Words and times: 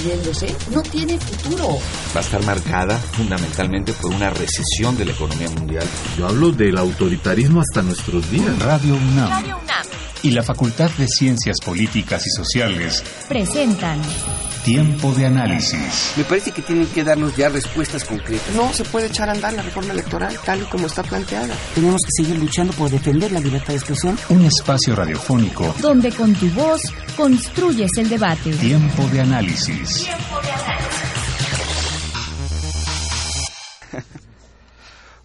destruyéndose, 0.00 0.56
no 0.72 0.82
tiene 0.82 1.18
futuro. 1.18 1.78
Va 2.14 2.20
a 2.20 2.22
estar 2.22 2.44
marcada 2.44 2.96
fundamentalmente 2.98 3.92
por 3.92 4.12
una 4.12 4.30
recesión 4.30 4.96
de 4.96 5.04
la 5.04 5.12
economía 5.12 5.48
mundial. 5.50 5.86
Yo 6.16 6.26
hablo 6.26 6.52
del 6.52 6.78
autoritarismo 6.78 7.60
hasta 7.60 7.82
nuestros 7.82 8.30
días. 8.30 8.58
Radio 8.58 8.94
UNAM. 8.94 9.28
Radio 9.28 9.58
UNAM. 9.62 9.89
Y 10.22 10.30
la 10.32 10.42
Facultad 10.42 10.90
de 10.98 11.06
Ciencias 11.08 11.56
Políticas 11.64 12.26
y 12.26 12.30
Sociales 12.30 13.02
presentan 13.28 14.00
Tiempo 14.64 15.14
de 15.14 15.24
análisis. 15.24 16.12
Me 16.18 16.24
parece 16.24 16.50
que 16.50 16.60
tienen 16.60 16.86
que 16.88 17.02
darnos 17.02 17.34
ya 17.34 17.48
respuestas 17.48 18.04
concretas. 18.04 18.54
No 18.54 18.70
se 18.74 18.84
puede 18.84 19.06
echar 19.06 19.30
a 19.30 19.32
andar 19.32 19.54
la 19.54 19.62
reforma 19.62 19.94
electoral 19.94 20.38
tal 20.44 20.60
y 20.60 20.64
como 20.64 20.86
está 20.86 21.02
planteada. 21.02 21.54
Tenemos 21.74 22.00
que 22.04 22.22
seguir 22.22 22.38
luchando 22.38 22.72
por 22.74 22.90
defender 22.90 23.32
la 23.32 23.40
libertad 23.40 23.68
de 23.68 23.76
expresión. 23.76 24.18
Un 24.28 24.44
espacio 24.44 24.94
radiofónico 24.94 25.74
donde 25.80 26.12
con 26.12 26.34
tu 26.34 26.50
voz 26.50 26.82
construyes 27.16 27.90
el 27.96 28.10
debate. 28.10 28.50
Tiempo 28.52 29.02
de 29.08 29.20
análisis. 29.22 30.04
Tiempo 30.04 30.40
de 30.42 30.50
análisis. 30.50 30.69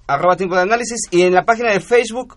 arroba 0.07 0.37
tiempo 0.37 0.57
de 0.57 0.63
análisis 0.63 1.01
y 1.11 1.23
en 1.23 1.33
la 1.33 1.45
página 1.45 1.71
de 1.71 1.81
Facebook 1.81 2.37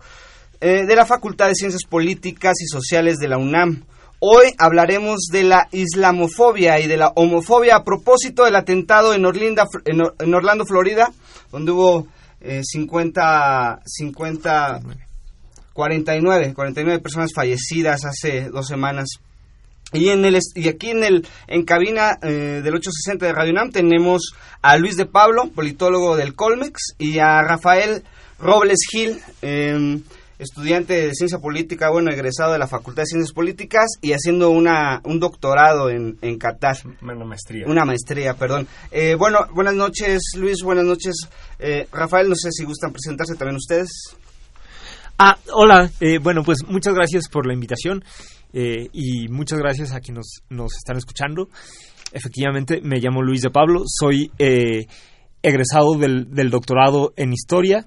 eh, 0.60 0.86
de 0.86 0.96
la 0.96 1.06
Facultad 1.06 1.48
de 1.48 1.54
Ciencias 1.54 1.84
Políticas 1.84 2.60
y 2.60 2.66
Sociales 2.66 3.18
de 3.18 3.28
la 3.28 3.38
UNAM. 3.38 3.84
Hoy 4.20 4.48
hablaremos 4.58 5.28
de 5.30 5.44
la 5.44 5.68
islamofobia 5.70 6.80
y 6.80 6.88
de 6.88 6.96
la 6.96 7.12
homofobia 7.14 7.76
a 7.76 7.84
propósito 7.84 8.44
del 8.44 8.56
atentado 8.56 9.14
en, 9.14 9.24
en, 9.24 10.34
Orlando, 10.34 10.66
Florida, 10.66 11.12
donde 11.52 11.70
hubo 11.70 12.08
50, 12.40 13.80
50, 13.84 14.80
49, 15.72 16.52
49 16.52 17.00
personas 17.00 17.30
fallecidas 17.32 18.04
hace 18.04 18.48
dos 18.50 18.66
semanas. 18.66 19.06
Y, 19.92 20.08
en 20.08 20.24
el, 20.24 20.36
aquí 20.68 20.90
en, 20.90 21.04
el, 21.04 21.26
en 21.46 21.64
cabina 21.64 22.18
eh, 22.20 22.60
del 22.62 22.74
860 22.74 23.24
de 23.24 23.32
Radio 23.32 23.52
UNAM 23.52 23.70
tenemos 23.70 24.32
a 24.60 24.76
Luis 24.78 24.96
de 24.96 25.06
Pablo, 25.06 25.48
politólogo 25.54 26.16
del 26.16 26.34
Colmex, 26.34 26.94
y 26.98 27.20
a 27.20 27.40
Rafael 27.42 28.02
Robles 28.40 28.80
Gil, 28.90 29.20
eh, 29.42 30.00
estudiante 30.38 30.94
de 30.94 31.14
ciencia 31.14 31.38
política, 31.38 31.90
bueno, 31.90 32.10
egresado 32.12 32.52
de 32.52 32.58
la 32.58 32.68
Facultad 32.68 33.02
de 33.02 33.06
Ciencias 33.06 33.32
Políticas 33.32 33.86
y 34.00 34.12
haciendo 34.12 34.50
una, 34.50 35.00
un 35.04 35.18
doctorado 35.18 35.90
en, 35.90 36.16
en 36.22 36.38
Qatar. 36.38 36.76
Una 37.02 37.24
maestría. 37.24 37.66
Una 37.66 37.84
maestría, 37.84 38.34
perdón. 38.34 38.68
Eh, 38.90 39.16
bueno, 39.16 39.40
buenas 39.52 39.74
noches, 39.74 40.22
Luis, 40.36 40.62
buenas 40.62 40.84
noches. 40.84 41.14
Eh, 41.58 41.88
Rafael, 41.92 42.28
no 42.28 42.36
sé 42.36 42.52
si 42.52 42.64
gustan 42.64 42.92
presentarse 42.92 43.34
también 43.34 43.56
ustedes. 43.56 43.90
Ah, 45.18 45.36
hola, 45.52 45.90
eh, 46.00 46.18
bueno, 46.18 46.44
pues 46.44 46.58
muchas 46.68 46.94
gracias 46.94 47.28
por 47.28 47.46
la 47.46 47.54
invitación 47.54 48.04
y 48.50 49.28
muchas 49.28 49.58
gracias 49.58 49.92
a 49.92 50.00
quienes 50.00 50.42
nos, 50.48 50.58
nos 50.58 50.76
están 50.76 50.96
escuchando. 50.96 51.48
Efectivamente, 52.12 52.80
me 52.82 52.98
llamo 52.98 53.20
Luis 53.22 53.42
de 53.42 53.50
Pablo, 53.50 53.82
soy 53.86 54.32
egresado 54.38 55.98
del, 55.98 56.32
del 56.32 56.50
doctorado 56.50 57.12
en 57.16 57.32
Historia 57.32 57.86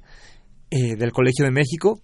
del 0.70 1.12
Colegio 1.12 1.46
de 1.46 1.52
México 1.52 2.02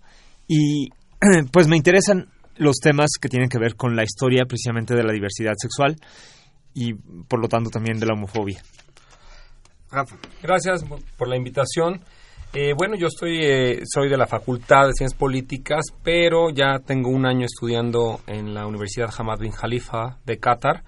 y 0.47 0.89
pues 1.51 1.67
me 1.67 1.77
interesan 1.77 2.29
los 2.55 2.77
temas 2.77 3.11
que 3.21 3.29
tienen 3.29 3.49
que 3.49 3.59
ver 3.59 3.75
con 3.75 3.95
la 3.95 4.03
historia 4.03 4.45
precisamente 4.45 4.95
de 4.95 5.03
la 5.03 5.13
diversidad 5.13 5.53
sexual 5.57 5.95
y 6.73 6.93
por 6.93 7.39
lo 7.39 7.47
tanto 7.47 7.69
también 7.69 7.99
de 7.99 8.05
la 8.05 8.13
homofobia. 8.13 8.61
Gracias 10.41 10.83
por 11.17 11.27
la 11.27 11.37
invitación. 11.37 12.01
Eh, 12.53 12.73
bueno, 12.77 12.95
yo 12.95 13.07
estoy, 13.07 13.39
eh, 13.41 13.81
soy 13.85 14.09
de 14.09 14.17
la 14.17 14.25
Facultad 14.25 14.87
de 14.87 14.93
Ciencias 14.93 15.17
Políticas, 15.17 15.85
pero 16.03 16.49
ya 16.49 16.79
tengo 16.79 17.09
un 17.09 17.25
año 17.25 17.45
estudiando 17.45 18.21
en 18.25 18.53
la 18.53 18.65
Universidad 18.65 19.09
Hamad 19.17 19.39
bin 19.39 19.51
Khalifa 19.51 20.17
de 20.25 20.39
Qatar 20.39 20.83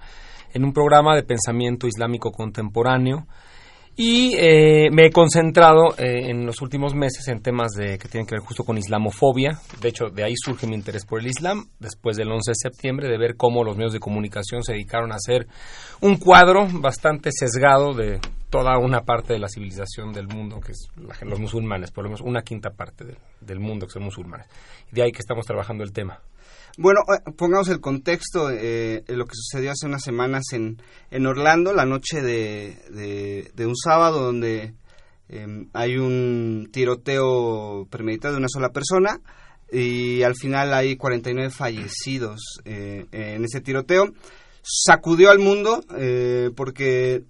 en 0.52 0.64
un 0.64 0.72
programa 0.72 1.14
de 1.14 1.22
pensamiento 1.22 1.86
islámico 1.86 2.32
contemporáneo 2.32 3.26
y 3.96 4.34
eh, 4.36 4.88
me 4.90 5.06
he 5.06 5.10
concentrado 5.10 5.94
eh, 5.98 6.30
en 6.30 6.46
los 6.46 6.62
últimos 6.62 6.94
meses 6.94 7.28
en 7.28 7.42
temas 7.42 7.72
de, 7.72 7.98
que 7.98 8.08
tienen 8.08 8.26
que 8.26 8.36
ver 8.36 8.42
justo 8.42 8.64
con 8.64 8.78
islamofobia. 8.78 9.58
De 9.80 9.88
hecho, 9.88 10.06
de 10.08 10.24
ahí 10.24 10.34
surge 10.36 10.66
mi 10.66 10.74
interés 10.74 11.04
por 11.04 11.20
el 11.20 11.26
Islam, 11.26 11.66
después 11.78 12.16
del 12.16 12.30
11 12.30 12.50
de 12.50 12.54
septiembre, 12.54 13.08
de 13.08 13.18
ver 13.18 13.36
cómo 13.36 13.62
los 13.62 13.76
medios 13.76 13.92
de 13.92 14.00
comunicación 14.00 14.62
se 14.62 14.72
dedicaron 14.72 15.12
a 15.12 15.16
hacer 15.16 15.46
un 16.00 16.16
cuadro 16.16 16.66
bastante 16.72 17.30
sesgado 17.32 17.92
de 17.92 18.20
toda 18.48 18.78
una 18.78 19.02
parte 19.02 19.32
de 19.32 19.38
la 19.38 19.48
civilización 19.48 20.12
del 20.12 20.28
mundo, 20.28 20.60
que 20.60 20.72
es 20.72 20.88
los 21.22 21.38
musulmanes, 21.38 21.90
por 21.90 22.04
lo 22.04 22.10
menos 22.10 22.20
una 22.20 22.42
quinta 22.42 22.70
parte 22.70 23.04
del 23.40 23.60
mundo 23.60 23.86
que 23.86 23.92
son 23.92 24.04
musulmanes. 24.04 24.46
De 24.90 25.02
ahí 25.02 25.12
que 25.12 25.20
estamos 25.20 25.46
trabajando 25.46 25.84
el 25.84 25.92
tema. 25.92 26.20
Bueno, 26.82 27.00
eh, 27.14 27.30
pongamos 27.36 27.68
el 27.68 27.78
contexto 27.78 28.50
eh, 28.50 29.04
de 29.06 29.14
lo 29.14 29.26
que 29.26 29.34
sucedió 29.34 29.70
hace 29.70 29.84
unas 29.84 30.02
semanas 30.02 30.44
en, 30.52 30.80
en 31.10 31.26
Orlando, 31.26 31.74
la 31.74 31.84
noche 31.84 32.22
de, 32.22 33.50
de, 33.54 33.66
un 33.66 33.76
sábado, 33.76 34.22
donde 34.22 34.72
em, 35.28 35.68
hay 35.74 35.98
un 35.98 36.70
tiroteo 36.72 37.86
premeditado 37.90 38.32
de 38.32 38.38
una 38.38 38.48
sola 38.48 38.70
persona 38.70 39.20
y 39.70 40.22
al 40.22 40.34
final 40.36 40.72
hay 40.72 40.96
49 40.96 41.50
fallecidos 41.50 42.40
eh, 42.64 43.04
en 43.12 43.44
ese 43.44 43.60
tiroteo. 43.60 44.06
Sacudió 44.62 45.30
al 45.30 45.38
mundo 45.38 45.84
porque, 46.56 47.24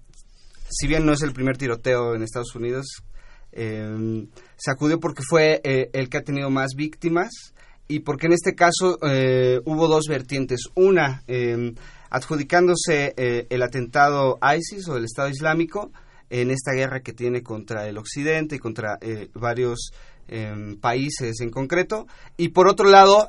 si 0.69 0.87
bien 0.87 1.05
no 1.05 1.12
es 1.12 1.22
el 1.22 1.32
primer 1.32 1.56
tiroteo 1.56 2.15
en 2.15 2.22
Estados 2.22 2.55
Unidos, 2.55 3.03
em, 3.50 4.28
sacudió 4.56 5.00
porque 5.00 5.25
fue 5.28 5.61
el 5.65 6.09
que 6.09 6.19
ha 6.19 6.22
tenido 6.22 6.50
más 6.50 6.75
víctimas 6.77 7.53
y 7.90 8.00
porque 8.00 8.26
en 8.26 8.34
este 8.34 8.54
caso 8.54 8.98
eh, 9.02 9.60
hubo 9.64 9.88
dos 9.88 10.04
vertientes. 10.08 10.68
Una, 10.76 11.24
em, 11.26 11.74
adjudicándose 12.08 13.14
eh, 13.16 13.48
el 13.50 13.62
atentado 13.62 14.38
ISIS 14.56 14.86
o 14.88 14.96
el 14.96 15.04
Estado 15.04 15.28
Islámico 15.28 15.90
en 16.30 16.52
esta 16.52 16.72
guerra 16.72 17.00
que 17.00 17.12
tiene 17.12 17.42
contra 17.42 17.88
el 17.88 17.98
Occidente 17.98 18.54
y 18.54 18.58
contra 18.60 18.96
eh, 19.00 19.28
varios 19.34 19.90
em, 20.28 20.76
países 20.76 21.40
en 21.40 21.50
concreto. 21.50 22.06
Y 22.36 22.50
por 22.50 22.68
otro 22.68 22.88
lado, 22.88 23.26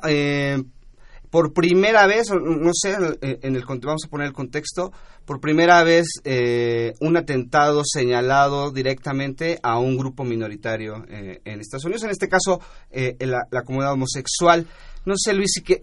por 1.32 1.54
primera 1.54 2.06
vez, 2.06 2.26
no 2.30 2.72
sé, 2.74 2.94
en 3.22 3.56
el, 3.56 3.64
vamos 3.64 4.04
a 4.04 4.08
poner 4.10 4.26
el 4.26 4.34
contexto, 4.34 4.92
por 5.24 5.40
primera 5.40 5.82
vez 5.82 6.06
eh, 6.24 6.92
un 7.00 7.16
atentado 7.16 7.80
señalado 7.86 8.70
directamente 8.70 9.58
a 9.62 9.78
un 9.78 9.96
grupo 9.96 10.24
minoritario 10.24 11.06
eh, 11.08 11.40
en 11.46 11.60
Estados 11.60 11.86
Unidos, 11.86 12.02
en 12.04 12.10
este 12.10 12.28
caso 12.28 12.60
eh, 12.90 13.16
la, 13.20 13.62
comunidad 13.64 13.94
homosexual. 13.94 14.66
No 15.06 15.14
sé, 15.16 15.32
Luis, 15.32 15.52
si 15.54 15.62
que, 15.62 15.80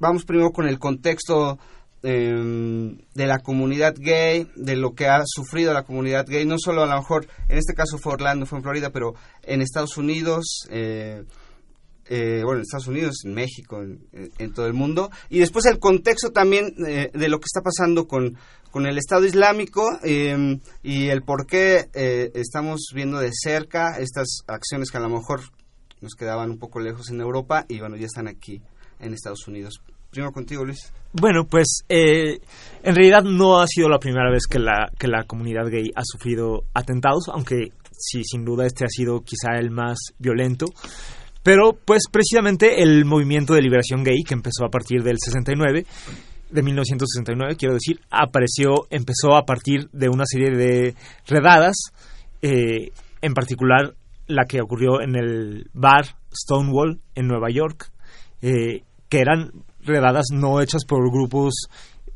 vamos 0.00 0.24
primero 0.24 0.50
con 0.50 0.66
el 0.66 0.80
contexto 0.80 1.56
em, 2.02 2.98
de 3.14 3.26
la 3.28 3.38
comunidad 3.38 3.94
gay, 3.96 4.48
de 4.56 4.74
lo 4.74 4.96
que 4.96 5.06
ha 5.06 5.22
sufrido 5.24 5.72
la 5.72 5.84
comunidad 5.84 6.26
gay, 6.26 6.44
no 6.46 6.58
solo 6.58 6.82
a 6.82 6.86
lo 6.86 6.96
mejor, 6.96 7.28
en 7.48 7.58
este 7.58 7.74
caso 7.74 7.96
fue 7.96 8.14
Orlando, 8.14 8.44
fue 8.44 8.58
en 8.58 8.64
Florida, 8.64 8.90
pero 8.90 9.14
en 9.44 9.62
Estados 9.62 9.96
Unidos. 9.96 10.66
Eh, 12.06 12.42
bueno, 12.44 12.58
en 12.58 12.62
Estados 12.62 12.86
Unidos, 12.86 13.24
en 13.24 13.32
México, 13.32 13.82
en, 13.82 14.52
todo 14.52 14.66
el 14.66 14.74
mundo, 14.74 15.10
y 15.30 15.38
después 15.38 15.64
el 15.66 15.78
contexto 15.78 16.32
también 16.32 16.74
eh, 16.86 17.10
de 17.12 17.28
lo 17.28 17.38
que 17.38 17.46
está 17.46 17.62
pasando 17.62 18.06
con, 18.06 18.36
con 18.70 18.86
el 18.86 18.98
Estado 18.98 19.24
Islámico 19.24 19.98
em, 20.02 20.60
y 20.82 21.08
el 21.08 21.22
por 21.22 21.46
qué 21.46 21.88
eh, 21.94 22.30
estamos 22.34 22.90
viendo 22.94 23.18
de 23.18 23.30
cerca 23.32 23.96
estas 23.98 24.40
acciones 24.46 24.90
que 24.90 24.98
a 24.98 25.00
lo 25.00 25.08
mejor 25.08 25.40
nos 26.02 26.14
quedaban 26.14 26.50
un 26.50 26.58
poco 26.58 26.78
lejos 26.78 27.10
en 27.10 27.20
Europa 27.20 27.64
y 27.68 27.80
bueno, 27.80 27.96
ya 27.96 28.06
están 28.06 28.28
aquí 28.28 28.60
en 29.00 29.14
Estados 29.14 29.48
Unidos. 29.48 29.80
Primero 30.10 30.30
contigo, 30.30 30.64
Luis. 30.64 30.92
Bueno, 31.12 31.44
pues 31.46 31.80
en 31.88 32.38
realidad 32.94 33.22
no 33.24 33.60
ha 33.60 33.66
sido 33.66 33.88
la 33.88 33.98
primera 33.98 34.30
vez 34.30 34.46
que 34.48 34.60
la, 34.60 34.90
que 34.96 35.08
la 35.08 35.24
comunidad 35.24 35.68
gay 35.70 35.90
ha 35.96 36.02
sufrido 36.04 36.64
atentados, 36.72 37.28
aunque 37.32 37.72
sí, 37.98 38.22
sin 38.24 38.44
duda 38.44 38.66
este 38.66 38.84
ha 38.84 38.88
sido 38.88 39.22
quizá 39.22 39.56
el 39.58 39.70
más 39.70 39.98
violento. 40.18 40.66
Pero 41.44 41.78
pues 41.84 42.04
precisamente 42.10 42.82
el 42.82 43.04
movimiento 43.04 43.52
de 43.54 43.62
liberación 43.62 44.02
gay 44.02 44.22
que 44.26 44.34
empezó 44.34 44.64
a 44.64 44.70
partir 44.70 45.02
del 45.02 45.18
69 45.22 45.84
de 46.50 46.62
1969, 46.62 47.56
quiero 47.56 47.74
decir, 47.74 48.00
apareció, 48.10 48.86
empezó 48.88 49.36
a 49.36 49.44
partir 49.44 49.90
de 49.92 50.08
una 50.08 50.24
serie 50.24 50.56
de 50.56 50.94
redadas, 51.26 51.76
eh, 52.40 52.92
en 53.20 53.34
particular 53.34 53.94
la 54.26 54.44
que 54.46 54.62
ocurrió 54.62 55.02
en 55.02 55.16
el 55.16 55.68
bar 55.74 56.16
Stonewall 56.32 57.00
en 57.14 57.26
Nueva 57.26 57.50
York, 57.50 57.90
eh, 58.40 58.82
que 59.10 59.20
eran 59.20 59.50
redadas 59.80 60.26
no 60.32 60.62
hechas 60.62 60.86
por 60.86 61.10
grupos 61.10 61.68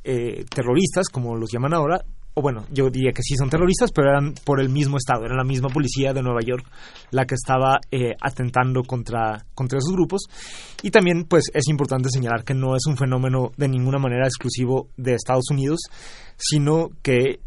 eh, 0.04 0.44
terroristas, 0.48 1.08
como 1.10 1.36
los 1.36 1.50
llaman 1.52 1.74
ahora, 1.74 2.00
o 2.38 2.40
bueno, 2.40 2.64
yo 2.70 2.88
diría 2.88 3.10
que 3.12 3.22
sí 3.22 3.34
son 3.36 3.50
terroristas, 3.50 3.90
pero 3.90 4.10
eran 4.10 4.32
por 4.44 4.60
el 4.60 4.68
mismo 4.68 4.96
Estado, 4.96 5.24
era 5.24 5.34
la 5.34 5.42
misma 5.42 5.68
policía 5.70 6.12
de 6.12 6.22
Nueva 6.22 6.40
York 6.40 6.64
la 7.10 7.24
que 7.24 7.34
estaba 7.34 7.80
eh, 7.90 8.14
atentando 8.20 8.84
contra, 8.84 9.44
contra 9.54 9.78
esos 9.78 9.92
grupos. 9.92 10.22
Y 10.82 10.92
también, 10.92 11.24
pues, 11.24 11.50
es 11.52 11.66
importante 11.68 12.10
señalar 12.10 12.44
que 12.44 12.54
no 12.54 12.76
es 12.76 12.86
un 12.86 12.96
fenómeno 12.96 13.50
de 13.56 13.66
ninguna 13.66 13.98
manera 13.98 14.26
exclusivo 14.26 14.88
de 14.96 15.14
Estados 15.14 15.50
Unidos, 15.50 15.80
sino 16.36 16.90
que 17.02 17.40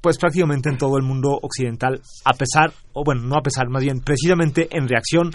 pues 0.00 0.16
prácticamente 0.16 0.70
en 0.70 0.78
todo 0.78 0.96
el 0.96 1.02
mundo 1.02 1.38
occidental, 1.42 2.00
a 2.24 2.32
pesar, 2.32 2.72
o 2.92 3.02
bueno, 3.04 3.22
no 3.22 3.36
a 3.36 3.42
pesar, 3.42 3.68
más 3.68 3.82
bien, 3.82 4.00
precisamente 4.00 4.68
en 4.70 4.88
reacción 4.88 5.32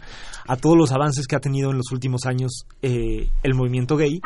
a 0.48 0.56
todos 0.56 0.78
los 0.78 0.92
avances 0.94 1.28
que 1.28 1.36
ha 1.36 1.40
tenido 1.40 1.70
en 1.70 1.78
los 1.78 1.92
últimos 1.92 2.26
años 2.26 2.66
eh, 2.82 3.30
el 3.44 3.54
movimiento 3.56 3.98
gay, 3.98 4.22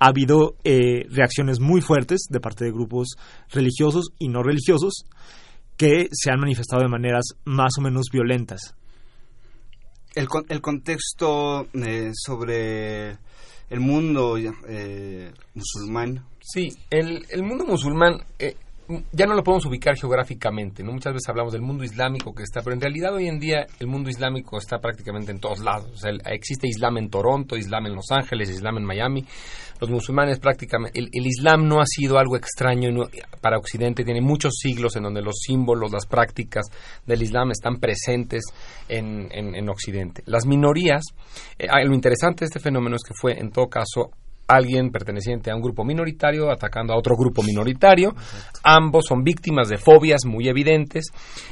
ha 0.00 0.06
habido 0.06 0.56
eh, 0.64 1.04
reacciones 1.10 1.60
muy 1.60 1.80
fuertes 1.82 2.26
de 2.28 2.40
parte 2.40 2.64
de 2.64 2.72
grupos 2.72 3.16
religiosos 3.50 4.10
y 4.18 4.28
no 4.28 4.42
religiosos 4.42 5.04
que 5.76 6.08
se 6.10 6.30
han 6.30 6.40
manifestado 6.40 6.82
de 6.82 6.88
maneras 6.88 7.24
más 7.44 7.72
o 7.78 7.82
menos 7.82 8.06
violentas. 8.12 8.74
El, 10.14 10.26
el 10.48 10.60
contexto 10.60 11.68
eh, 11.74 12.10
sobre 12.14 13.10
el 13.70 13.80
mundo 13.80 14.36
eh, 14.38 15.32
musulmán. 15.54 16.24
Sí, 16.40 16.70
el, 16.90 17.24
el 17.30 17.42
mundo 17.42 17.64
musulmán 17.64 18.24
eh, 18.38 18.56
ya 19.12 19.26
no 19.26 19.34
lo 19.34 19.42
podemos 19.42 19.66
ubicar 19.66 19.96
geográficamente, 19.96 20.82
¿no? 20.82 20.92
Muchas 20.92 21.12
veces 21.12 21.28
hablamos 21.28 21.52
del 21.52 21.62
mundo 21.62 21.84
islámico 21.84 22.34
que 22.34 22.42
está, 22.42 22.62
pero 22.62 22.74
en 22.74 22.80
realidad 22.80 23.14
hoy 23.14 23.28
en 23.28 23.38
día 23.38 23.66
el 23.78 23.86
mundo 23.86 24.10
islámico 24.10 24.58
está 24.58 24.78
prácticamente 24.78 25.32
en 25.32 25.40
todos 25.40 25.60
lados. 25.60 26.02
Existe 26.26 26.68
Islam 26.68 26.98
en 26.98 27.10
Toronto, 27.10 27.56
Islam 27.56 27.86
en 27.86 27.94
Los 27.94 28.10
Ángeles, 28.10 28.50
Islam 28.50 28.78
en 28.78 28.84
Miami. 28.84 29.24
Los 29.80 29.90
musulmanes 29.90 30.38
prácticamente... 30.38 30.98
El, 30.98 31.26
Islam 31.26 31.66
no 31.66 31.80
ha 31.80 31.86
sido 31.86 32.18
algo 32.18 32.36
extraño 32.36 32.90
para 33.40 33.58
Occidente, 33.58 34.04
tiene 34.04 34.20
muchos 34.20 34.54
siglos 34.58 34.96
en 34.96 35.04
donde 35.04 35.22
los 35.22 35.40
símbolos, 35.40 35.90
las 35.92 36.06
prácticas 36.06 36.66
del 37.06 37.22
Islam 37.22 37.50
están 37.50 37.76
presentes 37.78 38.42
en, 38.88 39.28
en, 39.32 39.68
Occidente. 39.68 40.22
Las 40.26 40.46
minorías, 40.46 41.02
eh, 41.58 41.66
ah, 41.70 41.82
lo 41.84 41.94
interesante 41.94 42.40
de 42.40 42.46
este 42.46 42.60
fenómeno 42.60 42.96
es 42.96 43.02
que 43.06 43.14
fue 43.14 43.38
en 43.38 43.50
todo 43.50 43.68
caso 43.68 44.10
alguien 44.56 44.90
perteneciente 44.90 45.50
a 45.50 45.56
un 45.56 45.62
grupo 45.62 45.84
minoritario 45.84 46.50
atacando 46.50 46.92
a 46.92 46.98
otro 46.98 47.16
grupo 47.16 47.42
minoritario. 47.42 48.14
Ambos 48.62 49.06
son 49.06 49.22
víctimas 49.22 49.68
de 49.68 49.78
fobias 49.78 50.24
muy 50.26 50.48
evidentes 50.48 51.06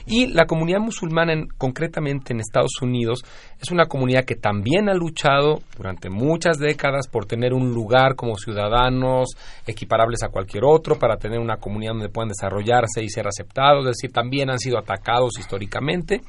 y 0.06 0.26
la 0.26 0.46
comunidad 0.46 0.80
musulmana, 0.80 1.34
concretamente 1.56 2.32
en 2.32 2.40
Estados 2.40 2.82
Unidos, 2.82 3.22
es 3.60 3.70
una 3.70 3.86
comunidad 3.86 4.24
que 4.24 4.36
también 4.36 4.88
ha 4.88 4.94
luchado 4.94 5.60
durante 5.76 6.10
muchas 6.10 6.58
décadas 6.58 7.08
por 7.08 7.26
tener 7.26 7.52
un 7.52 7.72
lugar 7.72 8.14
como 8.14 8.36
ciudadanos 8.36 9.28
equiparables 9.66 10.22
a 10.22 10.28
cualquier 10.28 10.64
otro, 10.64 10.98
para 10.98 11.16
tener 11.16 11.38
una 11.38 11.56
comunidad 11.56 11.92
donde 11.92 12.08
puedan 12.08 12.28
desarrollarse 12.28 13.02
y 13.02 13.08
ser 13.08 13.26
aceptados, 13.26 13.84
es 13.84 13.96
decir, 13.96 14.12
también 14.12 14.50
han 14.50 14.58
sido 14.58 14.78
atacados 14.78 15.38
históricamente. 15.38 16.20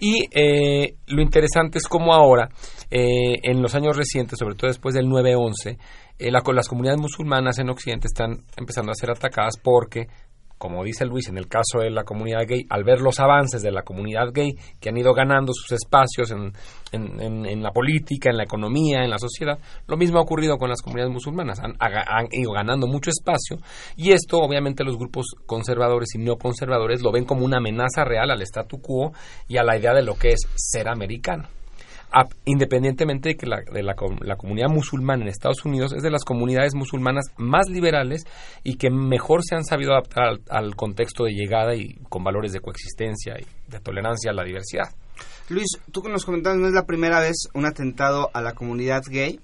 Y 0.00 0.28
eh, 0.32 0.96
lo 1.06 1.20
interesante 1.20 1.78
es 1.78 1.86
cómo 1.86 2.14
ahora, 2.14 2.48
eh, 2.90 3.36
en 3.42 3.60
los 3.60 3.74
años 3.74 3.96
recientes, 3.96 4.38
sobre 4.38 4.54
todo 4.54 4.68
después 4.68 4.94
del 4.94 5.06
9-11, 5.06 5.76
eh, 6.18 6.30
las 6.30 6.68
comunidades 6.68 7.00
musulmanas 7.00 7.58
en 7.58 7.68
Occidente 7.68 8.06
están 8.06 8.42
empezando 8.56 8.92
a 8.92 8.94
ser 8.94 9.10
atacadas 9.10 9.54
porque 9.62 10.08
como 10.60 10.84
dice 10.84 11.06
Luis, 11.06 11.26
en 11.30 11.38
el 11.38 11.48
caso 11.48 11.78
de 11.78 11.88
la 11.88 12.04
comunidad 12.04 12.42
gay, 12.46 12.66
al 12.68 12.84
ver 12.84 13.00
los 13.00 13.18
avances 13.18 13.62
de 13.62 13.72
la 13.72 13.80
comunidad 13.80 14.28
gay 14.30 14.52
que 14.78 14.90
han 14.90 14.98
ido 14.98 15.14
ganando 15.14 15.54
sus 15.54 15.72
espacios 15.72 16.30
en, 16.32 17.62
la 17.62 17.70
política, 17.72 18.28
en 18.28 18.36
la 18.36 18.44
economía, 18.44 19.02
en 19.02 19.08
la 19.08 19.18
sociedad, 19.18 19.58
lo 19.86 19.96
mismo 19.96 20.18
ha 20.18 20.22
ocurrido 20.22 20.58
con 20.58 20.68
las 20.68 20.82
comunidades 20.82 21.14
musulmanas, 21.14 21.60
han, 21.60 21.76
han, 21.80 22.26
ido 22.30 22.52
ganando 22.52 22.86
mucho 22.86 23.08
espacio 23.08 23.56
y 23.96 24.12
esto 24.12 24.36
obviamente 24.36 24.84
los 24.84 24.98
grupos 24.98 25.28
conservadores 25.46 26.14
y 26.14 26.18
neoconservadores 26.18 27.00
lo 27.00 27.10
ven 27.10 27.24
como 27.24 27.46
una 27.46 27.56
amenaza 27.56 28.04
real 28.04 28.30
al 28.30 28.42
statu 28.42 28.82
quo 28.82 29.12
y 29.48 29.56
a 29.56 29.64
la 29.64 29.78
idea 29.78 29.94
de 29.94 30.02
lo 30.02 30.16
que 30.16 30.32
es 30.32 30.46
ser 30.56 30.90
americano 30.90 31.48
independientemente 32.44 33.30
de 33.30 33.36
que 33.36 33.46
la, 33.46 33.60
de 33.72 33.82
la, 33.82 33.94
comunidad 33.94 34.68
musulmana 34.68 35.22
en 35.22 35.28
Estados 35.28 35.64
Unidos 35.64 35.92
es 35.92 36.02
de 36.02 36.10
las 36.10 36.24
comunidades 36.24 36.74
musulmanas 36.74 37.26
más 37.36 37.68
liberales 37.68 38.24
y 38.64 38.76
que 38.76 38.90
mejor 38.90 39.42
se 39.44 39.54
han 39.54 39.64
sabido 39.64 39.92
adaptar 39.92 40.40
al, 40.48 40.74
contexto 40.74 41.24
de 41.24 41.32
llegada 41.32 41.74
y 41.74 41.94
con 42.08 42.24
valores 42.24 42.52
de 42.52 42.60
coexistencia 42.60 43.34
y 43.38 43.70
de 43.70 43.80
tolerancia 43.80 44.32
a 44.32 44.34
la 44.34 44.44
diversidad. 44.44 44.88
Luis, 45.48 45.68
tú 45.92 46.02
que 46.02 46.10
nos 46.10 46.24
comentabas, 46.24 46.58
no 46.58 46.66
es 46.66 46.74
la 46.74 46.86
primera 46.86 47.20
vez 47.20 47.48
un 47.54 47.66
atentado 47.66 48.30
a 48.32 48.40
la 48.40 48.54
comunidad 48.54 49.02
gay. 49.08 49.40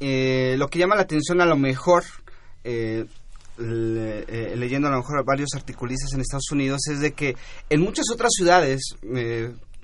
Eh, 0.00 0.54
lo 0.58 0.68
que 0.68 0.78
llama 0.78 0.96
la 0.96 1.02
atención 1.02 1.40
a 1.40 1.46
lo 1.46 1.56
mejor, 1.56 2.04
eh, 2.64 3.06
eh, 3.58 4.54
leyendo 4.56 4.88
a 4.88 4.90
lo 4.90 4.98
mejor 4.98 5.24
varios 5.24 5.50
articulistas 5.54 6.12
en 6.12 6.20
Estados 6.20 6.50
Unidos, 6.50 6.80
es 6.90 7.00
de 7.00 7.12
que 7.12 7.36
en 7.70 7.80
muchas 7.80 8.06
otras 8.12 8.30
ciudades, 8.36 8.96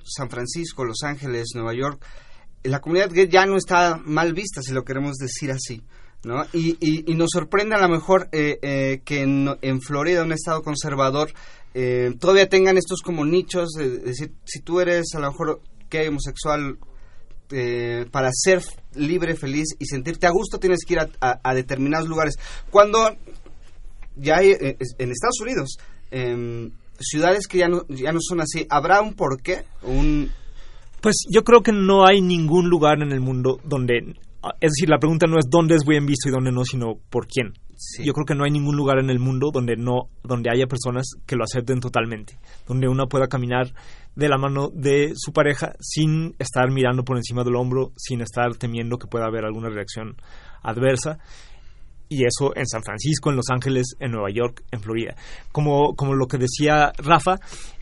San 0.03 0.29
Francisco, 0.29 0.85
Los 0.85 1.03
Ángeles, 1.03 1.51
Nueva 1.55 1.73
York, 1.73 2.03
la 2.63 2.79
comunidad 2.79 3.11
gay 3.11 3.27
ya 3.27 3.45
no 3.45 3.57
está 3.57 3.99
mal 4.03 4.33
vista, 4.33 4.61
si 4.61 4.73
lo 4.73 4.83
queremos 4.83 5.17
decir 5.17 5.51
así. 5.51 5.81
¿no? 6.23 6.45
Y, 6.53 6.77
y, 6.79 7.15
nos 7.15 7.31
sorprende 7.33 7.75
a 7.75 7.81
lo 7.81 7.89
mejor 7.89 8.29
eh, 8.31 8.57
eh, 8.61 9.01
que 9.03 9.21
en, 9.21 9.81
Florida, 9.81 10.23
un 10.23 10.31
estado 10.31 10.63
conservador, 10.63 11.33
eh, 11.73 12.13
todavía 12.17 12.47
tengan 12.47 12.77
estos 12.77 13.01
como 13.01 13.25
nichos, 13.25 13.71
de, 13.71 13.97
decir, 13.99 14.31
si 14.45 14.61
tú 14.61 14.79
eres 14.79 15.07
a 15.15 15.19
lo 15.19 15.31
mejor 15.31 15.61
gay, 15.89 16.07
homosexual, 16.07 16.77
para 18.09 18.31
ser 18.33 18.63
libre, 18.95 19.35
feliz 19.35 19.75
y 19.77 19.85
sentirte 19.85 20.25
a 20.25 20.31
gusto 20.31 20.57
tienes 20.57 20.79
que 20.87 20.93
ir 20.93 20.99
a, 20.99 21.53
determinados 21.53 22.07
lugares. 22.07 22.35
Cuando 22.71 23.15
ya 24.15 24.37
hay 24.37 24.53
en 24.53 25.11
Estados 25.11 25.39
Unidos 25.39 25.77
em, 26.09 26.71
ciudades 26.99 27.47
que 27.47 27.59
ya 27.59 27.67
no, 27.67 27.83
ya 27.89 28.11
no 28.11 28.19
son 28.21 28.41
así, 28.41 28.65
¿habrá 28.69 29.01
un 29.01 29.13
porqué? 29.13 29.63
Un, 29.83 30.29
pues 31.01 31.25
yo 31.29 31.43
creo 31.43 31.61
que 31.61 31.73
no 31.73 32.05
hay 32.05 32.21
ningún 32.21 32.69
lugar 32.69 33.01
en 33.01 33.11
el 33.11 33.19
mundo 33.19 33.59
donde... 33.63 34.15
Es 34.59 34.71
decir, 34.71 34.89
la 34.89 34.99
pregunta 34.99 35.25
no 35.25 35.37
es 35.37 35.45
dónde 35.49 35.75
es 35.75 35.85
bien 35.85 36.05
visto 36.05 36.27
y 36.27 36.31
dónde 36.31 36.51
no, 36.51 36.65
sino 36.65 36.95
por 37.09 37.27
quién. 37.27 37.53
Yo 38.03 38.13
creo 38.13 38.25
que 38.25 38.35
no 38.35 38.45
hay 38.45 38.51
ningún 38.51 38.75
lugar 38.75 38.99
en 38.99 39.09
el 39.09 39.19
mundo 39.19 39.51
donde 39.51 39.75
no 39.75 40.09
donde 40.23 40.49
haya 40.49 40.67
personas 40.67 41.05
que 41.25 41.35
lo 41.35 41.43
acepten 41.43 41.79
totalmente, 41.79 42.37
donde 42.67 42.87
uno 42.87 43.07
pueda 43.07 43.27
caminar 43.27 43.73
de 44.15 44.29
la 44.29 44.37
mano 44.37 44.69
de 44.69 45.13
su 45.15 45.33
pareja 45.33 45.73
sin 45.79 46.35
estar 46.39 46.71
mirando 46.71 47.03
por 47.03 47.17
encima 47.17 47.43
del 47.43 47.55
hombro, 47.55 47.91
sin 47.97 48.21
estar 48.21 48.55
temiendo 48.55 48.97
que 48.97 49.07
pueda 49.07 49.25
haber 49.25 49.43
alguna 49.43 49.69
reacción 49.69 50.15
adversa. 50.61 51.19
Y 52.13 52.25
eso 52.25 52.55
en 52.55 52.67
San 52.67 52.83
Francisco, 52.83 53.31
en 53.31 53.37
Los 53.37 53.49
Ángeles, 53.49 53.95
en 53.99 54.11
Nueva 54.11 54.29
York, 54.31 54.63
en 54.71 54.81
Florida. 54.81 55.15
Como, 55.51 55.95
como 55.95 56.13
lo 56.13 56.27
que 56.27 56.37
decía 56.37 56.91
Rafa, 56.97 57.39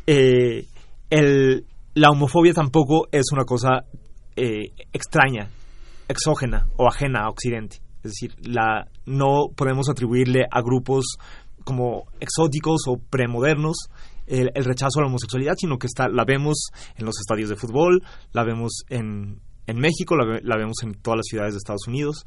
eh, 0.07 0.65
el, 1.09 1.65
la 1.93 2.09
homofobia 2.09 2.53
tampoco 2.53 3.07
es 3.11 3.25
una 3.33 3.43
cosa 3.43 3.83
eh, 4.37 4.71
extraña, 4.93 5.49
exógena 6.07 6.67
o 6.77 6.87
ajena 6.87 7.25
a 7.25 7.29
Occidente. 7.29 7.81
Es 8.03 8.13
decir, 8.13 8.35
la, 8.39 8.87
no 9.05 9.49
podemos 9.53 9.89
atribuirle 9.89 10.45
a 10.49 10.61
grupos 10.61 11.17
como 11.65 12.05
exóticos 12.21 12.83
o 12.87 12.97
premodernos 13.09 13.89
el, 14.27 14.49
rechazo 14.63 14.99
a 14.99 15.01
la 15.01 15.07
homosexualidad, 15.07 15.55
sino 15.57 15.77
que 15.77 15.87
está, 15.87 16.07
la 16.07 16.23
vemos 16.23 16.69
en 16.95 17.05
los 17.05 17.19
estadios 17.19 17.49
de 17.49 17.57
fútbol, 17.57 18.01
la 18.31 18.45
vemos 18.45 18.83
en, 18.89 19.41
en 19.67 19.77
México, 19.77 20.15
la, 20.15 20.39
la, 20.41 20.57
vemos 20.57 20.77
en 20.83 20.93
todas 20.93 21.17
las 21.17 21.25
ciudades 21.27 21.53
de 21.53 21.57
Estados 21.57 21.87
Unidos. 21.87 22.25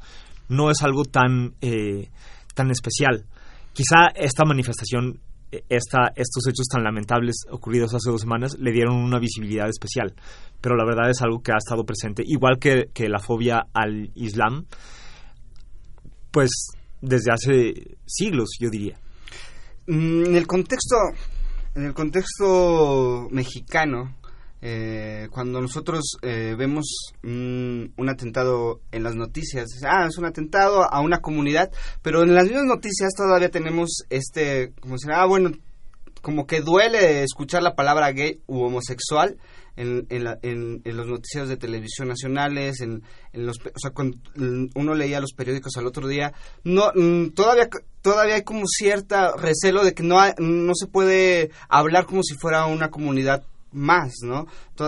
No 0.49 0.69
es 0.71 0.81
algo 0.83 1.05
tan, 1.05 1.55
eh, 1.61 2.09
tan 2.53 2.71
especial. 2.71 3.25
Quizá 3.73 4.07
esta 4.15 4.45
manifestación 4.45 5.19
esta, 5.69 6.11
estos 6.15 6.47
hechos 6.47 6.67
tan 6.67 6.83
lamentables 6.83 7.35
ocurridos 7.49 7.93
hace 7.93 8.09
dos 8.09 8.21
semanas 8.21 8.57
le 8.59 8.71
dieron 8.71 8.95
una 8.95 9.19
visibilidad 9.19 9.69
especial. 9.69 10.13
Pero 10.61 10.75
la 10.75 10.85
verdad 10.85 11.09
es 11.09 11.21
algo 11.21 11.41
que 11.41 11.51
ha 11.51 11.57
estado 11.57 11.85
presente, 11.85 12.23
igual 12.25 12.57
que, 12.59 12.89
que 12.93 13.09
la 13.09 13.19
fobia 13.19 13.67
al 13.73 14.11
Islam, 14.15 14.65
pues 16.31 16.49
desde 17.01 17.31
hace 17.31 17.97
siglos, 18.05 18.49
yo 18.59 18.69
diría. 18.69 18.97
Mm, 19.87 20.25
en 20.25 20.35
el 20.35 20.47
contexto, 20.47 20.95
en 21.75 21.85
el 21.85 21.93
contexto 21.93 23.27
mexicano, 23.31 24.15
eh, 24.67 25.27
cuando 25.29 25.61
nosotros 25.61 26.17
eh, 26.23 26.55
vemos 26.57 27.13
un, 27.21 27.93
atentado 28.09 28.81
en 28.91 29.03
las 29.03 29.13
noticias, 29.13 29.67
ah, 29.87 30.07
es 30.09 30.17
un 30.17 30.25
atentado 30.25 30.91
a 30.91 31.01
una 31.01 31.21
comunidad, 31.21 31.69
pero 32.01 32.23
en 32.23 32.33
las 32.33 32.45
mismas 32.45 32.65
noticias 32.65 33.13
todavía 33.15 33.51
tenemos 33.51 34.05
este, 34.09 34.73
como 34.79 34.95
decir, 34.95 35.11
ah, 35.11 35.27
bueno, 35.27 35.51
como 36.23 36.47
que 36.47 36.61
duele 36.61 37.21
escuchar 37.21 37.61
la 37.61 37.75
palabra 37.75 38.11
gay 38.11 38.41
u 38.47 38.63
homosexual 38.63 39.37
en, 39.75 40.07
en, 40.09 40.81
los 40.97 41.05
noticiarios 41.05 41.49
de 41.49 41.57
televisión 41.57 42.07
nacionales, 42.07 42.81
en, 42.81 43.03
los, 43.33 43.57
o 43.59 43.79
sea, 43.79 43.91
cuando 43.91 44.17
uno 44.73 44.95
leía 44.95 45.21
los 45.21 45.33
periódicos 45.33 45.77
al 45.77 45.85
otro 45.85 46.07
día, 46.07 46.33
no, 46.63 46.91
mm, 46.95 47.35
todavía, 47.35 47.69
todavía 48.01 48.33
hay 48.33 48.43
como 48.43 48.65
cierta 48.65 49.33
recelo 49.37 49.83
de 49.83 49.93
que 49.93 50.01
no, 50.01 50.19
no 50.39 50.73
se 50.73 50.87
puede 50.87 51.51
hablar 51.69 52.07
como 52.07 52.23
si 52.23 52.33
fuera 52.33 52.65
una 52.65 52.89
comunidad 52.89 53.43
más, 53.75 54.13
¿no? 54.23 54.45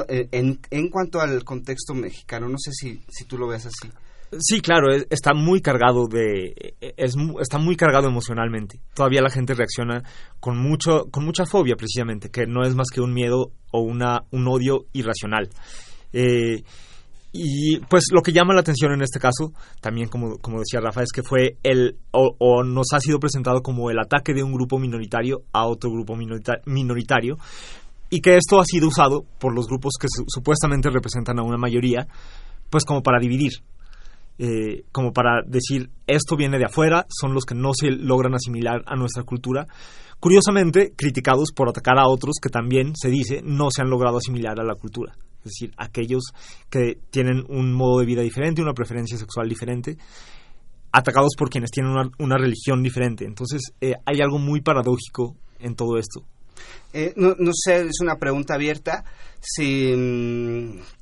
Eh, 0.10 0.28
en, 0.32 0.60
en 0.72 0.90
cuanto 0.90 1.20
al 1.22 1.44
contexto 1.44 1.94
mexicano, 1.94 2.50
no 2.50 2.58
sé 2.58 2.72
si, 2.72 3.02
si 3.08 3.26
tú 3.26 3.38
lo 3.38 3.48
ves 3.48 3.66
así. 3.68 3.90
Sí, 4.40 4.60
claro, 4.60 4.92
es- 4.94 5.08
está 5.10 5.34
muy 5.34 5.62
cargado 5.62 6.08
de 6.08 6.76
es, 6.98 7.16
mu- 7.16 7.40
está 7.40 7.60
muy 7.60 7.76
cargado 7.78 8.08
emocionalmente. 8.10 8.80
Todavía 8.94 9.22
la 9.22 9.30
gente 9.30 9.54
reacciona 9.54 10.04
con 10.42 10.58
mucho 10.58 11.06
con 11.12 11.24
mucha 11.24 11.46
fobia 11.46 11.76
precisamente, 11.78 12.30
que 12.30 12.46
no 12.46 12.64
es 12.64 12.76
más 12.76 12.88
que 12.94 13.00
un 13.00 13.14
miedo 13.14 13.52
o 13.72 13.80
una 13.82 14.24
un 14.32 14.48
odio 14.50 14.86
irracional. 14.92 15.48
Eh, 16.12 16.62
y 17.34 17.78
pues 17.90 18.06
lo 18.12 18.22
que 18.22 18.32
llama 18.32 18.54
la 18.54 18.62
atención 18.62 18.94
en 18.94 19.02
este 19.02 19.20
caso, 19.20 19.54
también 19.82 20.08
como, 20.10 20.38
como 20.40 20.60
decía 20.60 20.80
Rafa, 20.82 21.04
es 21.04 21.12
que 21.14 21.24
fue 21.24 21.58
el, 21.62 21.98
o, 22.12 22.36
o 22.40 22.64
nos 22.64 22.88
ha 22.94 23.00
sido 23.00 23.20
presentado 23.20 23.62
como 23.62 23.92
el 23.92 24.00
ataque 24.00 24.34
de 24.34 24.44
un 24.44 24.54
grupo 24.54 24.80
minoritario 24.80 25.44
a 25.54 25.68
otro 25.68 25.92
grupo 25.92 26.16
minorita- 26.16 26.62
minoritario, 26.66 27.38
y 28.10 28.22
que 28.22 28.36
esto 28.38 28.60
ha 28.60 28.66
sido 28.66 28.88
usado 28.88 29.26
por 29.40 29.54
los 29.54 29.68
grupos 29.68 29.94
que 30.00 30.08
su- 30.10 30.26
supuestamente 30.28 30.90
representan 30.90 31.40
a 31.40 31.44
una 31.44 31.58
mayoría, 31.58 32.08
pues 32.70 32.84
como 32.86 33.02
para 33.02 33.20
dividir, 33.20 33.52
eh, 34.40 34.84
como 34.92 35.12
para 35.14 35.42
decir 35.46 35.90
esto 36.06 36.36
viene 36.36 36.58
de 36.60 36.66
afuera, 36.66 37.06
son 37.10 37.34
los 37.34 37.46
que 37.46 37.56
no 37.56 37.72
se 37.74 37.90
logran 37.90 38.36
asimilar 38.36 38.84
a 38.86 38.96
nuestra 38.96 39.24
cultura. 39.24 39.66
Curiosamente, 40.20 40.94
criticados 40.96 41.50
por 41.56 41.70
atacar 41.70 42.00
a 42.00 42.08
otros 42.08 42.36
que 42.42 42.50
también, 42.50 42.94
se 42.96 43.10
dice, 43.10 43.42
no 43.44 43.70
se 43.72 43.82
han 43.82 43.90
logrado 43.90 44.18
asimilar 44.18 44.60
a 44.60 44.64
la 44.64 44.76
cultura. 44.76 45.14
Es 45.40 45.52
decir, 45.54 45.72
aquellos 45.78 46.24
que 46.70 46.98
tienen 47.12 47.44
un 47.50 47.72
modo 47.74 48.00
de 48.00 48.06
vida 48.06 48.22
diferente, 48.22 48.62
una 48.62 48.74
preferencia 48.74 49.18
sexual 49.18 49.48
diferente, 49.48 49.98
atacados 50.92 51.34
por 51.38 51.50
quienes 51.50 51.72
tienen 51.72 51.92
una, 51.92 52.10
una 52.20 52.38
religión 52.38 52.82
diferente. 52.82 53.26
Entonces, 53.26 53.62
eh, 53.82 53.94
hay 54.06 54.22
algo 54.22 54.40
muy 54.40 54.62
paradójico 54.62 55.36
en 55.60 55.76
todo 55.76 55.98
esto. 55.98 56.22
Eh, 56.94 57.14
no, 57.16 57.36
no 57.40 57.52
sé, 57.54 57.82
es 57.82 58.00
una 58.02 58.18
pregunta 58.18 58.56
abierta. 58.56 59.04
Si, 59.42 59.94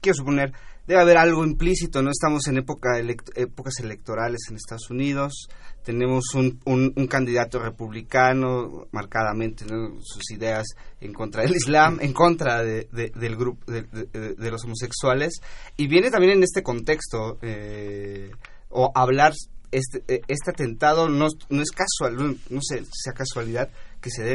quiero 0.02 0.16
suponer, 0.16 0.52
debe 0.88 1.02
haber 1.02 1.18
algo 1.18 1.44
implícito, 1.46 2.02
¿no? 2.02 2.10
Estamos 2.12 2.48
en 2.48 2.58
época 2.58 3.00
elect- 3.00 3.32
épocas 3.36 3.76
electorales 3.80 4.42
en 4.50 4.56
Estados 4.58 4.90
Unidos, 4.90 5.48
tenemos 5.84 6.26
un, 6.34 6.60
un, 6.66 6.94
un 6.96 7.08
candidato 7.08 7.60
republicano, 7.60 8.88
marcadamente, 8.92 9.66
¿no? 9.66 10.00
sus 10.02 10.32
ideas 10.32 10.66
en 11.00 11.14
contra 11.14 11.44
del 11.44 11.56
Islam, 11.56 12.00
en 12.02 12.12
contra 12.14 12.64
de, 12.64 12.88
de- 12.92 13.12
del 13.16 13.36
grupo, 13.36 13.72
de, 13.72 13.84
de- 13.84 14.34
de 14.36 14.52
los 14.52 14.64
homosexuales, 14.64 15.42
y 15.78 15.88
viene 15.88 16.10
también 16.12 16.34
en 16.38 16.44
este 16.44 16.64
contexto, 16.64 17.38
eh, 17.42 18.32
o 18.70 18.92
hablar 18.96 19.34
este, 19.72 20.04
eh, 20.08 20.22
este 20.28 20.52
atentado 20.52 21.10
no, 21.10 21.28
no 21.50 21.62
es 21.62 21.72
casual, 21.72 22.16
no, 22.16 22.36
no 22.50 22.62
sé 22.62 22.80
si 22.86 22.90
sea 22.94 23.14
casualidad 23.14 23.70
que 24.06 24.12
se 24.12 24.24
dé 24.24 24.34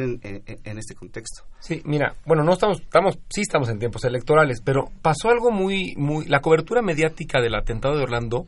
en, 0.65 0.79
este 0.79 0.97
contexto. 0.97 1.45
Sí, 1.61 1.81
mira, 1.85 2.17
bueno, 2.27 2.43
no 2.43 2.55
estamos, 2.55 2.81
estamos, 2.81 3.21
sí 3.29 3.43
estamos 3.43 3.69
en 3.69 3.79
tiempos 3.79 4.03
electorales, 4.03 4.61
pero 4.65 4.91
pasó 5.01 5.31
algo 5.31 5.53
muy, 5.53 5.95
muy, 5.97 6.25
la 6.27 6.41
cobertura 6.41 6.83
mediática 6.83 7.41
del 7.41 7.55
atentado 7.55 7.97
de 7.97 8.03
Orlando 8.03 8.47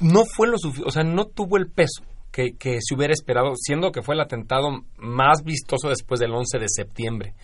no 0.00 0.24
fue 0.24 0.48
lo 0.48 0.58
suficiente, 0.58 0.88
o 0.88 0.90
sea, 0.90 1.04
no 1.04 1.26
tuvo 1.26 1.56
el 1.56 1.70
peso 1.70 2.02
que, 2.32 2.56
que 2.58 2.78
se 2.80 2.96
hubiera 2.96 3.12
esperado, 3.12 3.52
siendo 3.54 3.92
que 3.92 4.02
fue 4.02 4.16
el 4.16 4.22
atentado 4.22 4.70
más 4.98 5.44
vistoso 5.44 5.88
después 5.88 6.18
del 6.18 6.32
11 6.32 6.58
de 6.58 6.66
septiembre. 6.68 7.34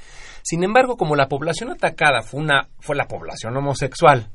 Sin 0.42 0.64
embargo, 0.64 0.96
como 0.96 1.14
la 1.14 1.28
población 1.28 1.70
atacada 1.70 2.22
fue 2.22 2.40
una, 2.40 2.66
fue 2.80 2.96
la 2.96 3.06
población 3.06 3.56
homosexual 3.56 4.30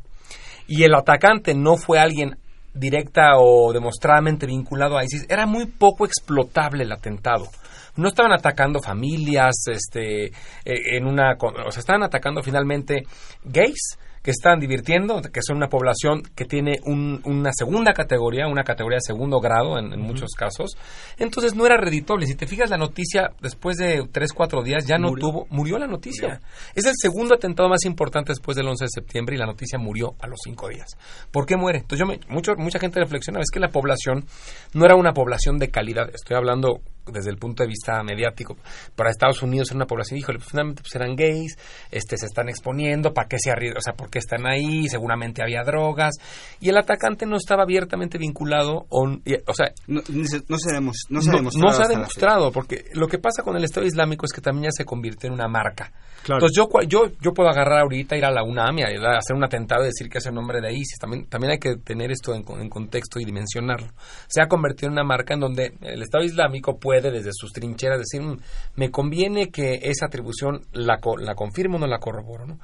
y 0.66 0.84
el 0.84 0.96
atacante 0.96 1.56
no 1.56 1.76
fue 1.76 2.00
alguien 2.00 2.38
directa 2.74 3.38
o 3.38 3.74
demostradamente 3.74 4.46
vinculado 4.46 4.98
a 4.98 5.04
ISIS, 5.04 5.26
era 5.28 5.46
muy 5.46 5.66
poco 5.66 6.06
explotable 6.06 6.86
el 6.86 6.94
atentado. 6.94 7.50
No 7.98 8.08
estaban 8.10 8.32
atacando 8.34 8.80
familias, 8.82 9.56
este, 9.68 10.26
eh, 10.26 10.32
en 10.66 11.06
una, 11.06 11.34
o 11.40 11.72
sea, 11.72 11.80
estaban 11.80 12.04
atacando 12.04 12.42
finalmente 12.44 13.04
gays 13.44 13.98
que 14.22 14.32
están 14.32 14.60
divirtiendo, 14.60 15.22
que 15.22 15.42
son 15.44 15.58
una 15.58 15.68
población 15.68 16.24
que 16.36 16.46
tiene 16.46 16.80
un- 16.84 17.22
una 17.26 17.52
segunda 17.54 17.94
categoría, 17.94 18.48
una 18.48 18.64
categoría 18.64 18.96
de 18.96 19.02
segundo 19.14 19.40
grado 19.40 19.78
en, 19.78 19.94
en 19.94 20.02
muchos 20.02 20.32
casos. 20.36 20.72
Entonces 21.20 21.54
no 21.54 21.64
era 21.68 21.78
redituable. 21.78 22.26
Si 22.26 22.34
te 22.34 22.48
fijas 22.48 22.72
la 22.72 22.78
noticia, 22.78 23.30
después 23.40 23.78
de 23.78 24.04
tres, 24.12 24.34
cuatro 24.34 24.64
días 24.64 24.88
ya 24.88 24.98
no 24.98 25.10
Murió. 25.10 25.28
tuvo, 25.30 25.48
murió 25.52 25.78
la 25.78 25.86
noticia. 25.86 26.42
Es 26.74 26.86
el 26.88 26.94
segundo 27.00 27.36
atentado 27.36 27.70
más 27.70 27.86
importante 27.86 28.32
después 28.32 28.58
del 28.58 28.68
11 28.68 28.86
de 28.86 28.90
septiembre 28.90 29.36
y 29.36 29.38
la 29.38 29.46
noticia 29.46 29.78
murió 29.78 30.16
a 30.20 30.26
los 30.26 30.40
cinco 30.44 30.70
días. 30.70 30.88
¿Por 31.32 31.46
qué 31.46 31.56
muere? 31.56 31.78
Entonces 31.82 32.00
yo 32.00 32.08
me, 32.08 32.20
mucho, 32.28 32.56
mucha 32.58 32.80
gente 32.80 33.00
reflexiona, 33.00 33.42
es 33.42 33.52
que 33.54 33.60
la 33.60 33.70
población 33.70 34.26
no 34.74 34.86
era 34.86 34.96
una 34.96 35.14
población 35.14 35.60
de 35.60 35.70
calidad. 35.70 36.10
Estoy 36.12 36.36
hablando 36.36 36.80
desde 37.12 37.30
el 37.30 37.38
punto 37.38 37.64
de 37.64 37.68
vista 37.70 38.02
mediático. 38.04 38.56
Para 38.96 39.10
Estados 39.10 39.42
Unidos 39.44 39.70
era 39.70 39.78
una 39.78 39.86
población, 39.86 40.20
híjole, 40.20 40.40
pues 40.40 40.50
finalmente 40.50 40.82
pues 40.82 40.96
eran 40.96 41.16
gays, 41.16 41.58
este, 41.92 42.18
se 42.18 42.26
están 42.26 42.50
exponiendo, 42.50 43.14
¿para 43.14 43.28
qué 43.28 43.38
se 43.40 43.52
arriesgan? 43.52 43.78
O 43.78 43.82
sea, 43.82 43.94
¿por 43.94 44.10
qué 44.10 44.20
están 44.20 44.46
ahí? 44.48 44.88
Seguramente 44.90 45.42
había 45.44 45.64
drogas. 45.64 46.16
Y 46.60 46.70
el 46.70 46.78
atacante 46.78 47.26
no 47.26 47.38
estaba 47.38 47.64
abiertamente 47.64 48.18
vinculado, 48.18 48.86
o, 48.90 49.08
y- 49.26 49.36
o 49.48 49.54
sea, 49.54 49.72
No, 49.88 50.02
no 50.08 50.58
se, 50.58 50.72
demos- 50.76 51.06
no 51.10 51.22
se 51.22 51.30
ha 51.30 51.34
no, 51.34 51.38
demostrado. 51.40 51.68
no 51.68 51.72
se 51.74 51.84
ha 51.84 51.88
demostrado, 51.88 52.52
porque 52.52 52.86
lo 52.94 53.08
que 53.08 53.20
pasa 53.20 53.44
con 53.44 53.56
el 53.56 53.64
Estado 53.64 53.86
Islámico 53.86 54.26
es 54.26 54.32
que 54.34 54.42
también 54.42 54.66
ya 54.66 54.72
se 54.72 54.86
convirtió 54.86 55.28
en 55.28 55.34
una 55.34 55.48
marca. 55.48 55.92
Claro. 56.24 56.40
Entonces 56.44 56.58
yo, 56.58 56.68
yo, 56.88 57.12
yo 57.22 57.34
puedo 57.34 57.50
agarrar 57.50 57.82
ahorita, 57.82 58.18
ir 58.18 58.26
a 58.26 58.32
la 58.32 58.44
UNAM 58.44 58.80
y 58.80 58.84
a- 58.84 59.18
hacer 59.18 59.36
un 59.36 59.44
atentado 59.44 59.84
y 59.84 59.88
decir 59.88 60.10
que 60.10 60.18
es 60.18 60.26
el 60.26 60.34
nombre 60.34 60.60
de 60.60 60.74
ISIS. 60.74 60.98
También, 61.00 61.28
también 61.28 61.52
hay 61.52 61.60
que 61.60 61.76
tener 61.78 62.12
esto 62.12 62.34
en 62.34 62.44
contexto 62.70 63.20
y 63.20 63.26
dimensionarlo. 63.26 63.88
Se 64.28 64.42
ha 64.42 64.48
convertido 64.48 64.88
en 64.88 64.94
una 64.94 65.04
marca 65.04 65.36
en 65.36 65.40
donde 65.40 65.74
el 65.82 66.02
Estado 66.02 66.24
Islámico 66.24 66.80
puede 66.80 66.95
desde 67.02 67.32
sus 67.34 67.52
trincheras 67.52 68.00
decir, 68.00 68.22
"Mm, 68.22 68.40
me 68.76 68.92
conviene 68.92 69.50
que 69.50 69.80
esa 69.84 70.06
atribución 70.08 70.62
la, 70.74 71.00
la 71.20 71.36
confirmo 71.36 71.78
o 71.78 71.80
no 71.80 71.88
la 71.88 72.00
corroboro. 72.00 72.46
¿no? 72.46 72.60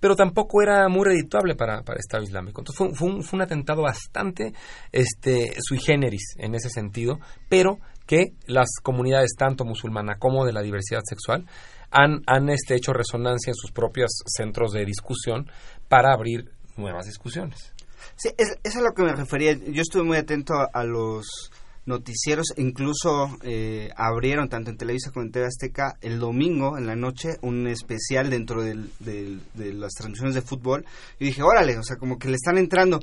pero 0.00 0.16
tampoco 0.16 0.62
era 0.62 0.88
muy 0.88 1.04
redituable 1.04 1.54
para, 1.54 1.82
para 1.82 1.96
el 1.96 2.00
Estado 2.00 2.22
Islámico. 2.22 2.62
Entonces 2.62 2.98
fue, 2.98 3.08
un, 3.08 3.22
fue 3.22 3.36
un 3.36 3.42
atentado 3.42 3.82
bastante 3.82 4.54
este, 4.90 5.52
sui 5.60 5.78
generis 5.78 6.34
en 6.38 6.54
ese 6.54 6.70
sentido, 6.70 7.20
pero 7.48 7.78
que 8.06 8.32
las 8.46 8.68
comunidades 8.82 9.34
tanto 9.38 9.64
musulmana 9.64 10.16
como 10.18 10.44
de 10.44 10.52
la 10.52 10.62
diversidad 10.62 11.02
sexual 11.04 11.46
han, 11.90 12.22
han 12.26 12.48
este, 12.48 12.74
hecho 12.74 12.92
resonancia 12.92 13.50
en 13.50 13.54
sus 13.54 13.70
propios 13.72 14.10
centros 14.26 14.72
de 14.72 14.84
discusión 14.84 15.50
para 15.88 16.12
abrir 16.14 16.50
nuevas 16.76 17.06
discusiones. 17.06 17.72
Sí, 18.16 18.30
es, 18.38 18.56
es 18.64 18.76
a 18.76 18.80
lo 18.80 18.92
que 18.96 19.02
me 19.02 19.14
refería. 19.14 19.52
Yo 19.52 19.82
estuve 19.82 20.02
muy 20.02 20.16
atento 20.16 20.54
a 20.72 20.84
los 20.84 21.50
noticieros, 21.86 22.46
incluso 22.56 23.36
eh, 23.42 23.90
abrieron 23.96 24.48
tanto 24.48 24.70
en 24.70 24.76
Televisa 24.76 25.10
como 25.10 25.24
en 25.26 25.32
TV 25.32 25.46
Azteca 25.46 25.96
el 26.00 26.18
domingo 26.18 26.76
en 26.78 26.86
la 26.86 26.94
noche 26.96 27.38
un 27.42 27.66
especial 27.66 28.30
dentro 28.30 28.62
del- 28.62 28.90
del- 29.00 29.40
de 29.54 29.72
las 29.72 29.92
transmisiones 29.94 30.34
de 30.34 30.42
fútbol. 30.42 30.84
Y 31.18 31.26
dije, 31.26 31.42
órale, 31.42 31.78
o 31.78 31.82
sea, 31.82 31.96
como 31.96 32.18
que 32.18 32.28
le 32.28 32.34
están 32.34 32.58
entrando. 32.58 33.00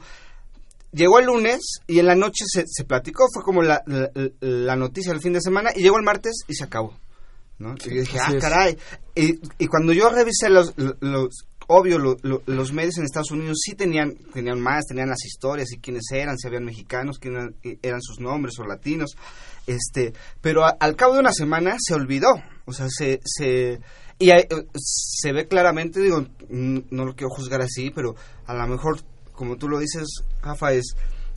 Llegó 0.94 1.20
el 1.20 1.26
lunes 1.26 1.82
y 1.86 2.00
en 2.00 2.06
la 2.06 2.16
noche 2.16 2.46
se, 2.48 2.64
se 2.66 2.86
platicó, 2.86 3.28
fue 3.34 3.44
como 3.44 3.62
la, 3.62 3.84
la, 3.88 4.10
la 4.40 4.76
noticia 4.78 5.12
del 5.12 5.22
fin 5.22 5.34
de 5.34 5.42
semana 5.42 5.72
y 5.76 5.82
llegó 5.82 5.98
el 5.98 6.04
martes 6.06 6.44
y 6.48 6.54
se 6.56 6.64
acabó. 6.64 6.94
¿no? 7.60 7.74
y 7.86 7.90
yo 7.96 8.02
dije, 8.02 8.20
ah, 8.20 8.32
caray. 8.40 8.78
Y, 9.16 9.40
y 9.58 9.68
cuando 9.68 9.92
yo 9.92 10.10
revisé 10.10 10.48
los, 10.50 10.74
los 11.02 11.30
obvio, 11.68 12.00
lo- 12.00 12.18
lo- 12.24 12.42
los 12.46 12.72
medios 12.74 12.98
en 12.98 13.04
Estados 13.06 13.32
Unidos 13.32 13.58
sí 13.64 13.76
tenían, 13.76 14.16
tenían 14.34 14.60
más, 14.60 14.86
tenían 14.86 15.10
las 15.10 15.24
historias 15.26 15.72
y 15.74 15.80
quiénes 15.80 16.04
eran, 16.12 16.38
si 16.38 16.48
habían 16.48 16.64
mexicanos, 16.66 17.20
quiénes 17.20 17.42
eran, 17.44 17.56
eh, 17.64 17.78
eran 17.82 18.02
sus 18.02 18.20
nombres 18.20 18.58
o 18.60 18.64
latinos, 18.66 19.16
este, 19.68 20.14
pero 20.42 20.64
al 20.80 20.96
cabo 20.96 21.14
de 21.16 21.20
una 21.20 21.34
semana 21.34 21.76
se 21.80 21.94
olvidó, 21.94 22.30
o 22.66 22.74
sea, 22.74 22.88
se, 22.90 23.20
se, 23.26 23.80
y 24.20 24.30
hay- 24.32 24.48
eh, 24.50 24.66
se 24.76 25.32
ve 25.34 25.48
claramente, 25.48 26.00
digo, 26.00 26.26
no 26.50 27.06
lo 27.06 27.16
quiero 27.16 27.30
juzgar 27.30 27.62
así, 27.62 27.92
pero 27.92 28.16
a 28.46 28.54
lo 28.54 28.68
mejor, 28.68 29.00
como 29.34 29.58
tú 29.58 29.68
lo 29.68 29.80
dices, 29.80 30.08
Rafa, 30.42 30.72
es, 30.74 30.96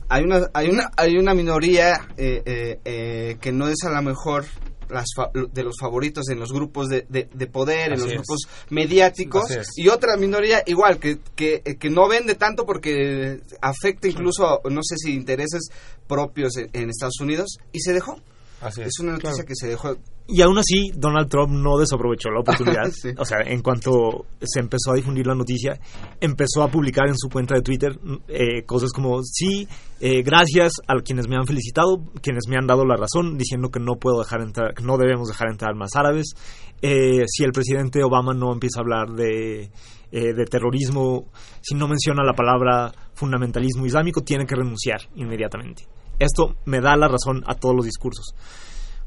hay 0.09 0.23
una, 0.23 0.49
hay 0.53 0.69
una, 0.69 0.89
hay 0.97 1.17
una 1.17 1.33
minoría 1.33 2.07
eh, 2.17 2.41
eh, 2.45 2.79
eh, 2.85 3.37
que 3.39 3.51
no 3.51 3.67
es 3.67 3.83
a 3.85 3.89
lo 3.91 4.01
mejor 4.01 4.45
las 4.91 5.07
fa- 5.15 5.31
de 5.33 5.63
los 5.63 5.75
favoritos 5.79 6.29
en 6.29 6.39
los 6.39 6.51
grupos 6.51 6.87
de, 6.89 7.05
de- 7.09 7.29
de 7.33 7.47
poder, 7.47 7.93
en 7.93 7.99
los 7.99 8.07
es. 8.07 8.13
grupos 8.15 8.39
mediáticos, 8.69 9.43
y 9.75 9.87
otra 9.87 10.17
minoría 10.17 10.63
igual, 10.65 10.99
que, 10.99 11.19
que, 11.35 11.61
que 11.79 11.89
no 11.89 12.07
vende 12.07 12.35
tanto 12.35 12.65
porque 12.65 13.39
afecta 13.61 14.07
incluso, 14.07 14.45
a, 14.47 14.59
no 14.69 14.81
sé 14.83 14.95
si 14.97 15.13
intereses 15.13 15.69
propios 16.07 16.57
en, 16.57 16.69
en 16.73 16.89
Estados 16.89 17.19
Unidos, 17.19 17.57
y 17.71 17.79
se 17.79 17.93
dejó. 17.93 18.19
Así 18.61 18.81
Es 18.81 18.99
una 18.99 19.13
noticia 19.13 19.43
que 19.43 19.55
se 19.55 19.67
dejó. 19.67 19.95
Y 20.27 20.41
aún 20.41 20.57
así, 20.57 20.91
Donald 20.95 21.27
Trump 21.27 21.51
no 21.51 21.77
desaprovechó 21.77 22.29
la 22.29 22.41
oportunidad. 22.41 22.83
Sí. 22.91 23.09
O 23.17 23.25
sea, 23.25 23.39
en 23.45 23.61
cuanto 23.61 24.25
se 24.41 24.59
empezó 24.59 24.91
a 24.91 24.95
difundir 24.95 25.25
la 25.25 25.33
noticia, 25.33 25.79
empezó 26.19 26.61
a 26.61 26.67
publicar 26.67 27.07
en 27.07 27.17
su 27.17 27.29
cuenta 27.29 27.55
de 27.55 27.61
Twitter 27.61 27.97
eh, 28.27 28.63
cosas 28.63 28.91
como, 28.91 29.23
sí, 29.23 29.67
eh, 29.99 30.21
gracias 30.21 30.73
a 30.87 30.95
quienes 31.01 31.27
me 31.27 31.35
han 31.35 31.47
felicitado, 31.47 32.03
quienes 32.21 32.47
me 32.47 32.57
han 32.57 32.67
dado 32.67 32.85
la 32.85 32.95
razón, 32.95 33.37
diciendo 33.37 33.69
que 33.69 33.79
no 33.79 33.95
puedo 33.95 34.19
dejar 34.19 34.41
entrar, 34.41 34.73
que 34.73 34.83
no 34.83 34.97
debemos 34.97 35.29
dejar 35.29 35.49
entrar 35.49 35.73
más 35.75 35.95
árabes. 35.95 36.33
Eh, 36.81 37.23
si 37.27 37.43
el 37.43 37.51
presidente 37.51 38.03
Obama 38.03 38.33
no 38.33 38.51
empieza 38.51 38.79
a 38.79 38.83
hablar 38.83 39.09
de, 39.15 39.71
eh, 40.11 40.33
de 40.33 40.45
terrorismo, 40.45 41.27
si 41.61 41.73
no 41.73 41.87
menciona 41.87 42.23
la 42.23 42.33
palabra 42.33 42.91
fundamentalismo 43.13 43.85
islámico, 43.85 44.21
tiene 44.21 44.45
que 44.45 44.55
renunciar 44.55 44.99
inmediatamente. 45.15 45.85
Esto 46.23 46.55
me 46.65 46.79
da 46.79 46.95
la 46.95 47.07
razón 47.07 47.43
a 47.47 47.55
todos 47.55 47.75
los 47.75 47.85
discursos 47.85 48.35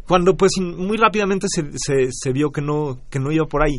cuando 0.06 0.36
pues 0.36 0.52
muy 0.60 0.96
rápidamente 0.96 1.46
se, 1.48 2.08
se, 2.10 2.32
vio 2.32 2.50
que 2.50 2.60
no, 2.60 3.00
que 3.10 3.18
no 3.18 3.32
iba 3.32 3.46
por 3.46 3.62
ahí, 3.62 3.78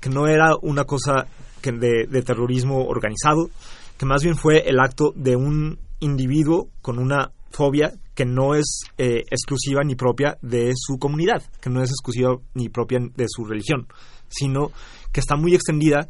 que 0.00 0.10
no 0.10 0.26
era 0.26 0.54
una 0.60 0.84
cosa 0.84 1.26
de, 1.62 2.22
terrorismo 2.22 2.86
organizado, 2.86 3.50
que 3.98 4.06
más 4.06 4.22
bien 4.22 4.36
fue 4.36 4.68
el 4.68 4.78
acto 4.78 5.12
de 5.16 5.36
un 5.36 5.78
individuo 6.00 6.68
con 6.82 6.98
una 6.98 7.32
fobia 7.50 7.92
que 8.14 8.24
no 8.24 8.54
es 8.54 8.82
eh, 8.98 9.22
exclusiva 9.30 9.82
ni 9.84 9.94
propia 9.94 10.38
de 10.42 10.72
su 10.76 10.98
comunidad, 10.98 11.42
que 11.60 11.70
no 11.70 11.82
es 11.82 11.90
exclusiva 11.90 12.36
ni 12.54 12.68
propia 12.68 12.98
de 13.00 13.26
su 13.28 13.44
religión, 13.44 13.88
sino 14.28 14.70
que 15.12 15.20
está 15.20 15.36
muy 15.36 15.54
extendida 15.54 16.08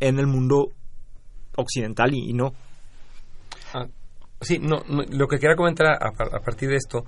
en 0.00 0.18
el 0.18 0.26
mundo 0.26 0.68
occidental 1.56 2.14
y, 2.14 2.30
y 2.30 2.32
no. 2.34 2.52
Ah, 3.72 3.86
sí, 4.44 4.58
no, 4.58 4.82
no, 4.88 5.02
lo 5.10 5.26
que 5.28 5.38
quería 5.38 5.56
comentar 5.56 5.86
a, 5.86 5.96
a 5.96 6.40
partir 6.40 6.68
de 6.68 6.76
esto 6.76 7.04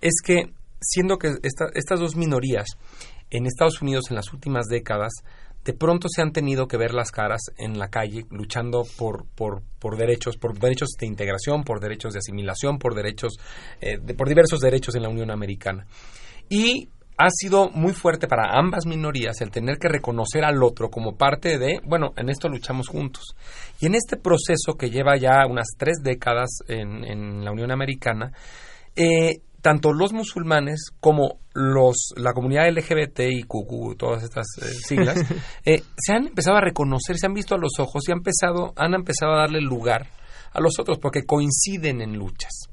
es 0.00 0.14
que 0.24 0.52
siendo 0.80 1.18
que 1.18 1.34
esta, 1.42 1.66
estas 1.74 2.00
dos 2.00 2.16
minorías 2.16 2.66
en 3.30 3.46
Estados 3.46 3.82
Unidos 3.82 4.04
en 4.10 4.16
las 4.16 4.32
últimas 4.32 4.66
décadas 4.66 5.12
de 5.64 5.74
pronto 5.74 6.08
se 6.08 6.22
han 6.22 6.32
tenido 6.32 6.66
que 6.66 6.76
ver 6.76 6.94
las 6.94 7.10
caras 7.10 7.40
en 7.58 7.78
la 7.78 7.88
calle 7.88 8.24
luchando 8.30 8.84
por, 8.96 9.26
por, 9.34 9.62
por 9.78 9.96
derechos, 9.96 10.36
por 10.36 10.58
derechos 10.58 10.90
de 10.98 11.06
integración, 11.06 11.62
por 11.62 11.80
derechos 11.80 12.14
de 12.14 12.20
asimilación, 12.20 12.78
por 12.78 12.94
derechos, 12.94 13.34
eh, 13.80 13.98
de, 14.00 14.14
por 14.14 14.28
diversos 14.28 14.60
derechos 14.60 14.94
en 14.94 15.02
la 15.02 15.10
Unión 15.10 15.30
Americana. 15.30 15.86
Y 16.48 16.88
ha 17.18 17.30
sido 17.30 17.68
muy 17.70 17.92
fuerte 17.92 18.28
para 18.28 18.56
ambas 18.56 18.86
minorías 18.86 19.40
el 19.40 19.50
tener 19.50 19.78
que 19.78 19.88
reconocer 19.88 20.44
al 20.44 20.62
otro 20.62 20.88
como 20.88 21.16
parte 21.16 21.58
de, 21.58 21.80
bueno, 21.84 22.12
en 22.16 22.28
esto 22.28 22.48
luchamos 22.48 22.86
juntos. 22.86 23.34
Y 23.80 23.86
en 23.86 23.96
este 23.96 24.16
proceso 24.16 24.76
que 24.78 24.90
lleva 24.90 25.16
ya 25.16 25.44
unas 25.48 25.66
tres 25.76 25.98
décadas 26.00 26.60
en, 26.68 27.04
en 27.04 27.44
la 27.44 27.50
Unión 27.50 27.72
Americana, 27.72 28.32
eh, 28.94 29.40
tanto 29.60 29.92
los 29.92 30.12
musulmanes 30.12 30.92
como 31.00 31.40
los 31.52 32.14
la 32.16 32.32
comunidad 32.32 32.70
LGBT 32.70 33.20
y 33.30 33.42
QQ, 33.42 33.96
todas 33.98 34.22
estas 34.22 34.46
eh, 34.62 34.66
siglas, 34.66 35.18
eh, 35.64 35.82
se 35.96 36.12
han 36.12 36.28
empezado 36.28 36.56
a 36.56 36.60
reconocer, 36.60 37.18
se 37.18 37.26
han 37.26 37.34
visto 37.34 37.56
a 37.56 37.58
los 37.58 37.72
ojos 37.80 38.08
y 38.08 38.12
han 38.12 38.18
empezado, 38.18 38.72
han 38.76 38.94
empezado 38.94 39.32
a 39.32 39.40
darle 39.40 39.60
lugar 39.60 40.06
a 40.52 40.60
los 40.60 40.78
otros 40.78 40.98
porque 40.98 41.24
coinciden 41.24 42.00
en 42.00 42.16
luchas. 42.16 42.67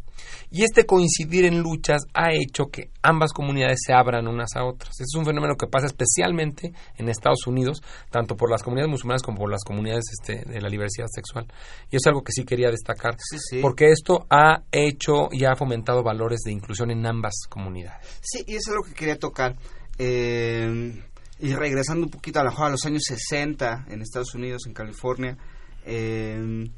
Y 0.57 0.63
este 0.63 0.85
coincidir 0.85 1.43
en 1.43 1.59
luchas 1.59 2.03
ha 2.13 2.31
hecho 2.31 2.67
que 2.71 2.89
ambas 3.01 3.33
comunidades 3.33 3.79
se 3.85 3.91
abran 3.91 4.25
unas 4.25 4.55
a 4.55 4.63
otras. 4.63 4.91
Este 4.91 5.03
es 5.03 5.15
un 5.17 5.25
fenómeno 5.25 5.55
que 5.57 5.67
pasa 5.67 5.87
especialmente 5.87 6.71
en 6.95 7.09
Estados 7.09 7.45
Unidos, 7.45 7.83
tanto 8.09 8.37
por 8.37 8.49
las 8.49 8.63
comunidades 8.63 8.89
musulmanas 8.89 9.21
como 9.21 9.37
por 9.39 9.51
las 9.51 9.65
comunidades 9.65 10.05
este, 10.13 10.49
de 10.49 10.61
la 10.61 10.69
diversidad 10.69 11.07
sexual. 11.13 11.45
Y 11.91 11.97
es 11.97 12.07
algo 12.07 12.21
que 12.23 12.31
sí 12.31 12.45
quería 12.45 12.69
destacar, 12.71 13.17
Sí, 13.19 13.37
sí. 13.49 13.59
porque 13.61 13.87
esto 13.91 14.27
ha 14.29 14.63
hecho 14.71 15.27
y 15.29 15.43
ha 15.43 15.57
fomentado 15.57 16.03
valores 16.03 16.39
de 16.45 16.53
inclusión 16.53 16.89
en 16.89 17.05
ambas 17.05 17.33
comunidades. 17.49 18.07
Sí, 18.21 18.45
y 18.47 18.55
eso 18.55 18.71
es 18.71 18.75
lo 18.77 18.83
que 18.83 18.93
quería 18.93 19.19
tocar. 19.19 19.57
Eh, 19.97 21.03
y 21.39 21.53
regresando 21.53 22.05
un 22.05 22.11
poquito 22.11 22.39
a 22.39 22.45
mejor 22.45 22.67
a 22.67 22.69
los 22.69 22.85
años 22.85 23.01
60 23.05 23.87
en 23.89 24.01
Estados 24.01 24.33
Unidos, 24.33 24.61
en 24.67 24.73
California, 24.73 25.37
eh, 25.85 26.69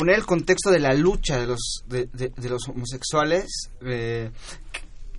poner 0.00 0.16
el 0.16 0.24
contexto 0.24 0.70
de 0.70 0.80
la 0.80 0.94
lucha 0.94 1.38
de 1.38 1.46
los, 1.46 1.84
de, 1.86 2.08
los 2.48 2.66
homosexuales. 2.68 3.46
eh, 3.86 4.30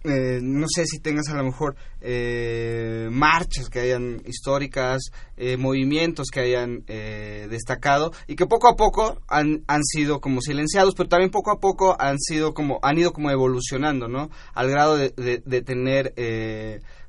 eh, 0.03 0.39
no 0.41 0.65
sé 0.67 0.87
si 0.87 0.97
tengas 0.97 1.29
a 1.29 1.35
lo 1.35 1.43
mejor 1.43 1.75
eh, 2.01 3.07
marchas 3.11 3.69
que 3.69 3.81
hayan 3.81 4.19
históricas, 4.25 4.99
eh, 5.37 5.57
movimientos 5.57 6.29
que 6.33 6.39
hayan 6.39 6.83
destacado 6.87 8.11
y 8.25 8.35
que 8.35 8.47
poco 8.47 8.67
a 8.67 8.75
poco 8.75 9.21
han, 9.27 9.63
han 9.67 9.83
sido 9.83 10.19
como 10.19 10.41
silenciados, 10.41 10.95
pero 10.95 11.07
también 11.07 11.29
poco 11.29 11.51
a 11.51 11.59
poco 11.59 11.95
han 11.99 12.17
sido 12.19 12.55
como 12.55 12.79
han 12.81 12.97
ido 12.97 13.13
como 13.13 13.29
evolucionando, 13.29 14.07
¿no? 14.07 14.31
Al 14.55 14.71
grado 14.71 14.97
de, 14.97 15.11
de- 15.45 15.61
tener 15.61 16.15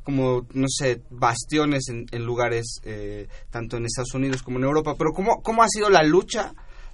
como 0.02 0.46
no 0.52 0.66
sé 0.68 1.00
bastiones 1.08 1.88
en, 1.88 2.04
en 2.10 2.24
lugares 2.26 2.80
eh, 2.84 3.26
tanto 3.50 3.78
en 3.78 3.86
Estados 3.86 4.12
Unidos 4.12 4.42
como 4.42 4.58
en 4.58 4.64
Europa. 4.64 4.96
Pero 4.98 5.12
cómo 5.12 5.40
cómo 5.42 5.62
ha 5.62 5.68
sido 5.70 5.88
la 5.88 6.02
lucha 6.02 6.52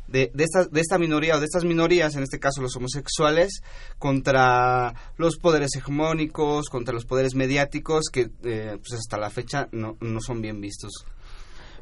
de, 0.09 0.31
de, 0.35 0.45
esta, 0.45 0.65
de 0.65 0.81
esta 0.81 0.99
minoría 0.99 1.37
o 1.37 1.39
de 1.39 1.45
estas 1.45 1.65
minorías, 1.65 2.17
en 2.17 2.23
este 2.23 2.39
caso 2.39 2.63
los 2.63 2.75
homosexuales, 2.77 3.63
contra 3.99 4.95
los 5.17 5.37
poderes 5.39 5.77
hegemónicos, 5.77 6.69
contra 6.69 6.95
los 6.95 7.05
poderes 7.05 7.35
mediáticos 7.35 8.07
que 8.13 8.31
eh, 8.45 8.79
pues 8.79 8.99
hasta 8.99 9.19
la 9.19 9.31
fecha 9.31 9.69
no, 9.73 9.97
no 10.01 10.21
son 10.21 10.41
bien 10.41 10.61
vistos. 10.61 11.05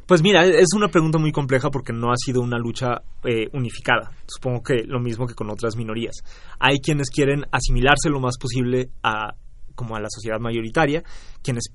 Pues 0.07 0.23
mira, 0.23 0.45
es 0.47 0.73
una 0.77 0.87
pregunta 0.87 1.19
muy 1.19 1.33
compleja 1.33 1.69
porque 1.69 1.93
no 1.93 2.13
ha 2.13 2.17
sido 2.17 2.41
una 2.41 2.59
lucha 2.59 3.03
eh, 3.25 3.49
unificada. 3.53 4.13
Supongo 4.27 4.63
que 4.63 4.85
lo 4.85 5.01
mismo 5.01 5.27
que 5.27 5.35
con 5.35 5.51
otras 5.51 5.75
minorías. 5.75 6.15
Hay 6.61 6.79
quienes 6.79 7.11
quieren 7.11 7.45
asimilarse 7.51 8.09
lo 8.09 8.21
más 8.21 8.39
posible 8.39 8.91
a 9.03 9.35
como 9.75 9.97
a 9.97 10.01
la 10.01 10.09
sociedad 10.09 10.39
mayoritaria, 10.39 11.03
quienes 11.43 11.71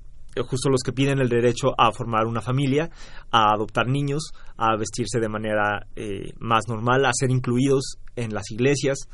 justo 0.46 0.70
los 0.70 0.82
que 0.82 0.92
piden 0.92 1.20
el 1.20 1.28
derecho 1.28 1.74
a 1.78 1.92
formar 1.92 2.26
una 2.26 2.40
familia, 2.40 2.90
a 3.30 3.52
adoptar 3.52 3.86
niños, 3.88 4.32
a 4.56 4.76
vestirse 4.76 5.20
de 5.20 5.28
manera 5.28 5.86
eh, 5.96 6.32
más 6.38 6.64
normal, 6.68 7.04
a 7.04 7.10
ser 7.12 7.30
incluidos 7.30 7.98
en 8.16 8.32
las 8.32 8.50
iglesias, 8.50 9.08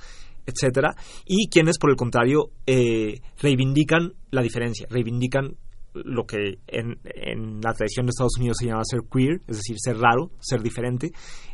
etcétera, 0.46 0.94
y 1.26 1.48
quienes 1.48 1.78
por 1.78 1.90
el 1.90 1.96
contrario 1.96 2.50
eh, 2.66 3.20
reivindican 3.40 4.14
la 4.30 4.42
diferencia, 4.42 4.86
reivindican 4.88 5.56
lo 5.94 6.24
que 6.24 6.58
en, 6.66 6.98
en 7.04 7.60
la 7.60 7.72
tradición 7.72 8.06
de 8.06 8.10
Estados 8.10 8.38
Unidos 8.38 8.58
se 8.60 8.66
llama 8.66 8.82
ser 8.84 9.00
queer, 9.10 9.40
es 9.46 9.56
decir, 9.56 9.76
ser 9.78 9.98
raro, 9.98 10.30
ser 10.40 10.62
diferente, 10.62 11.10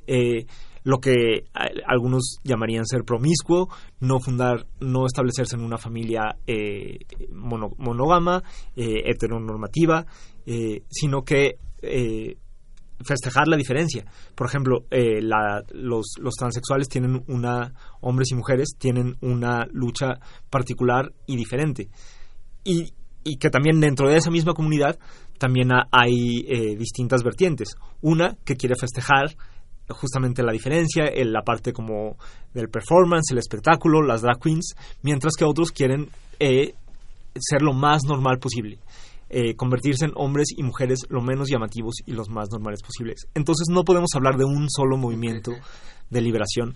eh, 0.07 0.47
lo 0.85 0.99
que 1.01 1.47
a- 1.55 1.69
algunos 1.87 2.39
llamarían 2.45 2.87
ser 2.87 3.03
promiscuo, 3.05 3.69
no 4.01 4.21
fundar, 4.21 4.67
no 4.81 5.07
establecerse 5.07 5.57
en 5.57 5.63
una 5.63 5.79
familia 5.79 6.37
eh, 6.47 6.99
mono- 7.33 7.73
monógama, 7.79 8.43
eh, 8.77 9.03
heteronormativa, 9.07 10.07
eh, 10.47 10.83
sino 10.89 11.23
que 11.23 11.57
eh, 11.83 12.37
festejar 13.05 13.49
la 13.49 13.57
diferencia. 13.57 14.05
Por 14.35 14.47
ejemplo, 14.47 14.85
eh, 14.91 15.21
la- 15.21 15.63
los, 15.73 16.15
los 16.21 16.35
transexuales 16.35 16.89
tienen 16.89 17.23
una, 17.29 17.75
hombres 18.01 18.31
y 18.31 18.35
mujeres 18.37 18.77
tienen 18.79 19.17
una 19.21 19.67
lucha 19.73 20.15
particular 20.51 21.13
y 21.27 21.37
diferente. 21.37 21.89
Y, 22.63 22.93
y 23.25 23.37
que 23.37 23.51
también 23.51 23.81
dentro 23.81 24.09
de 24.09 24.17
esa 24.17 24.31
misma 24.31 24.55
comunidad 24.55 24.99
también 25.39 25.73
ha- 25.73 25.89
hay 25.91 26.45
eh, 26.49 26.77
distintas 26.77 27.23
vertientes. 27.23 27.75
Una 28.01 28.37
que 28.45 28.57
quiere 28.57 28.75
festejar 28.79 29.35
justamente 29.89 30.43
la 30.43 30.53
diferencia, 30.53 31.05
en 31.07 31.33
la 31.33 31.43
parte 31.43 31.73
como 31.73 32.17
del 32.53 32.69
performance, 32.69 33.33
el 33.33 33.39
espectáculo, 33.39 34.03
las 34.03 34.23
drag 34.23 34.41
queens, 34.41 34.75
mientras 35.03 35.35
que 35.37 35.45
otros 35.45 35.71
quieren 35.71 36.09
eh, 36.39 36.75
ser 37.39 37.63
lo 37.63 37.73
más 37.73 38.05
normal 38.05 38.39
posible. 38.39 38.79
eh, 39.31 39.57
convertirse 39.57 40.05
en 40.05 40.13
hombres 40.15 40.49
y 40.57 40.63
mujeres 40.63 41.01
lo 41.09 41.21
menos 41.21 41.49
llamativos 41.49 41.95
y 42.07 42.13
los 42.13 42.29
más 42.29 42.51
normales 42.51 42.83
posibles. 42.83 43.27
Entonces 43.35 43.67
no 43.69 43.83
podemos 43.83 44.11
hablar 44.15 44.37
de 44.37 44.45
un 44.45 44.69
solo 44.71 44.97
movimiento 44.97 45.53
de 46.11 46.21
liberación, 46.21 46.75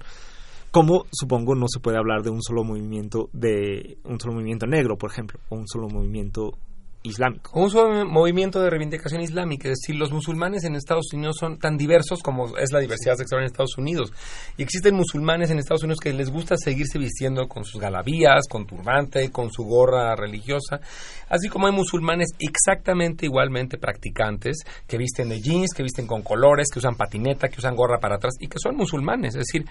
como 0.71 1.05
supongo 1.13 1.55
no 1.55 1.67
se 1.69 1.79
puede 1.79 1.99
hablar 1.99 2.23
de 2.23 2.31
un 2.31 2.43
solo 2.43 2.65
movimiento 2.65 3.29
de 3.33 3.99
un 4.05 4.19
solo 4.19 4.35
movimiento 4.35 4.67
negro, 4.67 4.97
por 4.97 5.11
ejemplo, 5.11 5.39
o 5.51 5.57
un 5.57 5.69
solo 5.69 5.89
movimiento 5.89 6.59
islámico. 7.03 7.51
Un 7.55 8.09
movimiento 8.09 8.61
de 8.61 8.71
reivindicación 8.71 9.21
islámica, 9.21 9.69
es 9.69 9.79
decir, 9.81 9.97
los 9.97 10.13
musulmanes 10.13 10.65
en 10.65 10.75
Estados 10.75 11.13
Unidos 11.13 11.37
son 11.39 11.59
tan 11.59 11.77
diversos 11.77 12.23
como 12.23 12.57
es 12.59 12.73
la 12.73 12.81
diversidad 12.81 13.15
sexual 13.17 13.43
en 13.43 13.47
Estados 13.47 13.79
Unidos. 13.79 14.13
Y 14.57 14.63
existen 14.63 14.95
musulmanes 14.95 15.51
en 15.51 15.59
Estados 15.59 15.83
Unidos 15.83 16.01
que 16.01 16.13
les 16.13 16.31
gusta 16.31 16.57
seguirse 16.57 16.99
vistiendo 16.99 17.49
con 17.49 17.65
sus 17.65 17.81
galabías, 17.81 18.47
con 18.49 18.67
turbante, 18.67 19.31
con 19.31 19.51
su 19.51 19.65
gorra 19.65 20.15
religiosa, 20.17 20.81
así 21.29 21.49
como 21.49 21.67
hay 21.67 21.73
musulmanes 21.73 22.29
exactamente 22.39 23.27
igualmente 23.27 23.79
practicantes 23.79 24.59
que 24.87 24.99
visten 24.99 25.29
de 25.29 25.41
jeans, 25.41 25.73
que 25.75 25.83
visten 25.83 26.07
con 26.07 26.23
colores, 26.23 26.69
que 26.73 26.81
usan 26.81 26.97
patineta, 26.97 27.49
que 27.49 27.59
usan 27.59 27.77
gorra 27.77 27.99
para 28.01 28.17
atrás 28.17 28.35
y 28.41 28.49
que 28.49 28.59
son 28.59 28.77
musulmanes. 28.77 29.35
Es 29.35 29.47
decir, 29.47 29.65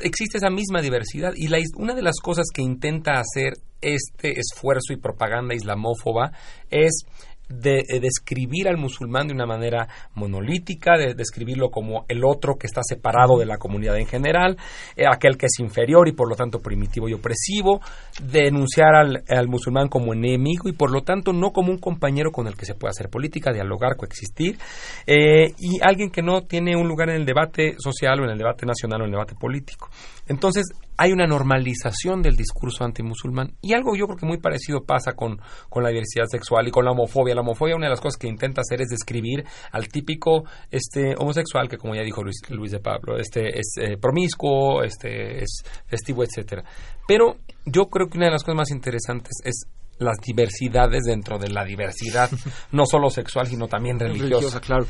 existe 0.00 0.38
esa 0.38 0.50
misma 0.50 0.80
diversidad 0.80 1.32
y 1.36 1.48
la 1.48 1.58
una 1.76 1.94
de 1.94 2.02
las 2.02 2.20
cosas 2.20 2.46
que 2.54 2.62
intenta 2.62 3.20
hacer 3.20 3.54
este 3.80 4.38
esfuerzo 4.38 4.92
y 4.92 4.96
propaganda 4.96 5.54
islamófoba 5.54 6.32
es 6.70 7.04
de, 7.48 7.82
de 7.88 8.00
describir 8.00 8.68
al 8.68 8.76
musulmán 8.76 9.26
de 9.26 9.34
una 9.34 9.46
manera 9.46 9.88
monolítica, 10.14 10.96
de 10.98 11.14
describirlo 11.14 11.70
como 11.70 12.04
el 12.08 12.24
otro 12.24 12.56
que 12.56 12.66
está 12.66 12.82
separado 12.82 13.38
de 13.38 13.46
la 13.46 13.56
comunidad 13.56 13.98
en 13.98 14.06
general, 14.06 14.56
eh, 14.96 15.04
aquel 15.10 15.36
que 15.36 15.46
es 15.46 15.58
inferior 15.58 16.08
y 16.08 16.12
por 16.12 16.28
lo 16.28 16.36
tanto 16.36 16.60
primitivo 16.60 17.08
y 17.08 17.14
opresivo, 17.14 17.80
denunciar 18.22 18.94
al, 18.94 19.24
al 19.28 19.48
musulmán 19.48 19.88
como 19.88 20.12
enemigo 20.12 20.68
y 20.68 20.72
por 20.72 20.92
lo 20.92 21.02
tanto 21.02 21.32
no 21.32 21.50
como 21.50 21.70
un 21.70 21.78
compañero 21.78 22.30
con 22.30 22.46
el 22.46 22.56
que 22.56 22.66
se 22.66 22.74
pueda 22.74 22.90
hacer 22.90 23.08
política, 23.08 23.52
dialogar, 23.52 23.96
coexistir, 23.96 24.58
eh, 25.06 25.52
y 25.58 25.78
alguien 25.82 26.10
que 26.10 26.22
no 26.22 26.42
tiene 26.42 26.76
un 26.76 26.88
lugar 26.88 27.10
en 27.10 27.16
el 27.16 27.26
debate 27.26 27.74
social 27.78 28.20
o 28.20 28.24
en 28.24 28.30
el 28.30 28.38
debate 28.38 28.66
nacional 28.66 29.00
o 29.00 29.04
en 29.04 29.10
el 29.10 29.12
debate 29.12 29.34
político. 29.34 29.88
Entonces, 30.26 30.66
hay 30.98 31.12
una 31.12 31.26
normalización 31.26 32.22
del 32.22 32.36
discurso 32.36 32.84
antimusulmán 32.84 33.54
y 33.62 33.72
algo 33.72 33.94
yo 33.96 34.06
creo 34.06 34.18
que 34.18 34.26
muy 34.26 34.38
parecido 34.38 34.82
pasa 34.84 35.12
con, 35.12 35.40
con 35.70 35.84
la 35.84 35.90
diversidad 35.90 36.26
sexual 36.28 36.66
y 36.66 36.70
con 36.72 36.84
la 36.84 36.90
homofobia. 36.90 37.36
La 37.36 37.42
homofobia 37.42 37.76
una 37.76 37.86
de 37.86 37.90
las 37.90 38.00
cosas 38.00 38.18
que 38.18 38.26
intenta 38.26 38.62
hacer 38.62 38.82
es 38.82 38.88
describir 38.88 39.44
al 39.70 39.88
típico 39.88 40.42
este 40.70 41.14
homosexual 41.16 41.68
que 41.68 41.78
como 41.78 41.94
ya 41.94 42.02
dijo 42.02 42.24
Luis, 42.24 42.40
Luis 42.50 42.72
de 42.72 42.80
Pablo, 42.80 43.16
este 43.16 43.58
es 43.58 43.74
eh, 43.80 43.96
promiscuo, 43.96 44.82
este 44.82 45.44
es 45.44 45.62
festivo, 45.86 46.24
etcétera. 46.24 46.64
Pero 47.06 47.36
yo 47.64 47.86
creo 47.86 48.08
que 48.08 48.18
una 48.18 48.26
de 48.26 48.32
las 48.32 48.42
cosas 48.42 48.56
más 48.56 48.70
interesantes 48.72 49.38
es 49.44 49.66
las 49.98 50.18
diversidades 50.18 51.04
dentro 51.04 51.38
de 51.38 51.48
la 51.48 51.64
diversidad, 51.64 52.28
no 52.72 52.86
solo 52.86 53.08
sexual, 53.08 53.46
sino 53.46 53.68
también 53.68 54.00
religiosa. 54.00 54.60
claro. 54.60 54.86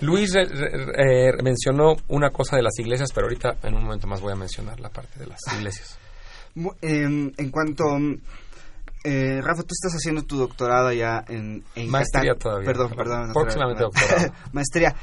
Luis 0.00 0.34
eh, 0.34 0.42
eh, 0.42 1.32
mencionó 1.42 1.96
una 2.08 2.30
cosa 2.30 2.56
de 2.56 2.62
las 2.62 2.78
iglesias, 2.78 3.10
pero 3.14 3.26
ahorita 3.26 3.56
en 3.62 3.74
un 3.74 3.84
momento 3.84 4.06
más 4.06 4.20
voy 4.20 4.32
a 4.32 4.36
mencionar 4.36 4.80
la 4.80 4.90
parte 4.90 5.18
de 5.18 5.26
las 5.26 5.40
iglesias. 5.56 5.98
Em, 6.82 7.32
en 7.36 7.50
cuanto 7.50 7.84
eh, 9.04 9.40
Rafa, 9.42 9.62
tú 9.62 9.72
estás 9.72 9.92
haciendo 9.92 10.22
tu 10.22 10.36
doctorado 10.36 10.90
ya 10.92 11.24
en, 11.28 11.62
en 11.74 11.90
maestría 11.90 12.34
todavía. 12.34 12.66
Perdón, 12.66 12.92
perdón. 12.96 13.32
Próximamente 13.32 13.82
doctorado. 13.82 14.32
maestría. 14.52 14.94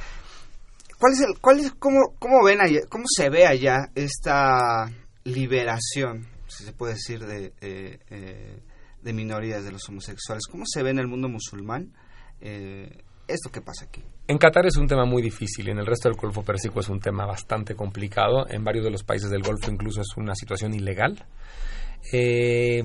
¿Cuál 0.97 1.13
es 1.13 1.21
el, 1.21 1.39
cuál 1.39 1.59
es, 1.59 1.71
cómo, 1.73 1.99
cómo 2.19 2.43
ven 2.43 2.61
allá, 2.61 2.81
cómo 2.89 3.05
se 3.07 3.29
ve 3.29 3.45
allá 3.45 3.89
esta 3.95 4.85
liberación, 5.23 6.27
si 6.47 6.63
se 6.63 6.73
puede 6.73 6.93
decir, 6.93 7.25
de, 7.25 7.53
eh, 7.61 7.99
eh, 8.09 8.59
de 9.01 9.13
minorías, 9.13 9.63
de 9.63 9.71
los 9.71 9.87
homosexuales? 9.89 10.45
¿Cómo 10.49 10.63
se 10.65 10.83
ve 10.83 10.91
en 10.91 10.99
el 10.99 11.07
mundo 11.07 11.27
musulmán 11.27 11.93
eh, 12.39 13.03
esto 13.33 13.51
que 13.51 13.61
pasa 13.61 13.85
aquí? 13.85 14.03
En 14.27 14.37
Qatar 14.37 14.65
es 14.65 14.77
un 14.77 14.87
tema 14.87 15.05
muy 15.05 15.21
difícil, 15.21 15.69
en 15.69 15.79
el 15.79 15.85
resto 15.85 16.09
del 16.09 16.17
Golfo 16.17 16.43
Pérsico 16.43 16.79
es 16.79 16.89
un 16.89 16.99
tema 16.99 17.25
bastante 17.25 17.75
complicado, 17.75 18.45
en 18.49 18.63
varios 18.63 18.85
de 18.85 18.91
los 18.91 19.03
países 19.03 19.29
del 19.29 19.43
Golfo 19.43 19.71
incluso 19.71 20.01
es 20.01 20.15
una 20.17 20.35
situación 20.35 20.73
ilegal. 20.73 21.25
Eh, 22.11 22.81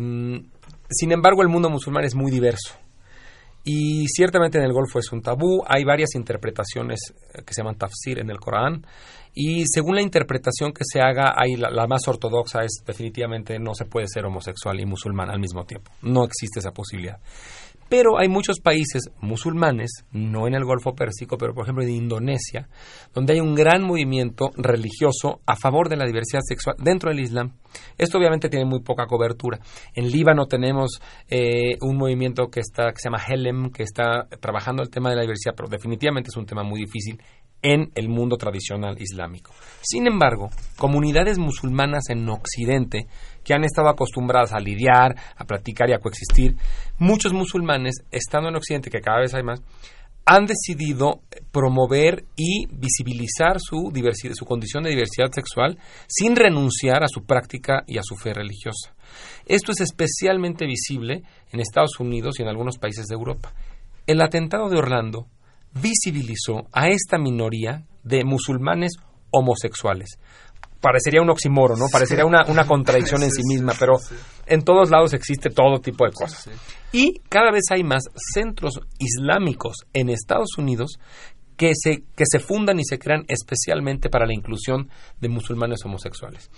sin 0.91 1.13
embargo, 1.13 1.43
el 1.43 1.49
mundo 1.49 1.71
musulmán 1.71 2.05
es 2.05 2.15
muy 2.15 2.31
diverso. 2.31 2.75
Y 3.69 4.07
ciertamente 4.07 4.59
en 4.59 4.65
el 4.65 4.73
Golfo 4.73 5.01
es 5.01 5.11
un 5.11 5.23
tabú. 5.23 5.65
Hay 5.67 5.83
varias 5.83 6.15
interpretaciones 6.15 7.01
eh, 7.35 7.43
que 7.45 7.53
se 7.53 7.63
llaman 7.63 7.77
tafsir 7.77 8.21
en 8.21 8.31
el 8.31 8.39
Corán. 8.39 8.87
Y 9.35 9.65
según 9.67 9.97
la 9.97 10.03
interpretación 10.03 10.73
que 10.73 10.85
se 10.85 11.01
haga, 11.01 11.35
hay 11.37 11.57
la, 11.57 11.87
más 11.89 12.07
ortodoxa 12.07 12.63
es 12.63 12.85
definitivamente 12.87 13.59
no 13.59 13.75
se 13.75 13.85
puede 13.85 14.07
ser 14.09 14.25
homosexual 14.25 14.81
y 14.81 14.87
musulmán 14.87 15.31
al 15.31 15.41
mismo 15.41 15.65
tiempo. 15.65 15.91
No 16.01 16.25
existe 16.25 16.61
esa 16.61 16.71
posibilidad. 16.71 17.19
Pero 17.88 18.18
hay 18.18 18.29
muchos 18.29 18.61
países 18.61 19.11
musulmanes, 19.20 20.05
no 20.12 20.46
en 20.46 20.55
el 20.55 20.64
Golfo 20.64 20.94
Pérsico, 20.94 21.37
pero 21.38 21.55
por 21.55 21.64
ejemplo 21.64 21.85
en 21.85 21.90
Indonesia, 21.90 22.68
donde 23.14 23.35
hay 23.35 23.40
un 23.40 23.55
gran 23.55 23.83
movimiento 23.83 24.51
religioso 24.57 25.40
a 25.46 25.57
favor 25.57 25.88
de 25.88 25.96
la 25.96 26.07
diversidad 26.07 26.40
sexual 26.46 26.77
dentro 26.79 27.11
del 27.11 27.20
Islam. 27.20 27.53
Esto 27.96 28.18
obviamente 28.18 28.49
tiene 28.49 28.64
muy 28.64 28.81
poca 28.81 29.07
cobertura. 29.07 29.61
En 29.94 30.11
Líbano 30.11 30.46
tenemos 30.46 31.01
eh, 31.29 31.77
un 31.83 31.96
movimiento 31.96 32.49
que, 32.49 32.61
está, 32.61 32.90
que 32.90 32.99
se 32.99 33.09
llama 33.09 33.22
Helem, 33.27 33.70
que 33.70 33.83
está 33.83 34.27
trabajando 34.40 34.83
el 34.83 34.90
tema 34.90 35.11
de 35.11 35.16
la 35.16 35.22
diversidad, 35.22 35.55
pero 35.57 35.68
definitivamente 35.68 36.31
es 36.31 36.37
un 36.37 36.46
tema 36.46 36.62
muy 36.62 36.81
difícil 36.81 37.20
en 37.62 37.90
el 37.94 38.09
mundo 38.09 38.37
tradicional 38.37 39.01
islámico. 39.01 39.53
Sin 39.83 40.07
embargo, 40.07 40.51
comunidades 40.77 41.38
musulmanas 41.38 42.05
en 42.11 42.29
Occidente 42.29 43.07
que 43.47 43.55
han 43.55 43.63
estado 43.63 43.89
acostumbradas 43.89 44.53
a 44.53 44.59
lidiar, 44.59 45.15
a 45.37 45.45
platicar 45.45 45.89
y 45.89 45.93
a 45.93 46.01
coexistir, 46.01 46.57
muchos 46.99 47.33
musulmanes, 47.33 48.03
estando 48.11 48.49
en 48.49 48.57
Occidente, 48.57 48.91
que 48.91 49.01
cada 49.01 49.21
vez 49.21 49.35
hay 49.35 49.45
más, 49.45 49.63
han 50.25 50.47
decidido 50.47 51.21
promover 51.53 52.25
y 52.35 52.67
visibilizar 52.67 53.61
su, 53.61 53.93
diversidad, 53.93 54.35
su 54.35 54.45
condición 54.45 54.83
de 54.83 54.91
diversidad 54.91 55.31
sexual 55.31 55.79
sin 56.09 56.35
renunciar 56.35 57.05
a 57.05 57.09
su 57.09 57.25
práctica 57.25 57.85
y 57.87 57.99
a 57.99 58.03
su 58.03 58.17
fe 58.17 58.35
religiosa. 58.35 58.97
Esto 59.47 59.71
es 59.71 59.81
especialmente 59.81 60.67
visible 60.67 61.23
en 61.53 61.61
Estados 61.61 62.01
Unidos 62.01 62.41
y 62.41 62.43
en 62.43 62.49
algunos 62.49 62.79
países 62.79 63.07
de 63.07 63.15
Europa. 63.15 63.55
El 64.09 64.21
atentado 64.21 64.69
de 64.69 64.79
Orlando 64.79 65.29
visibilizó 65.73 66.67
a 66.73 66.89
esta 66.89 67.19
minoría 67.19 67.85
de 68.03 68.25
musulmanes 68.25 68.95
homosexuales. 69.31 70.19
Parecería 70.81 71.23
un 71.23 71.31
oxímoro, 71.31 71.77
¿no? 71.77 71.87
Parecería 71.91 72.25
una, 72.25 72.45
una 72.49 72.67
contradicción 72.67 73.23
en 73.23 73.31
sí 73.31 73.43
misma, 73.45 73.73
pero 73.79 73.95
en 74.47 74.62
todos 74.62 74.91
lados 74.91 75.15
existe 75.15 75.51
todo 75.51 75.81
tipo 75.81 76.05
de 76.05 76.12
cosas. 76.12 76.49
Y 76.93 77.21
cada 77.29 77.51
vez 77.51 77.65
hay 77.71 77.83
más 77.83 78.05
centros 78.35 78.81
islámicos 78.99 79.87
en 79.93 80.11
Estados 80.11 80.59
Unidos 80.59 80.99
que 81.57 81.73
se, 81.75 82.05
que 82.15 82.25
se 82.31 82.39
fundan 82.39 82.79
y 82.79 82.85
se 82.85 82.99
crean 82.99 83.25
especialmente 83.29 84.11
para 84.11 84.27
la 84.27 84.35
inclusión 84.35 84.91
de 85.21 85.29
musulmanes 85.29 85.85
homosexuales. 85.85 86.51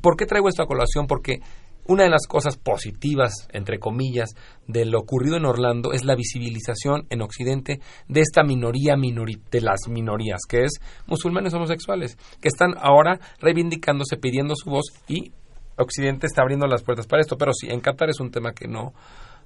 ¿Por 0.00 0.16
qué 0.16 0.26
traigo 0.26 0.48
esto 0.48 0.62
a 0.62 0.66
colación? 0.66 1.06
Porque 1.06 1.40
una 1.88 2.04
de 2.04 2.10
las 2.10 2.26
cosas 2.26 2.56
positivas, 2.56 3.48
entre 3.52 3.78
comillas, 3.78 4.30
de 4.66 4.84
lo 4.84 4.98
ocurrido 4.98 5.36
en 5.36 5.46
Orlando 5.46 5.92
es 5.92 6.04
la 6.04 6.16
visibilización 6.16 7.06
en 7.10 7.22
Occidente 7.22 7.80
de 8.08 8.20
esta 8.20 8.42
minoría 8.42 8.96
de 8.96 9.60
las 9.60 9.88
minorías, 9.88 10.40
que 10.48 10.64
es 10.64 10.80
musulmanes 11.06 11.54
homosexuales, 11.54 12.16
que 12.40 12.48
están 12.48 12.74
ahora 12.80 13.20
reivindicándose, 13.40 14.16
pidiendo 14.16 14.54
su 14.56 14.70
voz 14.70 14.86
y 15.08 15.32
Occidente 15.76 16.26
está 16.26 16.42
abriendo 16.42 16.66
las 16.66 16.82
puertas 16.82 17.06
para 17.06 17.20
esto. 17.20 17.36
Pero 17.36 17.52
sí, 17.52 17.68
en 17.68 17.80
Qatar 17.80 18.08
es 18.08 18.20
un 18.20 18.30
tema 18.30 18.52
que 18.52 18.66
no, 18.66 18.92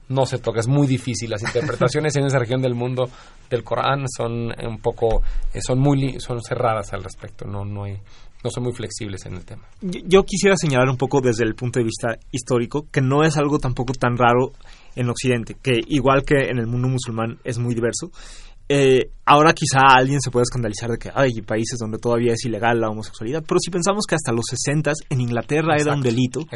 no 0.08 0.26
se 0.26 0.38
toca, 0.38 0.60
es 0.60 0.68
muy 0.68 0.86
difícil. 0.86 1.30
Las 1.30 1.42
interpretaciones 1.42 2.14
en 2.16 2.26
esa 2.26 2.38
región 2.38 2.62
del 2.62 2.74
mundo 2.74 3.08
del 3.48 3.64
Corán 3.64 4.04
son 4.08 4.52
un 4.66 4.78
poco, 4.78 5.22
eh, 5.52 5.60
son 5.60 5.78
muy, 5.80 6.20
son 6.20 6.40
cerradas 6.42 6.92
al 6.92 7.02
respecto. 7.02 7.46
No, 7.46 7.64
no 7.64 7.84
hay, 7.84 7.98
no 8.42 8.50
son 8.50 8.64
muy 8.64 8.72
flexibles 8.72 9.24
en 9.26 9.34
el 9.34 9.44
tema. 9.44 9.62
Yo, 9.80 10.24
quisiera 10.24 10.56
señalar 10.56 10.88
un 10.88 10.96
poco 10.96 11.20
desde 11.20 11.44
el 11.44 11.54
punto 11.54 11.78
de 11.78 11.84
vista 11.84 12.16
histórico 12.30 12.86
que 12.90 13.00
no 13.00 13.22
es 13.22 13.36
algo 13.36 13.58
tampoco 13.58 13.92
tan 13.92 14.16
raro 14.16 14.52
en 14.96 15.08
Occidente, 15.08 15.56
que 15.60 15.80
igual 15.88 16.24
que 16.24 16.48
en 16.48 16.58
el 16.58 16.66
mundo 16.66 16.88
musulmán 16.88 17.38
es 17.44 17.58
muy 17.58 17.74
diverso. 17.74 18.10
Eh, 18.72 19.10
ahora 19.24 19.52
quizá 19.52 19.80
alguien 19.80 20.20
se 20.20 20.30
puede 20.30 20.44
escandalizar 20.44 20.90
de 20.90 20.98
que 20.98 21.10
hay 21.12 21.42
países 21.42 21.76
donde 21.76 21.98
todavía 21.98 22.34
es 22.34 22.44
ilegal 22.44 22.80
la 22.80 22.88
homosexualidad, 22.88 23.42
pero 23.46 23.58
si 23.58 23.68
pensamos 23.68 24.06
que 24.06 24.14
hasta 24.14 24.30
los 24.30 24.44
60 24.48 24.92
en 25.08 25.20
Inglaterra 25.20 25.74
era 25.76 25.92
un 25.92 26.02
delito, 26.02 26.46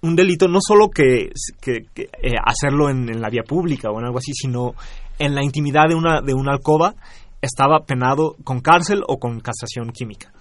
un 0.00 0.16
delito 0.16 0.48
no 0.48 0.60
solo 0.66 0.88
que, 0.88 1.30
eh, 1.66 2.32
hacerlo 2.42 2.88
en, 2.88 3.10
en, 3.10 3.20
la 3.20 3.28
vía 3.28 3.42
pública 3.46 3.90
o 3.90 3.98
en 3.98 4.06
algo 4.06 4.16
así, 4.16 4.32
sino 4.32 4.74
en 5.18 5.34
la 5.34 5.44
intimidad 5.44 5.88
de 5.90 5.94
una, 5.94 6.22
de 6.22 6.32
una 6.32 6.52
alcoba 6.52 6.94
estaba 7.42 7.84
penado 7.84 8.36
con 8.44 8.60
cárcel 8.60 9.02
o 9.06 9.18
con 9.18 9.40
casación 9.40 9.90
química. 9.92 10.32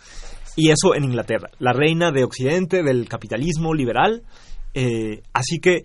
Y 0.56 0.70
eso 0.70 0.96
en 0.96 1.06
Inglaterra, 1.06 1.50
la 1.60 1.74
reina 1.74 2.12
de 2.12 2.24
Occidente, 2.24 2.84
del 2.84 3.08
capitalismo 3.08 3.74
liberal. 3.74 4.24
Eh, 4.74 5.22
así 5.34 5.60
que, 5.60 5.84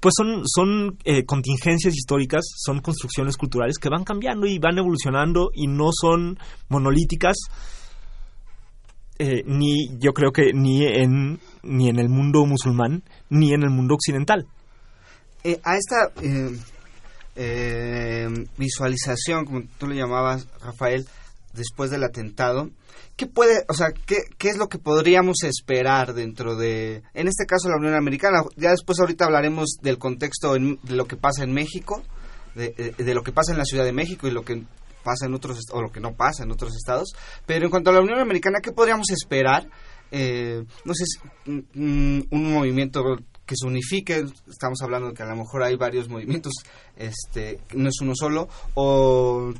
pues 0.00 0.14
son, 0.16 0.42
son 0.46 0.98
eh, 1.04 1.24
contingencias 1.24 1.94
históricas, 1.94 2.44
son 2.56 2.80
construcciones 2.80 3.36
culturales 3.36 3.78
que 3.78 3.88
van 3.88 4.04
cambiando 4.04 4.46
y 4.46 4.58
van 4.58 4.78
evolucionando 4.78 5.50
y 5.54 5.66
no 5.66 5.90
son 5.92 6.38
monolíticas. 6.68 7.36
Eh, 9.20 9.42
ni 9.46 9.88
yo 9.98 10.12
creo 10.12 10.30
que 10.30 10.52
ni 10.52 10.84
en 10.84 11.40
ni 11.64 11.88
en 11.88 11.98
el 11.98 12.08
mundo 12.08 12.46
musulmán 12.46 13.02
ni 13.28 13.52
en 13.52 13.64
el 13.64 13.70
mundo 13.70 13.94
occidental 13.94 14.46
a 15.64 15.76
esta 15.76 16.12
visualización 18.56 19.44
como 19.44 19.62
tú 19.76 19.88
le 19.88 19.96
llamabas 19.96 20.46
Rafael 20.62 21.04
después 21.58 21.90
del 21.90 22.04
atentado 22.04 22.70
¿qué 23.18 23.26
puede, 23.26 23.64
o 23.68 23.74
sea, 23.74 23.92
qué, 23.92 24.18
qué 24.38 24.48
es 24.48 24.56
lo 24.56 24.68
que 24.68 24.78
podríamos 24.78 25.42
esperar 25.42 26.14
dentro 26.14 26.54
de, 26.54 27.02
en 27.14 27.26
este 27.26 27.46
caso, 27.46 27.68
la 27.68 27.76
Unión 27.76 27.94
Americana? 27.94 28.42
Ya 28.56 28.70
después 28.70 29.00
ahorita 29.00 29.24
hablaremos 29.24 29.76
del 29.82 29.98
contexto 29.98 30.54
de 30.54 30.78
lo 30.94 31.06
que 31.06 31.16
pasa 31.16 31.42
en 31.42 31.52
México, 31.52 32.02
de, 32.54 32.94
de, 32.96 33.14
lo 33.14 33.22
que 33.22 33.32
pasa 33.32 33.52
en 33.52 33.58
la 33.58 33.64
Ciudad 33.64 33.84
de 33.84 33.92
México 33.92 34.28
y 34.28 34.30
lo 34.30 34.44
que 34.44 34.62
pasa 35.02 35.26
en 35.26 35.34
otros, 35.34 35.58
o 35.72 35.82
lo 35.82 35.90
que 35.90 36.00
no 36.00 36.14
pasa 36.14 36.44
en 36.44 36.52
otros 36.52 36.76
estados. 36.76 37.08
Pero 37.44 37.64
en 37.64 37.70
cuanto 37.70 37.90
a 37.90 37.92
la 37.92 38.00
Unión 38.00 38.20
Americana, 38.20 38.60
¿qué 38.62 38.70
podríamos 38.70 39.10
esperar? 39.10 39.68
Eh, 40.12 40.64
no 40.84 40.94
sé, 40.94 41.04
un, 41.46 42.28
un 42.30 42.52
movimiento 42.52 43.02
que 43.48 43.56
se 43.56 43.66
unifique, 43.66 44.26
estamos 44.46 44.80
hablando 44.82 45.08
de 45.08 45.14
que 45.14 45.22
a 45.22 45.26
lo 45.26 45.34
mejor 45.34 45.62
hay 45.62 45.74
varios 45.74 46.08
movimientos, 46.08 46.52
este, 46.96 47.58
no 47.74 47.88
es 47.88 47.98
uno 48.02 48.12
solo, 48.14 48.46
o 48.74 49.52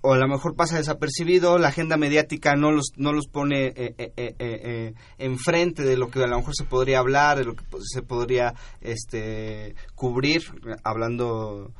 o 0.00 0.12
a 0.12 0.18
lo 0.18 0.28
mejor 0.28 0.54
pasa 0.54 0.78
desapercibido, 0.78 1.58
la 1.58 1.68
agenda 1.68 1.96
mediática 1.96 2.54
no 2.54 2.70
los, 2.70 2.92
no 2.96 3.12
los 3.12 3.26
pone 3.26 3.66
eh, 3.66 3.94
eh, 3.98 4.12
eh, 4.16 4.94
enfrente 5.18 5.82
de 5.82 5.96
lo 5.96 6.08
que 6.08 6.22
a 6.22 6.26
lo 6.26 6.38
mejor 6.38 6.54
se 6.54 6.64
podría 6.64 7.00
hablar, 7.00 7.38
de 7.38 7.44
lo 7.44 7.54
que 7.54 7.64
se 7.82 8.02
podría 8.02 8.54
este, 8.80 9.74
cubrir, 9.94 10.42
hablando 10.84 11.72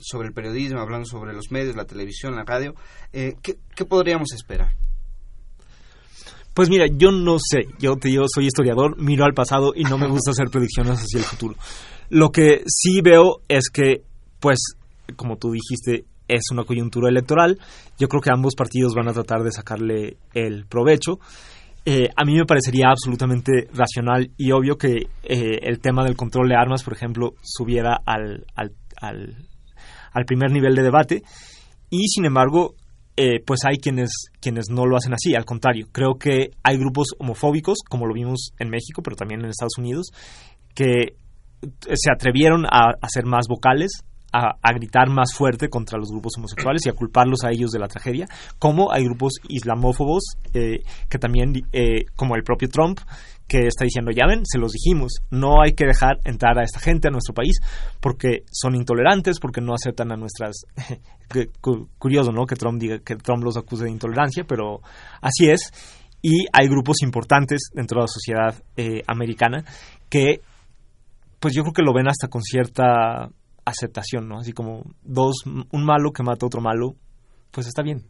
sobre 0.00 0.28
el 0.28 0.34
periodismo, 0.34 0.80
hablando 0.80 1.06
sobre 1.06 1.32
los 1.32 1.50
medios, 1.50 1.74
la 1.74 1.86
televisión, 1.86 2.36
la 2.36 2.44
radio. 2.44 2.74
¿qué, 3.10 3.58
¿Qué 3.74 3.84
podríamos 3.84 4.32
esperar? 4.32 4.70
Pues 6.54 6.68
mira, 6.68 6.86
yo 6.86 7.10
no 7.10 7.38
sé, 7.38 7.66
yo 7.80 7.96
te 7.96 8.08
digo, 8.08 8.24
soy 8.32 8.46
historiador, 8.46 9.00
miro 9.00 9.24
al 9.24 9.34
pasado 9.34 9.72
y 9.74 9.84
no 9.84 9.98
me 9.98 10.08
gusta 10.08 10.32
hacer 10.32 10.50
predicciones 10.50 10.98
hacia 10.98 11.18
el 11.18 11.24
futuro. 11.24 11.54
Lo 12.10 12.30
que 12.30 12.62
sí 12.66 13.00
veo 13.00 13.42
es 13.48 13.70
que, 13.70 14.02
pues, 14.40 14.58
como 15.16 15.36
tú 15.36 15.52
dijiste, 15.52 16.04
es 16.28 16.42
una 16.52 16.64
coyuntura 16.64 17.08
electoral. 17.08 17.58
Yo 17.98 18.08
creo 18.08 18.20
que 18.20 18.30
ambos 18.30 18.54
partidos 18.54 18.94
van 18.94 19.08
a 19.08 19.12
tratar 19.12 19.42
de 19.42 19.50
sacarle 19.50 20.18
el 20.34 20.66
provecho. 20.66 21.18
Eh, 21.84 22.10
a 22.14 22.24
mí 22.24 22.34
me 22.34 22.44
parecería 22.44 22.90
absolutamente 22.90 23.66
racional 23.72 24.30
y 24.36 24.52
obvio 24.52 24.76
que 24.76 25.08
eh, 25.22 25.58
el 25.62 25.80
tema 25.80 26.04
del 26.04 26.16
control 26.16 26.48
de 26.48 26.54
armas, 26.54 26.82
por 26.82 26.92
ejemplo, 26.92 27.32
subiera 27.42 27.98
al, 28.04 28.44
al, 28.54 28.74
al, 29.00 30.24
primer 30.26 30.52
nivel 30.52 30.74
de 30.74 30.82
debate. 30.82 31.22
Y 31.88 32.08
sin 32.08 32.26
embargo, 32.26 32.74
eh, 33.16 33.40
pues 33.44 33.60
hay 33.64 33.78
quienes, 33.78 34.10
quienes 34.38 34.66
no 34.68 34.84
lo 34.84 34.98
hacen 34.98 35.14
así. 35.14 35.34
Al 35.34 35.46
contrario, 35.46 35.86
creo 35.90 36.18
que 36.18 36.50
hay 36.62 36.76
grupos 36.76 37.14
homofóbicos, 37.18 37.78
como 37.88 38.06
lo 38.06 38.12
vimos 38.12 38.52
en 38.58 38.68
México, 38.68 39.00
pero 39.02 39.16
también 39.16 39.40
en 39.40 39.48
Estados 39.48 39.78
Unidos, 39.78 40.08
que 40.74 41.14
se 41.94 42.10
atrevieron 42.12 42.66
a, 42.66 42.90
a 43.00 43.08
ser 43.08 43.24
más 43.24 43.46
vocales 43.48 44.04
a, 44.32 44.72
gritar 44.74 45.08
más 45.08 45.32
fuerte 45.34 45.68
contra 45.68 45.98
los 45.98 46.10
grupos 46.10 46.34
homosexuales 46.36 46.84
y 46.86 46.88
a 46.88 46.92
culparlos 46.92 47.44
a 47.44 47.50
ellos 47.50 47.70
de 47.70 47.78
la 47.78 47.88
tragedia, 47.88 48.26
como 48.58 48.92
hay 48.92 49.04
grupos 49.04 49.34
islamófobos 49.48 50.36
eh, 50.54 50.82
que 51.08 51.18
también, 51.18 51.52
eh, 51.72 52.04
como 52.14 52.36
el 52.36 52.42
propio 52.42 52.68
Trump, 52.68 53.00
que 53.48 53.66
está 53.66 53.84
diciendo, 53.84 54.10
ya 54.14 54.26
ven, 54.26 54.42
se 54.44 54.58
los 54.58 54.72
dijimos, 54.72 55.20
no 55.30 55.62
hay 55.62 55.72
que 55.72 55.86
dejar 55.86 56.18
entrar 56.24 56.58
a 56.58 56.64
esta 56.64 56.80
gente 56.80 57.08
a 57.08 57.10
nuestro 57.10 57.32
país 57.32 57.58
porque 57.98 58.44
son 58.52 58.74
intolerantes, 58.74 59.40
porque 59.40 59.62
no 59.62 59.74
aceptan 59.74 60.12
a 60.12 60.16
nuestras... 60.16 60.66
Curioso, 61.98 62.30
¿no? 62.30 62.46
Que 62.46 62.56
Trump 62.56 62.80
diga 62.80 62.98
que 62.98 63.16
Trump 63.16 63.42
los 63.44 63.56
acuse 63.56 63.84
de 63.84 63.90
intolerancia, 63.90 64.44
pero 64.46 64.80
así 65.20 65.50
es. 65.50 65.72
Y 66.22 66.46
hay 66.52 66.68
grupos 66.68 67.02
importantes 67.02 67.70
dentro 67.72 68.00
de 68.00 68.02
la 68.02 68.08
sociedad 68.08 68.62
eh, 68.76 69.02
americana 69.06 69.64
que, 70.08 70.40
pues 71.38 71.54
yo 71.54 71.62
creo 71.62 71.72
que 71.72 71.82
lo 71.82 71.94
ven 71.94 72.08
hasta 72.08 72.28
con 72.28 72.42
cierta 72.42 73.30
aceptación, 73.68 74.28
¿no? 74.28 74.38
Así 74.38 74.52
como 74.52 74.84
dos, 75.02 75.44
un 75.46 75.84
malo 75.84 76.12
que 76.12 76.22
mata 76.22 76.44
a 76.44 76.48
otro 76.48 76.60
malo, 76.60 76.94
pues 77.50 77.66
está 77.66 77.82
bien. 77.82 78.04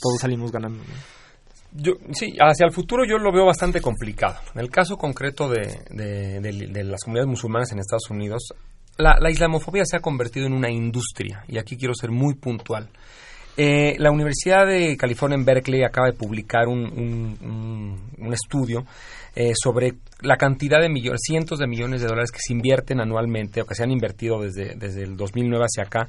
Todos 0.00 0.20
salimos 0.20 0.52
ganando. 0.52 0.82
Yo, 1.72 1.92
sí, 2.12 2.36
hacia 2.40 2.66
el 2.66 2.72
futuro 2.72 3.04
yo 3.04 3.18
lo 3.18 3.32
veo 3.32 3.44
bastante 3.44 3.80
complicado. 3.80 4.36
En 4.54 4.60
el 4.60 4.70
caso 4.70 4.96
concreto 4.96 5.48
de, 5.48 5.82
de, 5.90 6.84
las 6.84 7.02
comunidades 7.02 7.28
musulmanas 7.28 7.72
en 7.72 7.78
Estados 7.78 8.08
Unidos, 8.10 8.48
la, 8.96 9.30
islamofobia 9.30 9.84
se 9.84 9.96
ha 9.96 10.00
convertido 10.00 10.46
en 10.46 10.54
una 10.54 10.70
industria, 10.70 11.44
y 11.48 11.58
aquí 11.58 11.76
quiero 11.76 11.94
ser 11.94 12.10
muy 12.10 12.34
puntual. 12.34 12.88
Eh, 13.56 13.96
la 13.98 14.10
Universidad 14.10 14.66
de 14.66 14.96
California 14.98 15.36
en 15.36 15.44
Berkeley 15.44 15.82
acaba 15.82 16.08
de 16.08 16.12
publicar 16.12 16.68
un, 16.68 16.80
un, 16.80 17.96
un, 18.18 18.32
estudio 18.34 18.84
eh, 19.34 19.52
sobre 19.54 19.94
la 20.20 20.36
cantidad 20.36 20.78
de 20.78 20.90
millones, 20.90 21.22
cientos 21.24 21.58
de 21.58 21.66
millones 21.66 22.02
de 22.02 22.08
dólares 22.08 22.30
que 22.30 22.40
se 22.40 22.52
invierten 22.52 23.00
anualmente 23.00 23.62
o 23.62 23.66
que 23.66 23.74
se 23.74 23.82
han 23.82 23.90
invertido 23.90 24.42
desde, 24.42 24.74
desde 24.74 25.04
el 25.04 25.16
2009 25.16 25.64
hacia 25.64 25.84
acá 25.84 26.08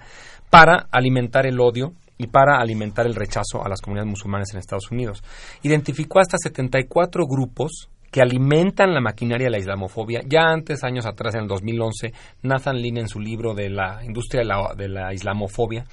para 0.50 0.88
alimentar 0.92 1.46
el 1.46 1.60
odio 1.62 1.94
y 2.18 2.28
para 2.28 2.60
alimentar 2.60 3.06
el 3.06 3.16
rechazo 3.16 3.64
a 3.64 3.70
las 3.70 3.80
comunidades 3.80 4.10
musulmanas 4.10 4.50
en 4.52 4.60
Estados 4.60 4.92
Unidos. 4.92 5.24
Identificó 5.62 6.20
hasta 6.20 6.38
74 6.38 7.26
grupos 7.28 7.90
que 8.18 8.24
alimentan 8.24 8.96
la 8.96 9.00
maquinaria 9.00 9.46
de 9.46 9.52
la 9.52 9.60
islamofobia. 9.60 10.22
Ya 10.28 10.50
antes, 10.50 10.84
años 10.84 11.06
atrás, 11.06 11.36
en 11.36 11.42
el 11.42 11.48
2011, 11.48 12.14
Nathan 12.42 12.78
Lin, 12.78 12.98
en 12.98 13.08
su 13.08 13.20
libro 13.20 13.54
de 13.54 13.70
la 13.70 14.04
industria 14.04 14.42
de 14.42 14.46
la, 14.46 14.74
de 14.76 14.90
la 14.90 15.14
islamofobia, 15.14 15.86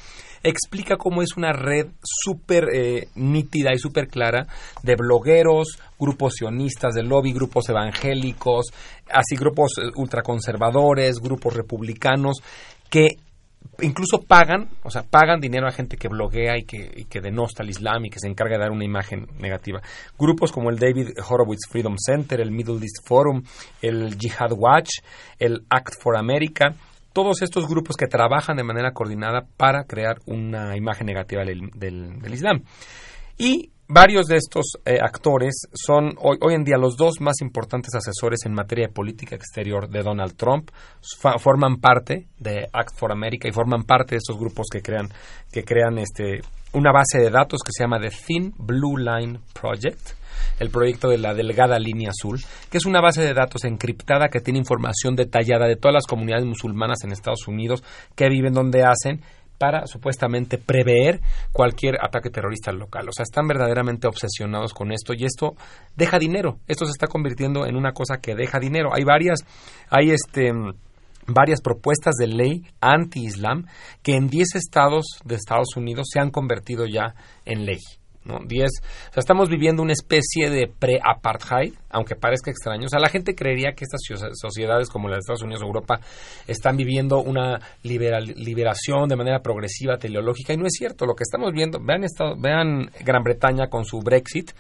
explica 0.43 0.97
cómo 0.97 1.21
es 1.21 1.37
una 1.37 1.53
red 1.53 1.89
súper 2.03 2.69
eh, 2.73 3.09
nítida 3.17 3.75
y 3.75 3.79
súper 3.79 4.09
clara 4.09 4.47
de 4.83 4.97
blogueros, 4.97 5.79
grupos 6.01 6.37
sionistas 6.37 6.95
del 6.95 7.09
lobby, 7.09 7.35
grupos 7.35 7.69
evangélicos, 7.69 8.73
así 9.13 9.37
grupos 9.37 9.73
ultraconservadores, 9.95 11.19
grupos 11.21 11.53
republicanos, 11.53 12.39
que 12.89 13.19
incluso 13.81 14.21
pagan, 14.21 14.69
o 14.83 14.91
sea, 14.91 15.03
pagan 15.03 15.41
dinero 15.41 15.67
a 15.67 15.73
gente 15.73 15.97
que 15.97 16.09
bloguea 16.09 16.57
y 16.59 16.65
que, 16.65 16.91
y 16.97 17.05
que 17.05 17.21
denosta 17.21 17.63
al 17.63 17.71
Islam 17.71 18.05
y 18.07 18.11
que 18.11 18.19
se 18.19 18.29
encarga 18.29 18.57
de 18.57 18.63
dar 18.63 18.71
una 18.71 18.85
imagen 18.85 19.27
negativa. 19.39 19.81
Grupos 20.19 20.53
como 20.53 20.71
el 20.71 20.79
David 20.79 21.11
Horowitz 21.29 21.69
Freedom 21.69 21.97
Center, 21.99 22.41
el 22.41 22.51
Middle 22.51 22.77
East 22.77 23.07
Forum, 23.07 23.43
el 23.83 24.17
Jihad 24.19 24.53
Watch, 24.53 24.91
el 25.39 25.65
Act 25.69 25.95
for 26.01 26.17
America, 26.17 26.75
todos 27.13 27.43
estos 27.43 27.69
grupos 27.69 27.97
que 27.97 28.07
trabajan 28.07 28.57
de 28.57 28.65
manera 28.65 28.93
coordinada 28.93 29.47
para 29.57 29.85
crear 29.85 30.21
una 30.27 30.77
imagen 30.77 31.07
negativa 31.07 31.45
del, 31.45 31.71
del, 31.75 32.21
del 32.21 32.35
Islam. 32.35 32.63
Y 33.39 33.71
varios 33.89 34.27
de 34.27 34.37
estos 34.37 34.79
eh, 34.85 34.99
actores 35.01 35.69
son 35.73 36.15
hoy, 36.19 36.39
hoy, 36.41 36.55
en 36.55 36.65
día 36.65 36.77
los 36.79 36.97
dos 36.97 37.21
más 37.21 37.41
importantes 37.41 37.95
asesores 37.95 38.41
en 38.45 38.55
materia 38.55 38.87
de 38.87 38.93
política 38.93 39.37
exterior 39.37 39.89
de 39.89 40.03
Donald 40.03 40.37
Trump. 40.37 40.71
forman 41.39 41.77
parte 41.81 42.29
de 42.39 42.69
Act 42.73 42.97
for 42.97 43.13
America 43.13 43.49
y 43.49 43.53
forman 43.53 43.85
parte 43.85 44.15
de 44.15 44.19
estos 44.19 44.39
grupos 44.39 44.67
que 44.71 44.83
crean, 44.83 45.09
que 45.53 45.65
crean 45.65 45.99
este, 45.99 46.41
una 46.73 46.93
base 46.93 47.19
de 47.19 47.31
datos 47.31 47.61
que 47.65 47.73
se 47.73 47.85
llama 47.85 48.01
The 48.01 48.11
Thin 48.11 48.55
Blue 48.59 48.97
Line 48.97 49.41
Project 49.53 50.15
el 50.59 50.71
proyecto 50.71 51.09
de 51.09 51.19
la 51.19 51.35
delgada 51.35 51.79
línea 51.79 52.11
azul, 52.11 52.41
que 52.71 52.79
es 52.79 52.87
una 52.87 53.01
base 53.01 53.23
de 53.23 53.35
datos 53.35 53.65
encriptada 53.65 54.29
que 54.29 54.41
tiene 54.41 54.59
información 54.59 55.17
detallada 55.17 55.67
de 55.67 55.77
todas 55.77 55.95
las 55.95 56.07
comunidades 56.07 56.45
musulmanas 56.45 57.03
en 57.05 57.13
Estados 57.13 57.47
Unidos 57.49 57.83
que 58.15 58.29
viven 58.29 58.53
donde 58.53 58.85
hacen 58.85 59.21
para 59.59 59.87
supuestamente 59.87 60.59
prever 60.59 61.21
cualquier 61.53 61.97
ataque 62.03 62.31
terrorista 62.31 62.73
local. 62.73 63.09
O 63.09 63.13
sea, 63.13 63.23
están 63.23 63.47
verdaderamente 63.47 64.07
obsesionados 64.07 64.73
con 64.73 64.93
esto 64.93 65.15
y 65.15 65.25
esto 65.25 65.55
deja 65.97 66.19
dinero. 66.19 66.59
Esto 66.67 66.87
se 66.87 66.93
está 66.93 67.07
convirtiendo 67.07 67.67
en 67.67 67.77
una 67.77 67.93
cosa 67.93 68.19
que 68.19 68.35
deja 68.35 68.59
dinero. 68.59 68.91
Hay 68.95 69.05
varias, 69.05 69.41
hay 69.91 70.11
este 70.11 70.53
varias 71.27 71.63
propuestas 71.63 72.17
de 72.17 72.27
ley 72.27 72.63
anti-islam 72.81 73.67
que 74.03 74.15
en 74.15 74.29
10 74.29 74.57
estados 74.57 75.07
de 75.25 75.37
Estados 75.37 75.77
Unidos 75.77 76.09
se 76.13 76.21
han 76.21 76.31
convertido 76.31 76.87
ya 76.87 77.15
en 77.47 77.65
ley. 77.65 77.81
¿no? 78.25 78.39
Diez, 78.47 78.71
o 79.11 79.13
sea, 79.13 79.21
estamos 79.21 79.49
viviendo 79.49 79.83
una 79.83 79.93
especie 79.93 80.51
de 80.51 80.67
pre-apartheid, 80.67 81.75
aunque 81.95 82.17
parezca 82.17 82.51
extraño. 82.51 82.87
O 82.87 82.89
sea, 82.89 82.99
la 82.99 83.09
gente 83.09 83.35
creería 83.35 83.73
que 83.73 83.85
estas 83.85 84.01
sociedades 84.35 84.89
como 84.91 85.09
las 85.09 85.17
de 85.17 85.21
Estados 85.21 85.43
Unidos 85.43 85.63
o 85.63 85.67
Europa 85.67 86.01
están 86.47 86.77
viviendo 86.77 87.21
una 87.21 87.61
liberación 87.83 89.09
de 89.09 89.17
manera 89.17 89.41
progresiva, 89.41 89.97
teleológica, 89.97 90.53
y 90.53 90.57
no 90.57 90.67
es 90.67 90.73
cierto. 90.77 91.07
Lo 91.07 91.15
que 91.15 91.23
estamos 91.23 91.53
viendo, 91.53 91.79
vean, 91.81 92.05
estado, 92.05 92.35
vean 92.37 92.91
Gran 93.01 93.23
Bretaña 93.23 93.69
con 93.69 93.85
su 93.85 94.01
Brexit, 94.01 94.51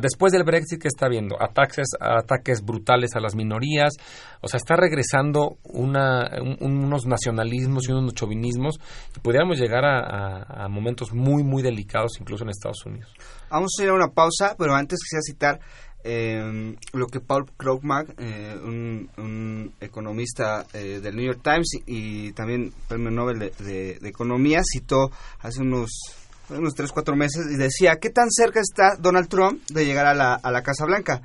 después 0.00 0.32
del 0.32 0.44
Brexit, 0.44 0.80
que 0.80 0.88
está 0.88 1.08
viendo? 1.08 1.36
Ataques, 1.40 1.88
ataques 2.00 2.64
brutales 2.64 3.10
a 3.16 3.20
las 3.20 3.34
minorías, 3.34 3.92
o 4.40 4.48
sea, 4.48 4.58
está 4.58 4.76
regresando 4.76 5.58
una, 5.64 6.30
un, 6.40 6.84
unos 6.84 7.06
nacionalismos 7.06 7.88
y 7.88 7.92
unos 7.92 8.14
chauvinismos, 8.14 8.78
y 9.16 9.20
podríamos 9.20 9.58
llegar 9.58 9.84
a, 9.84 9.98
a, 9.98 10.64
a 10.64 10.68
momentos 10.68 11.12
muy, 11.12 11.42
muy 11.42 11.62
delicados, 11.62 12.12
incluso 12.20 12.44
en 12.44 12.50
Estados 12.50 12.86
Unidos. 12.86 13.12
Vamos 13.50 13.72
a 13.78 13.82
ir 13.82 13.88
a 13.88 13.94
una 13.94 14.08
pausa, 14.14 14.54
pero 14.56 14.74
antes 14.74 15.00
quisiera 15.02 15.22
citar 15.22 15.60
eh, 16.04 16.76
lo 16.92 17.06
que 17.06 17.20
Paul 17.20 17.46
Krugman, 17.56 18.06
eh, 18.18 18.58
un, 18.62 19.72
economista 19.80 20.66
eh, 20.72 21.00
del 21.00 21.16
New 21.16 21.26
York 21.26 21.40
Times 21.42 21.68
y, 21.86 22.32
también 22.32 22.72
premio 22.88 23.10
Nobel 23.10 23.38
de, 23.38 23.50
de, 23.58 23.98
de, 24.00 24.08
Economía, 24.08 24.60
citó 24.64 25.10
hace 25.40 25.60
unos 25.60 25.90
unos 26.50 26.74
3, 26.74 26.90
4 26.90 27.16
meses 27.16 27.46
y 27.52 27.56
decía, 27.56 27.96
¿qué 28.00 28.10
tan 28.10 28.28
cerca 28.30 28.60
está 28.60 28.96
Donald 28.98 29.28
Trump 29.28 29.62
de 29.68 29.84
llegar 29.84 30.06
a 30.06 30.14
la, 30.14 30.34
a 30.34 30.50
la 30.50 30.62
Casa 30.62 30.84
Blanca? 30.84 31.22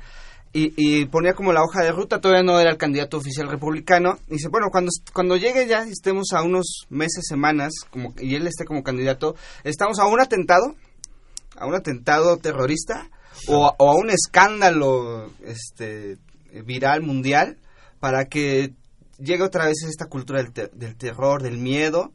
Y, 0.54 0.74
y, 0.78 1.06
ponía 1.06 1.34
como 1.34 1.52
la 1.52 1.64
hoja 1.64 1.82
de 1.82 1.92
ruta, 1.92 2.22
todavía 2.22 2.44
no 2.44 2.60
era 2.60 2.72
el 2.72 2.78
candidato 2.78 3.18
oficial 3.18 3.50
republicano. 3.50 4.20
Y 4.30 4.36
dice, 4.36 4.48
bueno, 4.50 4.68
cuando, 4.72 4.90
cuando 5.12 5.36
llegue 5.36 5.68
ya, 5.68 5.80
estemos 5.84 6.28
a 6.32 6.44
unos 6.44 6.86
meses, 6.90 7.26
semanas, 7.28 7.74
como, 7.90 8.14
y 8.20 8.36
él 8.36 8.48
esté 8.48 8.64
como 8.64 8.84
candidato, 8.84 9.36
estamos 9.64 10.00
a 10.00 10.06
un 10.06 10.22
atentado 10.22 10.76
a 11.58 11.66
un 11.66 11.76
atentado 11.76 12.38
terrorista 12.38 13.10
o, 13.48 13.74
o, 13.78 13.92
a 13.92 13.96
un 13.96 14.10
escándalo 14.10 15.32
este 15.44 16.18
viral 16.64 17.02
mundial 17.02 17.58
para 18.00 18.26
que 18.26 18.74
llegue 19.18 19.44
otra 19.44 19.66
vez 19.66 19.84
esta 19.84 20.08
cultura 20.08 20.42
del, 20.42 20.52
ter 20.52 20.72
del 20.72 20.96
terror, 20.96 21.42
del 21.42 21.58
miedo 21.58 22.14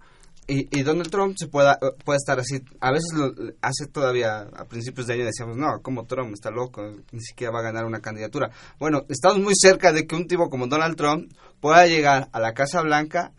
y, 0.51 0.67
y, 0.77 0.83
Donald 0.83 1.11
Trump 1.11 1.37
se 1.39 1.47
pueda, 1.47 1.79
pueda 2.05 2.17
estar 2.17 2.41
así. 2.41 2.61
A 2.81 2.91
veces 2.91 3.13
lo 3.15 3.33
hace 3.63 3.87
todavía 3.87 4.41
a 4.41 4.65
principios 4.65 5.07
de 5.07 5.15
año 5.15 5.25
decíamos, 5.25 5.57
no, 5.57 5.81
como 5.81 6.07
Trump 6.07 6.33
está 6.35 6.51
loco, 6.51 6.83
ni 7.13 7.21
siquiera 7.21 7.53
va 7.53 7.61
a 7.61 7.65
ganar 7.65 7.85
una 7.85 8.01
candidatura. 8.01 8.51
Bueno, 8.81 9.05
estamos 9.09 9.39
muy 9.39 9.55
cerca 9.55 9.93
de 9.93 10.09
que 10.09 10.17
un 10.17 10.27
tipo 10.27 10.51
como 10.51 10.67
Donald 10.67 10.97
Trump 10.97 11.33
pueda 11.61 11.87
llegar 11.87 12.29
a 12.33 12.41
la 12.41 12.53
Casa 12.53 12.83
Blanca 12.83 13.33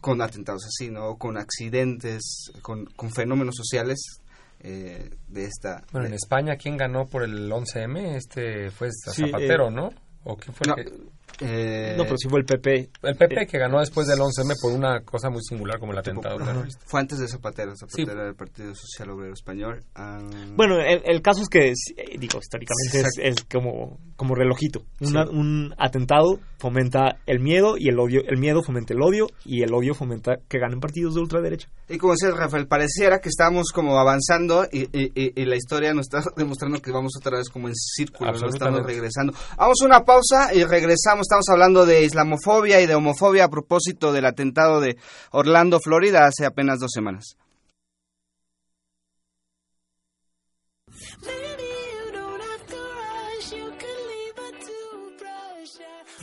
con 0.00 0.22
atentados 0.22 0.66
así, 0.66 0.88
¿no? 0.88 1.16
Con 1.16 1.36
accidentes, 1.36 2.52
con, 2.62 2.86
con 2.94 3.10
fenómenos 3.10 3.56
sociales 3.56 4.20
eh, 4.60 5.10
de 5.28 5.44
esta... 5.44 5.82
Bueno, 5.92 6.04
de... 6.04 6.08
en 6.08 6.14
España, 6.14 6.56
¿quién 6.56 6.76
ganó 6.76 7.06
por 7.06 7.22
el 7.22 7.50
11M? 7.50 8.16
Este 8.16 8.70
fue 8.70 8.88
Zapatero, 8.92 9.68
sí, 9.68 9.72
eh, 9.72 9.76
¿no? 9.76 9.90
¿O 10.24 10.36
quién 10.36 10.54
fue 10.54 10.66
no, 10.66 10.76
el 10.76 10.84
que... 10.84 11.17
Eh, 11.40 11.94
no, 11.96 12.04
pero 12.04 12.16
sí 12.16 12.28
fue 12.28 12.40
el 12.40 12.46
PP. 12.46 12.90
El 13.02 13.16
PP 13.16 13.46
que 13.46 13.58
ganó 13.58 13.80
después 13.80 14.06
del 14.06 14.18
11M 14.18 14.54
por 14.60 14.72
una 14.72 15.00
cosa 15.00 15.30
muy 15.30 15.42
singular 15.42 15.78
como 15.78 15.92
el 15.92 15.98
atentado 15.98 16.36
terrorista. 16.38 16.84
Fue 16.86 17.00
antes 17.00 17.18
de 17.18 17.28
Zapatero, 17.28 17.76
Zapatero 17.76 18.06
sí. 18.06 18.12
era 18.12 18.24
del 18.24 18.34
Partido 18.34 18.74
Social 18.74 19.10
Obrero 19.10 19.34
Español. 19.34 19.84
Um... 19.96 20.56
Bueno, 20.56 20.80
el, 20.80 21.02
el, 21.04 21.22
caso 21.22 21.42
es 21.42 21.48
que, 21.48 21.72
digo, 22.18 22.38
históricamente 22.38 23.00
es, 23.00 23.18
es, 23.18 23.44
como, 23.44 23.98
como 24.16 24.34
relojito. 24.34 24.82
Una, 25.00 25.24
sí. 25.24 25.30
Un 25.32 25.74
atentado 25.78 26.40
fomenta 26.58 27.18
el 27.26 27.40
miedo 27.40 27.76
y 27.78 27.88
el 27.88 27.98
odio, 27.98 28.22
el 28.26 28.38
miedo 28.38 28.62
fomenta 28.62 28.94
el 28.94 29.02
odio 29.02 29.28
y 29.44 29.62
el 29.62 29.72
odio 29.72 29.94
fomenta 29.94 30.38
que 30.48 30.58
ganen 30.58 30.80
partidos 30.80 31.14
de 31.14 31.20
ultraderecha. 31.20 31.68
Y 31.88 31.98
como 31.98 32.14
decía 32.14 32.30
Rafael, 32.32 32.66
pareciera 32.66 33.20
que 33.20 33.28
estamos 33.28 33.70
como 33.72 33.98
avanzando 33.98 34.66
y, 34.70 34.82
y, 34.92 35.12
y, 35.14 35.40
y 35.40 35.44
la 35.44 35.56
historia 35.56 35.94
nos 35.94 36.06
está 36.06 36.22
demostrando 36.36 36.80
que 36.80 36.90
vamos 36.90 37.12
otra 37.18 37.38
vez 37.38 37.48
como 37.48 37.68
en 37.68 37.74
círculo, 37.74 38.32
¿no? 38.32 38.48
estamos 38.48 38.84
regresando. 38.84 39.32
Vamos 39.56 39.76
a 39.82 39.86
una 39.86 40.04
pausa 40.04 40.54
y 40.54 40.64
regresamos 40.64 41.17
estamos 41.22 41.48
hablando 41.50 41.86
de 41.86 42.04
islamofobia 42.04 42.80
y 42.80 42.86
de 42.86 42.94
homofobia 42.94 43.44
a 43.44 43.48
propósito 43.48 44.12
del 44.12 44.26
atentado 44.26 44.80
de 44.80 44.96
Orlando, 45.30 45.80
Florida, 45.80 46.26
hace 46.26 46.46
apenas 46.46 46.78
dos 46.78 46.90
semanas. 46.92 47.36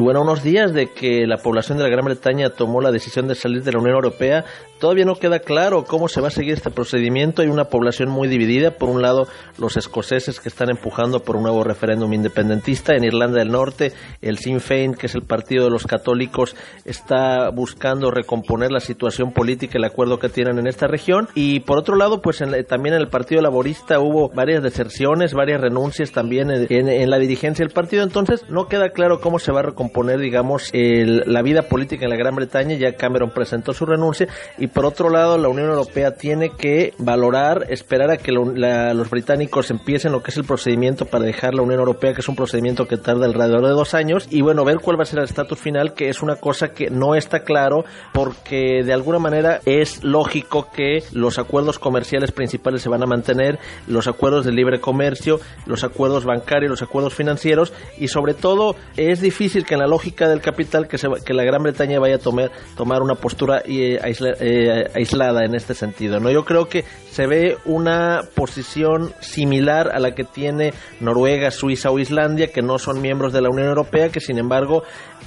Bueno, 0.04 0.24
unos 0.24 0.44
días 0.44 0.74
de 0.74 0.88
que 0.92 1.26
la 1.26 1.38
población 1.38 1.78
de 1.78 1.86
la 1.86 1.90
Gran 1.90 2.04
Bretaña 2.04 2.50
tomó 2.50 2.82
la 2.82 2.92
decisión 2.92 3.30
de 3.30 3.36
salir 3.36 3.64
de 3.64 3.72
la 3.72 3.80
Unión 3.80 3.96
Europea, 3.96 4.44
todavía 4.78 5.06
no 5.06 5.16
queda 5.16 5.40
claro 5.40 5.86
cómo 5.86 6.10
se 6.10 6.20
va 6.20 6.28
a 6.28 6.32
seguir 6.32 6.54
este 6.54 6.70
procedimiento. 6.70 7.42
Hay 7.42 7.48
una 7.48 7.66
población 7.66 8.10
muy 8.10 8.28
dividida. 8.28 8.72
Por 8.72 8.90
un 8.90 9.02
lado, 9.02 9.28
los 9.58 9.78
escoceses 9.78 10.42
que 10.42 10.50
están 10.50 10.70
empujando 10.70 11.22
por 11.22 11.38
un 11.38 11.44
nuevo 11.44 11.64
referéndum 11.64 12.12
independentista. 12.12 12.94
En 12.94 13.06
Irlanda 13.06 13.40
del 13.40 13.52
Norte, 13.52 13.94
el 14.22 14.38
Sinn 14.38 14.60
Féin, 14.60 14.96
que 14.96 15.06
es 15.06 15.16
el 15.16 15.24
partido 15.24 15.64
de 15.64 15.72
los 15.72 15.88
católicos, 15.88 16.58
está 16.84 17.50
buscando 17.52 18.12
recomponer 18.12 18.72
la 18.72 18.82
situación 18.82 19.32
política, 19.32 19.78
el 19.78 19.86
acuerdo 19.86 20.20
que 20.20 20.28
tienen 20.28 20.60
en 20.60 20.68
esta 20.68 20.88
región. 20.88 21.30
Y 21.36 21.62
por 21.62 21.78
otro 21.78 21.96
lado, 21.96 22.22
pues 22.22 22.44
también 22.68 22.96
en 22.96 23.02
el 23.02 23.08
Partido 23.08 23.42
Laborista 23.42 24.00
hubo 24.02 24.28
varias 24.28 24.62
deserciones, 24.62 25.34
varias 25.34 25.62
renuncias 25.62 26.12
también 26.12 26.50
en, 26.52 27.10
la 27.10 27.18
dirigencia 27.18 27.64
del 27.66 27.74
partido. 27.74 28.04
Entonces, 28.04 28.44
no 28.50 28.68
queda 28.68 28.90
claro 28.90 29.22
cómo 29.22 29.40
se 29.40 29.54
va 29.54 29.62
a 29.62 29.64
recomponer 29.64 29.85
poner, 29.90 30.20
digamos, 30.20 30.72
la 30.74 31.42
vida 31.42 31.64
política 31.64 32.06
en 32.06 32.12
la 32.12 32.18
Gran 32.18 32.36
Bretaña. 32.36 32.76
Ya 32.76 32.94
Cameron 32.94 33.32
presentó 33.32 33.74
su 33.74 33.86
renuncia. 33.86 34.28
Y 34.58 34.68
por 34.68 34.86
otro 34.86 35.10
lado, 35.10 35.38
la 35.38 35.48
Unión 35.48 35.70
Europea 35.70 36.12
tiene 36.12 36.52
que 36.52 36.94
valorar, 36.98 37.66
esperar 37.70 38.12
a 38.12 38.18
que 38.18 38.32
los 38.32 39.10
británicos 39.10 39.72
empiecen 39.72 40.12
lo 40.12 40.24
que 40.24 40.32
es 40.32 40.38
el 40.38 40.46
procedimiento 40.46 41.06
para 41.06 41.26
dejar 41.26 41.54
la 41.54 41.62
Unión 41.62 41.80
Europea, 41.80 42.14
que 42.14 42.22
es 42.22 42.30
un 42.30 42.36
procedimiento 42.36 42.88
que 42.88 42.98
tarda 42.98 43.26
alrededor 43.26 43.64
de 43.66 43.72
dos 43.72 43.94
años. 43.94 44.28
Y 44.30 44.42
bueno, 44.42 44.66
ver 44.66 44.80
cuál 44.80 45.00
va 45.00 45.04
a 45.04 45.06
ser 45.06 45.20
el 45.20 45.26
estatus 45.26 45.60
final, 45.60 45.94
que 45.94 46.10
es 46.10 46.22
una 46.22 46.36
cosa 46.36 46.70
que 46.70 46.90
no 46.90 47.16
está 47.16 47.42
claro, 47.42 47.86
porque 48.14 48.84
de 48.84 48.94
alguna 48.94 49.20
manera 49.20 49.60
es 49.66 50.04
lógico 50.04 50.70
que 50.74 51.04
los 51.12 51.40
acuerdos 51.40 51.80
comerciales 51.80 52.32
principales 52.32 52.82
se 52.82 52.90
van 52.90 53.04
a 53.04 53.06
mantener, 53.06 53.60
los 53.88 54.08
acuerdos 54.08 54.46
de 54.46 54.52
libre 54.52 54.80
comercio, 54.80 55.40
los 55.66 55.84
acuerdos 55.84 56.26
bancarios, 56.26 56.70
los 56.70 56.82
acuerdos 56.82 57.14
financieros, 57.14 57.74
y 57.98 58.08
sobre 58.08 58.34
todo 58.34 58.76
es 58.98 59.22
difícil 59.22 59.66
que 59.66 59.75
en 59.76 59.82
la 59.82 59.88
lógica 59.88 60.28
del 60.28 60.42
capital 60.42 60.88
que, 60.88 60.98
se, 60.98 61.08
que 61.26 61.34
la 61.34 61.44
Gran 61.44 61.64
Bretaña 61.64 62.00
vaya 62.00 62.16
a 62.16 62.20
tomar, 62.20 62.52
tomar 62.76 63.02
una 63.02 63.16
postura 63.16 63.62
eh, 63.66 64.00
eh, 64.04 64.92
aislada 64.94 65.46
en 65.46 65.56
este 65.56 65.74
sentido. 65.74 66.20
¿no? 66.20 66.32
Yo 66.32 66.44
creo 66.44 66.68
que 66.68 66.84
se 67.12 67.28
ve 67.28 67.58
una 67.66 68.22
posición 68.36 69.14
similar 69.20 69.92
a 69.94 70.00
la 70.00 70.16
que 70.16 70.24
tiene 70.24 70.74
Noruega, 71.00 71.52
Suiza 71.52 71.92
o 71.92 72.00
Islandia, 72.00 72.52
que 72.52 72.62
no 72.62 72.80
son 72.80 73.02
miembros 73.02 73.32
de 73.34 73.42
la 73.42 73.50
Unión 73.50 73.68
Europea, 73.68 74.10
que 74.10 74.20
sin 74.20 74.38
embargo 74.38 74.84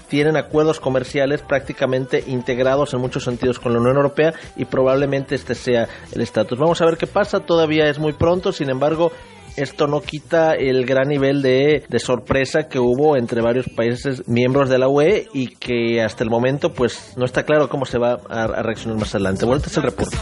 tienen 0.08 0.37
acuerdos 0.37 0.80
comerciales 0.80 1.42
prácticamente 1.42 2.24
integrados 2.26 2.94
en 2.94 3.00
muchos 3.00 3.24
sentidos 3.24 3.58
con 3.58 3.72
la 3.72 3.80
Unión 3.80 3.96
Europea 3.96 4.34
y 4.56 4.64
probablemente 4.64 5.34
este 5.34 5.54
sea 5.54 5.88
el 6.12 6.20
estatus. 6.20 6.58
Vamos 6.58 6.80
a 6.80 6.87
ver 6.87 6.96
qué 6.96 7.06
pasa, 7.06 7.40
todavía 7.40 7.88
es 7.88 7.98
muy 7.98 8.12
pronto, 8.12 8.52
sin 8.52 8.70
embargo 8.70 9.12
esto 9.58 9.86
no 9.86 10.00
quita 10.00 10.54
el 10.54 10.86
gran 10.86 11.08
nivel 11.08 11.42
de, 11.42 11.84
sorpresa 11.98 12.68
que 12.68 12.78
hubo 12.78 13.16
entre 13.16 13.40
varios 13.40 13.68
países 13.68 14.28
miembros 14.28 14.68
de 14.68 14.78
la 14.78 14.88
UE 14.88 15.28
y 15.34 15.48
que 15.48 16.00
hasta 16.00 16.22
el 16.22 16.30
momento 16.30 16.72
pues 16.72 17.14
no 17.16 17.24
está 17.24 17.42
claro 17.42 17.68
cómo 17.68 17.84
se 17.84 17.98
va 17.98 18.18
a, 18.28 18.46
reaccionar 18.62 18.98
más 18.98 19.14
adelante. 19.14 19.44
Bueno, 19.44 19.58
este 19.58 19.70
es 19.70 19.76
el 19.76 19.82
reporte. 19.82 20.16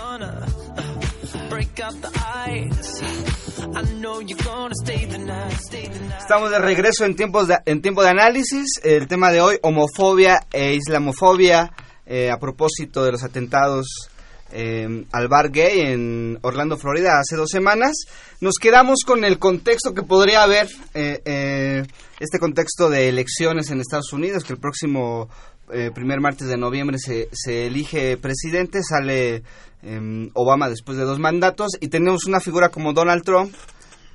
Estamos 6.18 6.50
de 6.50 6.58
regreso 6.58 7.04
en 7.04 7.14
tiempos 7.14 7.48
de, 7.48 7.58
en 7.66 7.82
tiempo 7.82 8.02
de 8.02 8.08
análisis. 8.08 8.80
El 8.82 9.06
tema 9.06 9.30
de 9.30 9.40
hoy, 9.42 9.58
homofobia 9.62 10.40
e 10.52 10.74
islamofobia, 10.74 11.70
eh, 12.06 12.30
a 12.30 12.38
propósito 12.38 13.04
de 13.04 13.12
los 13.12 13.22
atentados 13.22 14.08
eh, 14.52 15.04
al 15.12 15.28
bar 15.28 15.50
gay 15.50 15.80
en 15.80 16.38
Orlando, 16.42 16.76
Florida, 16.76 17.18
hace 17.18 17.36
dos 17.36 17.50
semanas. 17.50 17.94
Nos 18.40 18.54
quedamos 18.60 19.00
con 19.06 19.24
el 19.24 19.38
contexto 19.38 19.94
que 19.94 20.02
podría 20.02 20.42
haber, 20.42 20.68
eh, 20.94 21.20
eh, 21.24 21.86
este 22.20 22.38
contexto 22.38 22.88
de 22.88 23.08
elecciones 23.08 23.70
en 23.70 23.80
Estados 23.80 24.12
Unidos, 24.12 24.44
que 24.44 24.52
el 24.52 24.58
próximo 24.58 25.28
eh, 25.72 25.90
primer 25.92 26.20
martes 26.20 26.46
de 26.46 26.56
noviembre 26.56 26.96
se, 26.98 27.28
se 27.32 27.66
elige 27.66 28.16
presidente, 28.16 28.82
sale 28.82 29.42
em, 29.82 30.30
Obama 30.34 30.68
después 30.68 30.96
de 30.96 31.04
dos 31.04 31.18
mandatos 31.18 31.72
y 31.80 31.88
tenemos 31.88 32.26
una 32.26 32.38
figura 32.38 32.68
como 32.68 32.92
Donald 32.92 33.24
Trump 33.24 33.52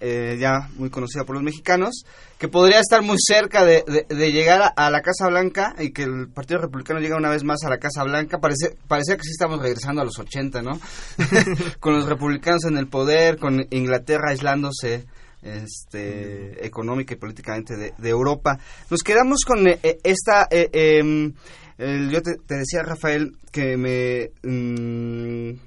eh, 0.04 0.38
ya 0.40 0.68
muy 0.78 0.90
conocida 0.90 1.26
por 1.26 1.36
los 1.36 1.44
mexicanos, 1.44 2.06
que 2.40 2.48
podría 2.48 2.80
estar 2.80 3.04
muy 3.04 3.18
cerca 3.20 3.64
de, 3.64 3.84
llegar 4.10 4.74
a, 4.76 4.90
la 4.90 5.02
Casa 5.02 5.28
Blanca 5.28 5.76
y 5.78 5.92
que 5.92 6.04
el 6.04 6.28
Partido 6.28 6.60
Republicano 6.60 7.00
llegue 7.00 7.14
una 7.14 7.30
vez 7.30 7.44
más 7.44 7.64
a 7.64 7.70
la 7.70 7.78
Casa 7.78 8.04
Blanca. 8.04 8.40
Parece, 8.40 8.76
parecía 8.88 9.16
que 9.16 9.24
sí 9.24 9.30
estamos 9.30 9.62
regresando 9.62 10.02
a 10.02 10.06
los 10.06 10.18
80, 10.18 10.64
¿no? 10.64 10.80
con 11.80 11.94
los 11.94 12.08
republicanos 12.08 12.66
en 12.66 12.78
el 12.78 12.88
poder, 12.88 13.38
con 13.38 13.64
Inglaterra 13.70 14.32
aislándose 14.32 15.06
este, 15.44 16.66
económica 16.66 17.14
y 17.14 17.18
políticamente 17.18 17.76
de, 17.78 18.10
Europa. 18.10 18.58
Nos 18.90 19.04
quedamos 19.04 19.46
con 19.46 19.68
eh, 19.68 19.80
eh, 19.84 20.00
esta... 20.04 20.48
Em, 20.50 21.34
yo 21.78 22.22
te, 22.22 22.38
decía, 22.48 22.82
Rafael, 22.84 23.38
que 23.52 23.78
me... 23.78 24.32
Mm, 24.44 25.60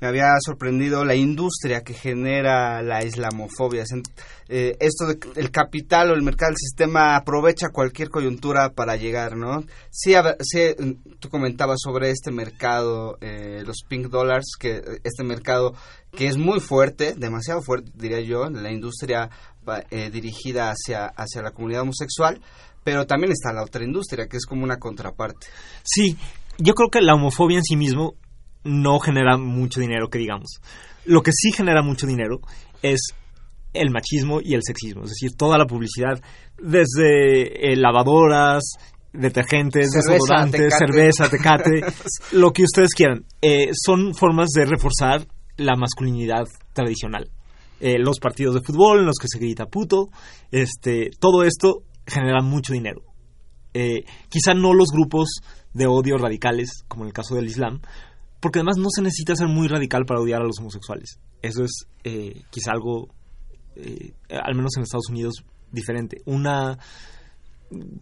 me 0.00 0.08
había 0.08 0.28
sorprendido 0.44 1.04
la 1.04 1.14
industria 1.14 1.82
que 1.82 1.94
genera 1.94 2.82
la 2.82 3.04
islamofobia. 3.04 3.84
Eh, 4.48 4.76
esto 4.80 5.06
de, 5.06 5.18
el 5.36 5.50
capital 5.50 6.10
o 6.10 6.14
el 6.14 6.22
mercado, 6.22 6.52
el 6.52 6.56
sistema 6.56 7.16
aprovecha 7.16 7.68
cualquier 7.68 8.08
coyuntura 8.08 8.70
para 8.72 8.96
llegar, 8.96 9.36
¿no? 9.36 9.64
Sí, 9.90 10.14
tú 11.18 11.28
comentabas 11.28 11.78
sobre 11.82 12.10
este 12.10 12.30
mercado, 12.30 13.18
eh, 13.20 13.62
los 13.66 13.78
pink 13.86 14.08
dollars, 14.08 14.56
que 14.58 14.82
este 15.04 15.22
mercado 15.22 15.74
que 16.12 16.26
es 16.26 16.36
muy 16.36 16.60
fuerte, 16.60 17.14
demasiado 17.16 17.62
fuerte, 17.62 17.92
diría 17.94 18.20
yo, 18.20 18.50
la 18.50 18.72
industria 18.72 19.30
eh, 19.90 20.10
dirigida 20.10 20.70
hacia, 20.70 21.06
hacia 21.06 21.42
la 21.42 21.52
comunidad 21.52 21.82
homosexual, 21.82 22.40
pero 22.82 23.06
también 23.06 23.32
está 23.32 23.52
la 23.52 23.62
otra 23.62 23.84
industria, 23.84 24.26
que 24.26 24.38
es 24.38 24.46
como 24.46 24.64
una 24.64 24.78
contraparte. 24.78 25.46
Sí, 25.84 26.16
yo 26.58 26.74
creo 26.74 26.88
que 26.88 27.00
la 27.02 27.14
homofobia 27.14 27.58
en 27.58 27.64
sí 27.64 27.76
mismo 27.76 28.14
no 28.64 28.98
genera 28.98 29.36
mucho 29.36 29.80
dinero, 29.80 30.08
que 30.08 30.18
digamos. 30.18 30.60
Lo 31.04 31.22
que 31.22 31.32
sí 31.32 31.52
genera 31.52 31.82
mucho 31.82 32.06
dinero 32.06 32.40
es 32.82 33.14
el 33.72 33.90
machismo 33.90 34.40
y 34.42 34.54
el 34.54 34.62
sexismo, 34.64 35.04
es 35.04 35.10
decir, 35.10 35.36
toda 35.36 35.56
la 35.58 35.66
publicidad, 35.66 36.20
desde 36.58 37.72
eh, 37.72 37.76
lavadoras, 37.76 38.62
detergentes, 39.12 39.90
desodorantes, 39.90 40.74
cerveza, 40.76 41.28
tecate, 41.28 41.82
lo 42.32 42.52
que 42.52 42.64
ustedes 42.64 42.90
quieran. 42.94 43.24
Eh, 43.40 43.70
son 43.72 44.14
formas 44.14 44.48
de 44.50 44.64
reforzar 44.64 45.26
la 45.56 45.76
masculinidad 45.76 46.44
tradicional. 46.72 47.30
Eh, 47.80 47.98
los 47.98 48.18
partidos 48.18 48.54
de 48.54 48.60
fútbol 48.60 49.00
en 49.00 49.06
los 49.06 49.16
que 49.16 49.28
se 49.28 49.38
grita 49.38 49.66
puto, 49.66 50.08
este, 50.50 51.10
todo 51.18 51.44
esto 51.44 51.82
genera 52.06 52.42
mucho 52.42 52.72
dinero. 52.72 53.02
quizá 54.28 54.52
no 54.52 54.74
los 54.74 54.88
grupos 54.92 55.40
de 55.72 55.86
odio 55.86 56.18
radicales, 56.18 56.84
como 56.88 57.04
en 57.04 57.08
el 57.08 57.12
caso 57.14 57.36
del 57.36 57.46
Islam, 57.46 57.80
porque 58.40 58.58
además 58.58 58.78
no 58.78 58.88
se 58.90 59.02
necesita 59.02 59.36
ser 59.36 59.48
muy 59.48 59.68
radical 59.68 60.04
para 60.06 60.20
odiar 60.20 60.40
a 60.40 60.44
los 60.44 60.58
homosexuales. 60.58 61.18
Eso 61.42 61.64
es 61.64 61.86
eh, 62.04 62.42
quizá 62.50 62.72
algo, 62.72 63.08
eh, 63.76 64.14
al 64.30 64.54
menos 64.54 64.76
en 64.76 64.82
Estados 64.82 65.10
Unidos, 65.10 65.44
diferente. 65.70 66.22
Una 66.24 66.78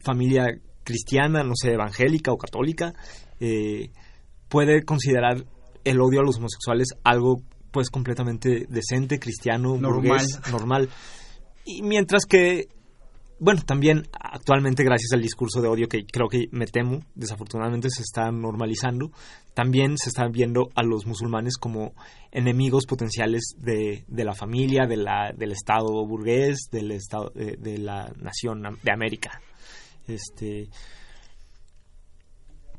familia 0.00 0.46
cristiana, 0.84 1.42
no 1.42 1.52
sé, 1.54 1.72
evangélica 1.72 2.32
o 2.32 2.38
católica, 2.38 2.94
eh, 3.40 3.90
puede 4.48 4.84
considerar 4.84 5.44
el 5.84 6.00
odio 6.00 6.20
a 6.20 6.24
los 6.24 6.38
homosexuales 6.38 6.88
algo 7.04 7.42
pues 7.70 7.90
completamente 7.90 8.66
decente, 8.68 9.18
cristiano, 9.18 9.76
normal. 9.76 10.26
normal. 10.50 10.88
Y 11.64 11.82
mientras 11.82 12.24
que 12.24 12.68
bueno, 13.40 13.62
también 13.64 14.08
actualmente 14.12 14.82
gracias 14.84 15.12
al 15.12 15.22
discurso 15.22 15.60
de 15.60 15.68
odio 15.68 15.88
que 15.88 16.04
creo 16.04 16.28
que 16.28 16.48
me 16.50 16.66
temo, 16.66 17.00
desafortunadamente 17.14 17.88
se 17.90 18.02
está 18.02 18.30
normalizando, 18.30 19.10
también 19.54 19.96
se 19.96 20.08
está 20.08 20.26
viendo 20.28 20.70
a 20.74 20.82
los 20.82 21.06
musulmanes 21.06 21.56
como 21.56 21.92
enemigos 22.32 22.86
potenciales 22.86 23.54
de, 23.58 24.04
de 24.08 24.24
la 24.24 24.34
familia, 24.34 24.86
de 24.86 24.96
la, 24.96 25.32
del 25.36 25.52
Estado 25.52 26.06
burgués, 26.06 26.68
del 26.70 26.92
estado, 26.92 27.30
de, 27.34 27.78
la 27.78 28.12
nación 28.16 28.62
de 28.82 28.92
América. 28.92 29.40
Este, 30.06 30.68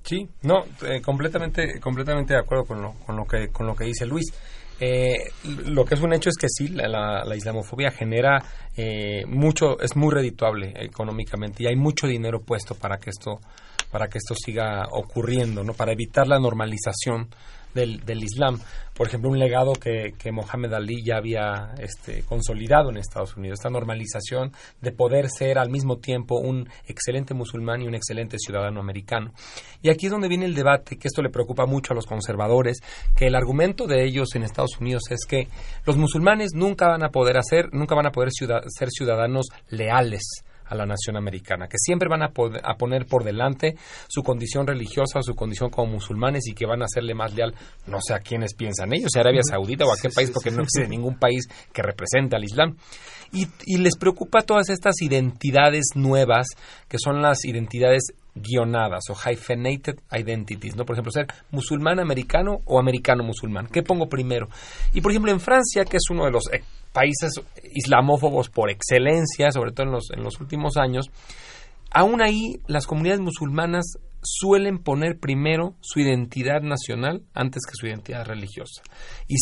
Sí, 0.04 0.28
no, 0.41 0.63
eh, 0.88 1.02
completamente, 1.02 1.80
completamente 1.80 2.34
de 2.34 2.39
acuerdo 2.39 2.65
con 2.65 2.82
lo, 2.82 2.93
con 3.06 3.15
lo 3.15 3.26
que, 3.26 3.50
con 3.50 3.67
lo 3.67 3.76
que 3.76 3.84
dice 3.84 4.06
Luis. 4.06 4.34
Eh, 4.79 5.31
lo 5.65 5.83
que 5.85 5.95
es 5.95 6.01
un 6.01 6.13
hecho 6.13 6.29
es 6.29 6.37
que 6.37 6.47
sí, 6.49 6.69
la, 6.69 7.23
islamofobia 7.35 7.91
genera 7.91 8.43
eh, 8.77 9.25
mucho, 9.27 9.80
es 9.80 9.95
muy 9.95 10.13
redituable 10.13 10.73
económicamente 10.75 11.63
y 11.63 11.67
hay 11.67 11.75
mucho 11.75 12.07
dinero 12.07 12.41
puesto 12.41 12.75
para 12.75 12.97
que 12.97 13.09
esto, 13.09 13.39
para 13.91 14.07
que 14.07 14.19
esto 14.19 14.36
siga 14.36 14.86
ocurriendo, 14.91 15.63
¿no? 15.63 15.73
Para 15.73 15.91
evitar 15.91 16.27
la 16.27 16.39
normalización 16.39 17.27
del, 17.74 18.05
del 18.05 18.24
Islam. 18.24 18.59
Por 18.93 19.07
ejemplo, 19.07 19.30
un 19.30 19.39
legado 19.39 19.74
que, 19.74 20.13
que 20.17 20.32
Mohamed 20.32 20.74
Ali 20.74 21.03
ya 21.03 21.17
había 21.17 21.74
este, 21.80 22.24
consolidado 22.24 22.89
en 22.89 22.97
Estados 22.97 23.38
Unidos, 23.38 23.59
esta 23.59 23.70
normalización 23.70 24.51
de 24.82 24.91
poder 24.91 25.30
ser 25.30 25.57
al 25.57 25.70
mismo 25.70 25.99
tiempo 25.99 26.39
un 26.39 26.67
excelente 26.86 27.34
musulmán 27.34 27.82
y 27.82 27.88
un 27.88 27.95
excelente 27.95 28.38
ciudadano 28.38 28.82
americano. 28.82 29.32
Y 29.82 29.89
aquí 29.89 30.07
es 30.07 30.11
donde 30.11 30.28
viene 30.28 30.45
el 30.45 30.55
debate, 30.55 30.97
que 30.97 31.07
esto 31.07 31.22
le 31.22 31.30
preocupa 31.30 31.65
mucho 31.65 31.93
a 31.93 31.95
los 31.95 32.05
conservadores, 32.05 32.80
que 33.15 33.28
el 33.28 33.36
argumento 33.36 33.88
de 33.88 34.03
ellos 34.03 34.36
en 34.36 34.43
Estados 34.43 34.78
Unidos 34.80 35.03
es 35.11 35.26
que 35.26 35.47
los 35.86 35.95
musulmanes 35.95 36.51
nunca 36.53 36.88
van 36.88 37.03
a 37.03 37.09
poder 37.09 37.38
hacer, 37.38 37.70
nunca 37.72 37.95
van 37.95 38.07
a 38.07 38.11
poder 38.11 38.32
ser 38.32 38.89
ciudadanos 38.89 39.47
leales 39.70 40.43
a 40.70 40.76
la 40.76 40.86
nación 40.86 41.17
americana, 41.17 41.67
que 41.67 41.78
siempre 41.78 42.07
van 42.09 42.22
a, 42.22 42.32
a 42.63 42.76
poner 42.76 43.05
por 43.05 43.24
delante 43.24 43.76
su 44.07 44.24
condición 44.24 44.67
religiosa 44.67 45.20
o 45.20 45.24
su 45.24 45.36
condición 45.36 45.70
como 45.70 45.93
musulmanes 45.93 46.47
y 46.47 46.53
que 46.53 46.65
van 46.65 46.82
a 46.82 46.86
hacerle 46.86 47.13
más 47.13 47.34
leal, 47.34 47.53
no 47.88 47.99
sé 48.01 48.13
a 48.13 48.20
quiénes 48.20 48.53
piensan 48.53 48.93
ellos, 48.93 49.15
a 49.15 49.22
Arabia 49.22 49.41
Saudita 49.43 49.86
o 49.86 49.91
a 49.91 49.97
qué 50.01 50.09
país, 50.09 50.32
porque 50.32 50.51
no 50.51 50.63
existe 50.63 50.88
ningún 50.88 51.17
país 51.17 51.47
que 51.74 51.82
represente 51.82 52.36
al 52.36 52.43
Islam. 52.43 52.76
Y, 53.32 53.47
y 53.65 53.77
les 53.77 53.95
preocupa 53.95 54.41
todas 54.41 54.69
estas 54.69 55.01
identidades 55.01 55.89
nuevas, 55.95 56.47
que 56.88 56.97
son 56.97 57.21
las 57.21 57.45
identidades 57.45 58.13
guionadas 58.36 59.03
o 59.09 59.15
hyphenated 59.15 59.99
identities, 60.11 60.75
¿no? 60.75 60.86
Por 60.86 60.95
ejemplo, 60.95 61.11
ser 61.11 61.27
musulmán 61.51 61.99
americano 61.99 62.59
o 62.65 62.80
americano 62.80 63.23
musulmán. 63.23 63.67
¿Qué 63.67 63.84
pongo 63.84 64.07
primero? 64.07 64.47
Y 64.93 65.01
por 65.01 65.11
ejemplo, 65.11 65.32
en 65.32 65.39
Francia, 65.39 65.84
que 65.86 65.97
es 65.97 66.09
uno 66.09 66.25
de 66.25 66.32
los 66.32 66.43
eh, 66.51 66.63
países 66.93 67.34
islamófobos 67.73 68.49
por 68.49 68.69
excelencia, 68.69 69.51
sobre 69.51 69.71
todo 69.71 69.88
en 69.88 69.93
los, 69.93 70.11
en 70.11 70.23
los 70.23 70.39
últimos 70.39 70.77
años, 70.77 71.09
aún 71.91 72.21
ahí 72.21 72.59
las 72.67 72.86
comunidades 72.86 73.21
musulmanas 73.21 73.97
suelen 74.22 74.80
poner 74.80 75.20
primero 75.20 75.76
su 75.82 75.99
identidad 75.99 76.61
nacional 76.61 77.24
antes 77.34 77.63
que 77.65 77.76
su 77.76 77.88
identidad 77.88 78.26
religiosa. 78.26 78.82
Y, 79.28 79.36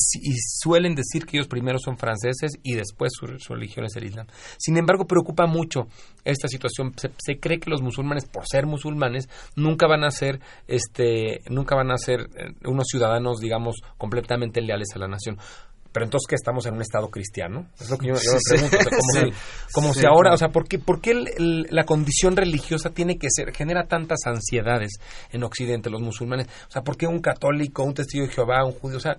suelen 0.61 0.95
decir 0.95 1.25
que 1.25 1.37
ellos 1.37 1.47
primero 1.47 1.79
son 1.79 1.97
franceses 1.97 2.53
y 2.63 2.75
después 2.75 3.11
su, 3.13 3.53
religión 3.53 3.85
es 3.85 3.95
el 3.95 4.05
Islam. 4.05 4.27
Sin 4.57 4.77
embargo, 4.77 5.07
preocupa 5.07 5.45
mucho 5.45 5.87
esta 6.23 6.47
situación. 6.47 6.93
Se, 6.97 7.39
cree 7.39 7.59
que 7.59 7.69
los 7.69 7.81
musulmanes, 7.81 8.25
por 8.25 8.47
ser 8.47 8.65
musulmanes, 8.65 9.29
nunca 9.55 9.87
van 9.87 10.03
a 10.03 10.11
ser, 10.11 10.39
este, 10.67 11.41
nunca 11.49 11.75
van 11.75 11.91
a 11.91 11.97
ser 11.97 12.21
eh, 12.21 12.53
unos 12.65 12.85
ciudadanos, 12.87 13.39
digamos, 13.39 13.77
completamente 13.97 14.61
leales 14.61 14.89
a 14.95 14.99
la 14.99 15.07
nación 15.07 15.37
pero 15.97 16.05
entonces 16.05 16.27
que 16.29 16.35
estamos 16.35 16.63
en 16.67 16.75
un 16.75 16.81
estado 16.83 17.09
cristiano. 17.09 17.65
Es 17.79 17.89
lo 17.89 17.97
que 17.97 18.09
yo, 18.09 18.13
me 18.13 18.69
pregunto 18.69 19.35
como, 19.73 19.95
si, 19.95 20.05
ahora 20.05 20.31
o 20.31 20.37
sea 20.37 20.49
por 20.49 20.67
qué, 20.67 20.77
por 20.77 21.01
qué 21.01 21.15
la 21.39 21.85
condición 21.85 22.37
religiosa 22.37 22.91
tiene 22.91 23.17
que 23.17 23.29
ser 23.31 23.51
genera 23.51 23.87
tantas 23.87 24.19
ansiedades 24.27 24.99
en 25.31 25.43
Occidente 25.43 25.89
los 25.89 26.03
musulmanes 26.03 26.49
o 26.67 26.71
sea 26.71 26.83
por 26.83 26.97
qué 26.97 27.07
un 27.07 27.19
católico 27.19 27.81
un 27.81 27.95
testigo 27.95 28.27
de 28.27 28.31
Jehová 28.31 28.63
un 28.63 28.73
judío 28.73 28.97
o 28.97 28.99
sea 28.99 29.17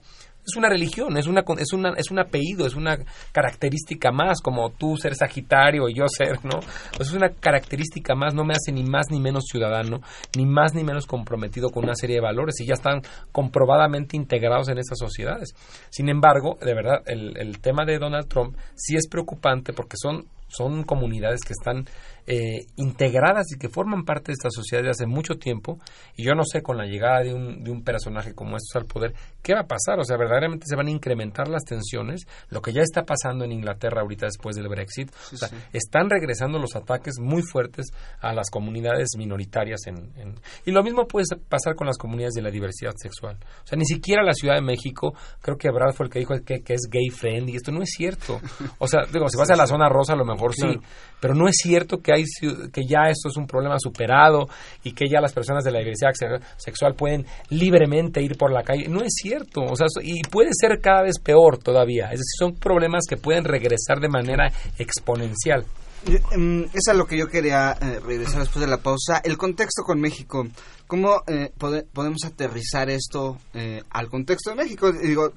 es 0.48 0.56
una 0.56 0.68
religión, 0.68 1.16
es 1.16 1.26
una 1.26 1.42
es 1.58 1.72
una 1.72 1.92
es 1.96 2.10
un 2.10 2.18
apellido, 2.18 2.66
es 2.66 2.74
una 2.74 2.98
característica 3.32 4.10
más 4.10 4.40
como 4.40 4.70
tú 4.70 4.96
ser 4.96 5.14
Sagitario 5.14 5.88
y 5.88 5.94
yo 5.94 6.06
ser, 6.08 6.44
¿no? 6.44 6.60
Pues 6.96 7.08
es 7.08 7.14
una 7.14 7.30
característica 7.30 8.14
más, 8.14 8.34
no 8.34 8.44
me 8.44 8.54
hace 8.54 8.72
ni 8.72 8.84
más 8.84 9.06
ni 9.10 9.20
menos 9.20 9.44
ciudadano, 9.50 10.00
ni 10.36 10.46
más 10.46 10.74
ni 10.74 10.84
menos 10.84 11.06
comprometido 11.06 11.68
con 11.70 11.84
una 11.84 11.94
serie 11.94 12.16
de 12.16 12.22
valores 12.22 12.60
y 12.60 12.66
ya 12.66 12.74
están 12.74 13.02
comprobadamente 13.32 14.16
integrados 14.16 14.68
en 14.68 14.78
estas 14.78 14.98
sociedades. 14.98 15.54
Sin 15.90 16.08
embargo, 16.08 16.58
de 16.60 16.74
verdad, 16.74 17.02
el, 17.06 17.36
el 17.36 17.60
tema 17.60 17.84
de 17.84 17.98
Donald 17.98 18.28
Trump 18.28 18.56
sí 18.74 18.96
es 18.96 19.08
preocupante 19.08 19.72
porque 19.72 19.96
son 20.00 20.26
son 20.48 20.82
comunidades 20.84 21.40
que 21.46 21.52
están 21.52 21.86
eh, 22.30 22.66
integradas 22.76 23.46
y 23.54 23.58
que 23.58 23.70
forman 23.70 24.04
parte 24.04 24.26
de 24.26 24.34
esta 24.34 24.50
sociedad 24.50 24.82
desde 24.82 25.04
hace 25.04 25.06
mucho 25.06 25.38
tiempo. 25.38 25.78
Y 26.14 26.24
yo 26.24 26.34
no 26.34 26.42
sé, 26.44 26.60
con 26.60 26.76
la 26.76 26.84
llegada 26.84 27.22
de 27.22 27.32
un, 27.32 27.64
de 27.64 27.70
un 27.70 27.82
personaje 27.82 28.34
como 28.34 28.56
estos 28.56 28.76
al 28.76 28.84
poder, 28.84 29.14
¿qué 29.42 29.54
va 29.54 29.60
a 29.60 29.66
pasar? 29.66 29.98
O 29.98 30.04
sea, 30.04 30.18
verdaderamente 30.18 30.66
se 30.68 30.76
van 30.76 30.88
a 30.88 30.90
incrementar 30.90 31.48
las 31.48 31.64
tensiones, 31.64 32.26
lo 32.50 32.60
que 32.60 32.74
ya 32.74 32.82
está 32.82 33.04
pasando 33.04 33.46
en 33.46 33.52
Inglaterra 33.52 34.02
ahorita 34.02 34.26
después 34.26 34.56
del 34.56 34.68
Brexit. 34.68 35.10
o 35.32 35.36
sea, 35.36 35.48
están 35.72 36.10
regresando 36.10 36.58
los 36.58 36.76
ataques 36.76 37.14
muy 37.18 37.42
fuertes 37.42 37.86
a 38.20 38.34
las 38.34 38.50
comunidades 38.50 39.08
minoritarias. 39.16 39.80
En, 39.86 40.34
Y 40.66 40.70
lo 40.70 40.82
mismo 40.82 41.06
puede 41.06 41.24
pasar 41.48 41.76
con 41.76 41.86
las 41.86 41.96
comunidades 41.96 42.34
de 42.34 42.42
la 42.42 42.50
diversidad 42.50 42.92
sexual. 42.96 43.38
O 43.64 43.66
sea, 43.66 43.78
ni 43.78 43.86
siquiera 43.86 44.22
la 44.22 44.34
Ciudad 44.34 44.56
de 44.56 44.62
México, 44.62 45.14
creo 45.40 45.56
que 45.56 45.70
Brad 45.70 45.94
fue 45.94 46.04
el 46.06 46.12
que 46.12 46.18
dijo 46.18 46.34
que, 46.44 46.60
que 46.60 46.74
es 46.74 46.82
gay 46.90 47.08
friend, 47.08 47.48
y 47.48 47.56
esto 47.56 47.72
no 47.72 47.82
es 47.82 47.90
cierto. 47.90 48.38
O 48.78 48.86
sea, 48.86 49.02
digo, 49.10 49.28
si 49.28 49.38
vas 49.38 49.50
a 49.50 49.56
la 49.56 49.66
zona 49.66 49.88
rosa, 49.88 50.12
a 50.12 50.16
lo 50.16 50.24
mejor 50.24 50.37
sí, 50.52 50.66
pero 51.20 51.34
no 51.34 51.48
es 51.48 51.56
cierto 51.56 51.98
que 51.98 52.12
hay 52.12 52.24
que 52.72 52.86
ya 52.86 53.08
esto 53.08 53.28
es 53.28 53.36
un 53.36 53.46
problema 53.46 53.76
superado 53.78 54.48
y 54.84 54.92
que 54.92 55.08
ya 55.08 55.20
las 55.20 55.32
personas 55.32 55.64
de 55.64 55.72
la 55.72 55.80
diversidad 55.80 56.12
sexual 56.56 56.94
pueden 56.94 57.26
libremente 57.50 58.22
ir 58.22 58.36
por 58.36 58.52
la 58.52 58.62
calle. 58.62 58.88
No 58.88 59.02
es 59.02 59.14
cierto, 59.20 59.62
o 59.62 59.76
sea, 59.76 59.86
y 60.02 60.22
puede 60.22 60.50
ser 60.52 60.80
cada 60.80 61.02
vez 61.02 61.18
peor 61.18 61.58
todavía. 61.58 62.06
Es 62.06 62.20
decir, 62.20 62.38
son 62.38 62.54
problemas 62.54 63.04
que 63.08 63.16
pueden 63.16 63.44
regresar 63.44 64.00
de 64.00 64.08
manera 64.08 64.50
exponencial. 64.78 65.64
Em, 66.06 66.64
es 66.72 66.88
a 66.88 66.94
lo 66.94 67.06
que 67.06 67.18
yo 67.18 67.26
quería 67.26 67.72
eh, 67.72 68.00
regresar 68.00 68.40
después 68.40 68.64
de 68.64 68.70
la 68.70 68.78
pausa. 68.78 69.20
El 69.24 69.36
contexto 69.36 69.82
con 69.82 70.00
México. 70.00 70.46
¿Cómo 70.86 71.22
eh, 71.26 71.52
podemos 71.58 72.24
aterrizar 72.24 72.88
esto 72.88 73.36
eh, 73.52 73.82
al 73.90 74.08
contexto 74.08 74.50
de 74.50 74.56
México? 74.56 74.90
Digo, 74.92 75.32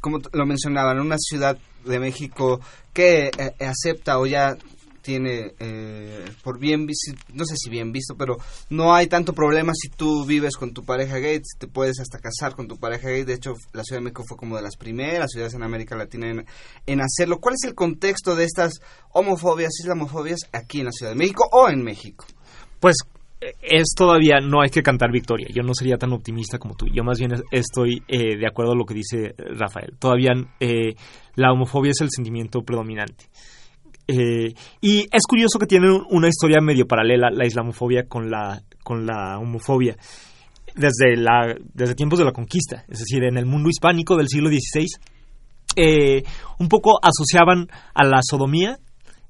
como 0.00 0.18
lo 0.32 0.46
mencionaban, 0.46 1.00
una 1.00 1.16
ciudad 1.18 1.58
de 1.84 1.98
México 1.98 2.60
que 2.92 3.30
acepta 3.60 4.18
o 4.18 4.26
ya 4.26 4.56
tiene 5.02 5.54
eh, 5.58 6.30
por 6.42 6.58
bien 6.58 6.86
visto, 6.86 7.12
no 7.32 7.44
sé 7.44 7.54
si 7.56 7.70
bien 7.70 7.92
visto, 7.92 8.14
pero 8.16 8.36
no 8.68 8.94
hay 8.94 9.06
tanto 9.06 9.32
problema 9.32 9.72
si 9.74 9.88
tú 9.88 10.24
vives 10.24 10.56
con 10.56 10.72
tu 10.72 10.84
pareja 10.84 11.16
gay, 11.16 11.40
te 11.58 11.66
puedes 11.66 12.00
hasta 12.00 12.18
casar 12.18 12.54
con 12.54 12.68
tu 12.68 12.78
pareja 12.78 13.08
gay. 13.08 13.24
De 13.24 13.34
hecho, 13.34 13.54
la 13.72 13.82
Ciudad 13.82 14.00
de 14.00 14.04
México 14.04 14.24
fue 14.26 14.36
como 14.36 14.56
de 14.56 14.62
las 14.62 14.76
primeras 14.76 15.30
ciudades 15.30 15.54
en 15.54 15.62
América 15.62 15.96
Latina 15.96 16.28
en, 16.30 16.46
en 16.86 17.00
hacerlo. 17.00 17.40
¿Cuál 17.40 17.54
es 17.54 17.68
el 17.68 17.74
contexto 17.74 18.36
de 18.36 18.44
estas 18.44 18.74
homofobias, 19.12 19.72
islamofobias 19.80 20.40
aquí 20.52 20.80
en 20.80 20.86
la 20.86 20.92
Ciudad 20.92 21.12
de 21.12 21.18
México 21.18 21.48
o 21.50 21.68
en 21.68 21.82
México? 21.82 22.26
Pues 22.78 22.96
es 23.40 23.94
todavía 23.96 24.40
no 24.40 24.60
hay 24.60 24.68
que 24.68 24.82
cantar 24.82 25.10
victoria. 25.10 25.48
Yo 25.52 25.62
no 25.62 25.72
sería 25.74 25.96
tan 25.96 26.12
optimista 26.12 26.58
como 26.58 26.74
tú. 26.74 26.86
Yo 26.92 27.02
más 27.02 27.18
bien 27.18 27.32
estoy 27.50 28.02
eh, 28.06 28.36
de 28.36 28.46
acuerdo 28.46 28.72
a 28.72 28.76
lo 28.76 28.84
que 28.84 28.94
dice 28.94 29.34
Rafael. 29.36 29.94
Todavía 29.98 30.32
eh, 30.60 30.94
la 31.36 31.52
homofobia 31.52 31.92
es 31.92 32.00
el 32.02 32.10
sentimiento 32.10 32.60
predominante. 32.62 33.26
Eh, 34.06 34.52
y 34.80 35.06
es 35.10 35.22
curioso 35.26 35.58
que 35.58 35.66
tiene 35.66 35.88
una 36.10 36.28
historia 36.28 36.60
medio 36.60 36.86
paralela 36.86 37.30
la 37.30 37.46
islamofobia 37.46 38.06
con 38.08 38.30
la, 38.30 38.60
con 38.82 39.06
la 39.06 39.38
homofobia 39.38 39.96
desde, 40.74 41.16
la, 41.16 41.54
desde 41.74 41.94
tiempos 41.94 42.18
de 42.18 42.24
la 42.24 42.32
conquista, 42.32 42.84
es 42.88 42.98
decir, 42.98 43.22
en 43.24 43.38
el 43.38 43.46
mundo 43.46 43.68
hispánico 43.68 44.16
del 44.16 44.28
siglo 44.28 44.48
XVI, 44.48 44.86
un 46.58 46.68
poco 46.68 46.98
asociaban 47.02 47.68
a 47.94 48.04
la 48.04 48.20
sodomía, 48.22 48.78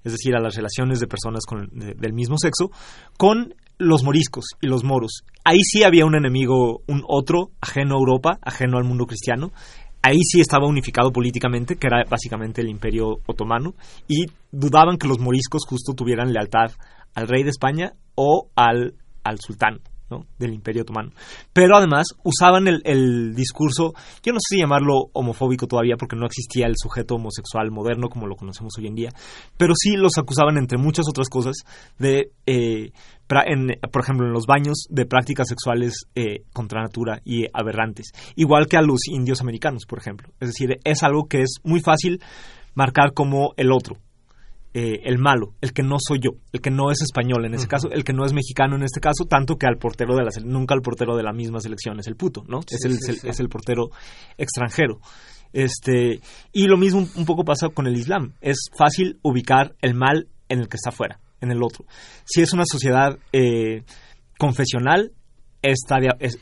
es 0.02 0.12
decir, 0.12 0.34
a 0.34 0.40
las 0.40 0.54
relaciones 0.54 1.00
de 1.00 1.06
personas 1.06 1.44
con, 1.46 1.68
del 1.72 2.12
mismo 2.12 2.36
sexo, 2.38 2.70
con 3.18 3.54
los 3.80 4.04
moriscos 4.04 4.44
y 4.60 4.66
los 4.66 4.84
moros. 4.84 5.24
Ahí 5.42 5.62
sí 5.62 5.82
había 5.82 6.04
un 6.04 6.14
enemigo, 6.14 6.82
un 6.86 7.02
otro, 7.08 7.50
ajeno 7.62 7.94
a 7.94 7.98
Europa, 7.98 8.38
ajeno 8.42 8.76
al 8.76 8.84
mundo 8.84 9.06
cristiano, 9.06 9.52
ahí 10.02 10.18
sí 10.22 10.40
estaba 10.40 10.68
unificado 10.68 11.10
políticamente, 11.12 11.76
que 11.76 11.86
era 11.86 12.04
básicamente 12.08 12.60
el 12.60 12.68
imperio 12.68 13.20
otomano, 13.26 13.74
y 14.06 14.26
dudaban 14.52 14.98
que 14.98 15.08
los 15.08 15.18
moriscos 15.18 15.64
justo 15.66 15.94
tuvieran 15.94 16.32
lealtad 16.32 16.72
al 17.14 17.26
rey 17.26 17.42
de 17.42 17.50
España 17.50 17.92
o 18.14 18.50
al, 18.54 18.94
al 19.24 19.38
sultán. 19.40 19.80
Del 20.38 20.54
Imperio 20.54 20.82
Otomano. 20.82 21.10
Pero 21.52 21.76
además 21.76 22.08
usaban 22.24 22.66
el, 22.68 23.34
discurso, 23.34 23.92
yo 24.22 24.32
no 24.32 24.38
sé 24.40 24.56
si 24.56 24.60
llamarlo 24.60 25.10
homofóbico 25.12 25.66
todavía 25.66 25.96
porque 25.98 26.16
no 26.16 26.26
existía 26.26 26.66
el 26.66 26.74
sujeto 26.76 27.14
homosexual 27.14 27.70
moderno 27.70 28.08
como 28.08 28.26
lo 28.26 28.36
conocemos 28.36 28.74
hoy 28.78 28.86
en 28.86 28.94
día, 28.94 29.10
pero 29.56 29.74
sí 29.76 29.96
los 29.96 30.18
acusaban 30.18 30.58
entre 30.58 30.78
muchas 30.78 31.06
otras 31.08 31.28
cosas 31.28 31.56
de 31.98 32.30
eh, 32.46 32.92
por 33.92 34.02
ejemplo, 34.02 34.26
en 34.26 34.32
los 34.32 34.46
baños 34.46 34.86
de 34.90 35.06
prácticas 35.06 35.46
sexuales 35.48 36.06
eh, 36.16 36.42
contra 36.52 36.82
natura 36.82 37.20
y 37.24 37.46
aberrantes, 37.52 38.10
igual 38.34 38.66
que 38.66 38.76
a 38.76 38.82
los 38.82 39.06
indios 39.08 39.40
americanos, 39.40 39.84
por 39.86 40.00
ejemplo. 40.00 40.30
Es 40.40 40.48
decir, 40.48 40.80
es 40.82 41.02
algo 41.04 41.26
que 41.28 41.42
es 41.42 41.60
muy 41.62 41.80
fácil 41.80 42.20
marcar 42.74 43.12
como 43.14 43.52
el 43.56 43.70
otro, 43.70 43.98
eh, 44.72 45.00
el 45.04 45.18
malo, 45.18 45.54
el 45.60 45.72
que 45.72 45.82
no 45.82 45.96
soy 45.98 46.20
yo, 46.20 46.30
el 46.52 46.60
que 46.60 46.70
no 46.70 46.90
es 46.90 47.00
español 47.02 47.44
en 47.44 47.54
ese 47.54 47.66
caso, 47.66 47.90
el 47.90 48.04
que 48.04 48.12
no 48.12 48.24
es 48.24 48.32
mexicano 48.32 48.76
en 48.76 48.84
este 48.84 49.00
caso, 49.00 49.24
tanto 49.24 49.56
que 49.56 49.66
al 49.66 49.78
portero 49.78 50.14
de 50.14 50.22
la 50.22 50.30
nunca 50.44 50.74
al 50.74 50.82
portero 50.82 51.16
de 51.16 51.22
la 51.22 51.32
misma 51.32 51.60
selección 51.60 51.98
es 51.98 52.06
el 52.06 52.16
puto, 52.16 52.44
¿no? 52.46 52.60
es, 52.60 52.84
el, 52.84 52.98
es 53.28 53.40
el 53.40 53.48
portero 53.48 53.90
extranjero. 54.38 55.00
Este, 55.52 56.20
y 56.52 56.66
lo 56.66 56.76
mismo 56.76 57.06
un 57.16 57.26
poco 57.26 57.44
pasa 57.44 57.68
con 57.70 57.86
el 57.86 57.96
Islam. 57.96 58.34
Es 58.40 58.68
fácil 58.76 59.18
ubicar 59.22 59.74
el 59.80 59.94
mal 59.94 60.28
en 60.48 60.60
el 60.60 60.68
que 60.68 60.76
está 60.76 60.90
afuera 60.90 61.18
en 61.40 61.50
el 61.50 61.62
otro. 61.62 61.84
Si 62.24 62.42
es 62.42 62.52
una 62.52 62.64
sociedad 62.66 63.18
eh, 63.32 63.82
confesional, 64.38 65.12
está 65.62 65.96
es, 66.18 66.38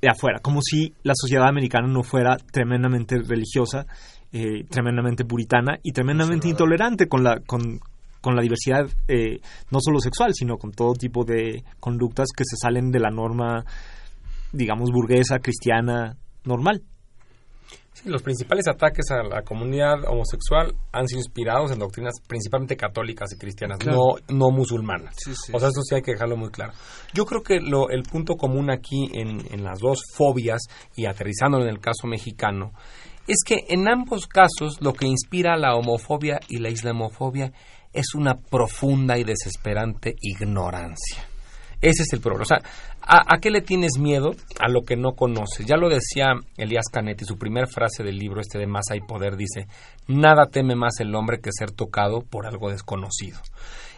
de 0.00 0.08
afuera, 0.08 0.40
como 0.40 0.60
si 0.62 0.94
la 1.02 1.14
sociedad 1.14 1.48
americana 1.48 1.86
no 1.88 2.02
fuera 2.02 2.36
tremendamente 2.36 3.18
religiosa, 3.18 3.86
eh, 4.32 4.64
tremendamente 4.68 5.24
puritana 5.24 5.78
y 5.82 5.92
tremendamente 5.92 6.48
intolerante 6.48 7.08
con 7.08 7.22
la, 7.22 7.40
con, 7.46 7.80
con 8.20 8.34
la 8.34 8.42
diversidad 8.42 8.86
eh, 9.08 9.40
no 9.70 9.78
solo 9.80 10.00
sexual, 10.00 10.32
sino 10.34 10.56
con 10.56 10.72
todo 10.72 10.94
tipo 10.94 11.24
de 11.24 11.64
conductas 11.80 12.28
que 12.36 12.44
se 12.44 12.56
salen 12.56 12.90
de 12.90 13.00
la 13.00 13.10
norma, 13.10 13.64
digamos, 14.52 14.90
burguesa, 14.90 15.38
cristiana, 15.38 16.16
normal 16.44 16.82
los 18.04 18.22
principales 18.22 18.66
ataques 18.68 19.10
a 19.10 19.22
la 19.22 19.42
comunidad 19.42 20.04
homosexual 20.08 20.74
han 20.92 21.06
sido 21.06 21.20
inspirados 21.20 21.70
en 21.70 21.78
doctrinas 21.78 22.14
principalmente 22.26 22.76
católicas 22.76 23.32
y 23.32 23.38
cristianas, 23.38 23.78
no, 23.86 24.16
no 24.28 24.50
musulmanas. 24.50 25.14
O 25.52 25.58
sea, 25.58 25.68
eso 25.68 25.82
sí 25.82 25.94
hay 25.94 26.02
que 26.02 26.12
dejarlo 26.12 26.36
muy 26.36 26.50
claro. 26.50 26.72
Yo 27.14 27.24
creo 27.26 27.42
que 27.42 27.60
lo, 27.60 27.90
el 27.90 28.02
punto 28.02 28.34
común 28.34 28.70
aquí 28.70 29.08
en, 29.12 29.40
en 29.52 29.62
las 29.62 29.78
dos 29.78 30.02
fobias 30.14 30.62
y 30.96 31.06
aterrizando 31.06 31.60
en 31.60 31.68
el 31.68 31.78
caso 31.78 32.06
mexicano 32.06 32.72
es 33.26 33.38
que 33.46 33.64
en 33.68 33.88
ambos 33.88 34.26
casos 34.26 34.80
lo 34.80 34.92
que 34.92 35.06
inspira 35.06 35.56
la 35.56 35.74
homofobia 35.74 36.40
y 36.48 36.58
la 36.58 36.70
islamofobia 36.70 37.52
es 37.92 38.14
una 38.14 38.34
profunda 38.34 39.18
y 39.18 39.24
desesperante 39.24 40.16
ignorancia. 40.20 41.24
Ese 41.80 42.04
es 42.04 42.12
el 42.12 42.20
problema. 42.20 42.42
O 42.42 42.46
sea, 42.46 42.62
¿a, 43.00 43.38
qué 43.38 43.50
le 43.50 43.60
tienes 43.60 43.98
miedo? 43.98 44.30
A 44.60 44.68
lo 44.68 44.82
que 44.82 44.96
no 44.96 45.12
conoces. 45.12 45.66
Ya 45.66 45.76
lo 45.76 45.88
decía 45.88 46.34
Elías 46.56 46.86
Canetti, 46.92 47.24
su 47.24 47.36
primera 47.36 47.66
frase 47.66 48.04
del 48.04 48.18
libro 48.18 48.40
este 48.40 48.58
de 48.58 48.68
Masa 48.68 48.94
y 48.94 49.00
Poder 49.00 49.36
dice, 49.36 49.66
nada 50.06 50.46
teme 50.46 50.76
más 50.76 51.00
el 51.00 51.14
hombre 51.14 51.40
que 51.40 51.50
ser 51.52 51.72
tocado 51.72 52.20
por 52.20 52.46
algo 52.46 52.70
desconocido. 52.70 53.40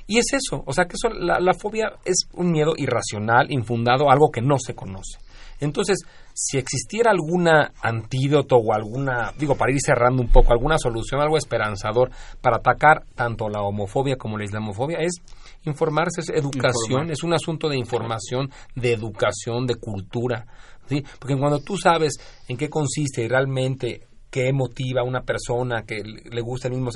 Y 0.07 0.19
es 0.19 0.33
eso, 0.33 0.63
o 0.67 0.73
sea 0.73 0.85
que 0.85 0.97
eso, 0.97 1.09
la 1.09 1.55
fobia 1.55 1.93
es 2.05 2.29
un 2.35 2.51
miedo 2.53 2.75
irracional, 2.77 3.51
infundado, 3.51 4.11
algo 4.11 4.31
que 4.31 4.43
no 4.43 4.59
se 4.59 4.75
conoce. 4.75 5.19
Entonces, 5.65 5.99
si 6.33 6.59
existiera 6.59 7.11
alguna 7.11 7.73
antídoto 7.83 8.57
o 8.57 8.73
alguna, 8.73 9.33
digo, 9.39 9.57
para 9.57 9.73
ir 9.73 9.81
cerrando 9.81 10.23
un 10.23 10.29
poco, 10.29 10.53
alguna 10.53 10.79
solución, 10.79 11.21
algo 11.21 11.37
esperanzador 11.37 12.11
para 12.41 12.57
atacar 12.57 13.05
tanto 13.15 13.49
la 13.49 13.63
homofobia 13.63 14.17
como 14.17 14.39
la 14.39 14.45
islamofobia, 14.45 14.99
es 15.01 15.15
informarse, 15.65 16.21
es 16.21 16.31
educación, 16.31 17.11
es 17.11 17.23
un 17.23 17.35
asunto 17.35 17.69
de 17.69 17.79
información, 17.79 18.51
de 18.75 18.93
educación, 18.93 19.67
de 19.67 19.77
cultura. 19.77 20.47
¿sí? 20.87 21.05
Porque 21.19 21.37
cuando 21.37 21.61
tú 21.61 21.77
sabes 21.77 22.15
en 22.49 22.57
qué 22.57 22.69
consiste 22.69 23.23
y 23.23 23.29
realmente 23.29 24.07
qué 24.31 24.53
motiva 24.53 25.03
a 25.03 25.05
una 25.05 25.23
persona 25.23 25.85
que 25.87 26.03
le 26.03 26.41
gusta 26.41 26.69
el 26.69 26.75
mismo 26.75 26.91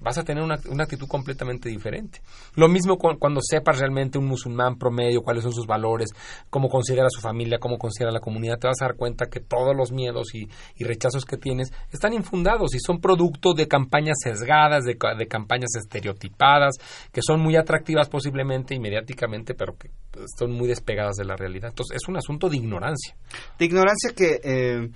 vas 0.00 0.16
a 0.18 0.24
tener 0.24 0.42
una, 0.42 0.54
actitud 0.54 1.08
completamente 1.08 1.68
diferente. 1.68 2.20
Lo 2.54 2.68
mismo 2.68 2.96
cuando 2.98 3.40
sepas 3.42 3.78
realmente 3.78 4.18
un 4.18 4.26
musulmán 4.26 4.78
promedio, 4.78 5.22
cuáles 5.22 5.42
son 5.42 5.52
sus 5.52 5.66
valores, 5.66 6.10
cómo 6.50 6.68
considera 6.68 7.08
su 7.10 7.20
familia, 7.20 7.58
cómo 7.58 7.78
considera 7.78 8.12
la 8.12 8.20
comunidad, 8.20 8.58
te 8.58 8.68
vas 8.68 8.80
a 8.80 8.86
dar 8.86 8.96
cuenta 8.96 9.26
que 9.26 9.40
todos 9.40 9.76
los 9.76 9.92
miedos 9.92 10.34
y, 10.34 10.48
rechazos 10.88 11.26
que 11.26 11.36
tienes 11.36 11.70
están 11.92 12.14
infundados 12.14 12.74
y 12.74 12.78
son 12.78 13.00
producto 13.00 13.52
de 13.52 13.68
campañas 13.68 14.16
sesgadas, 14.22 14.84
de, 14.84 14.96
de 15.18 15.26
campañas 15.26 15.74
estereotipadas, 15.76 16.76
que 17.12 17.20
son 17.20 17.40
muy 17.40 17.56
atractivas 17.56 18.08
posiblemente 18.08 18.74
y 18.74 18.80
mediáticamente, 18.80 19.54
pero 19.54 19.76
que 19.76 19.90
son 20.38 20.52
muy 20.52 20.66
despegadas 20.66 21.16
de 21.16 21.24
la 21.24 21.36
realidad. 21.36 21.70
Entonces, 21.70 21.98
es 22.00 22.08
un 22.08 22.16
asunto 22.16 22.48
de 22.48 22.56
ignorancia. 22.56 23.14
De 23.58 23.66
ignorancia 23.66 24.12
que, 24.16 24.40
eh, 24.42 24.88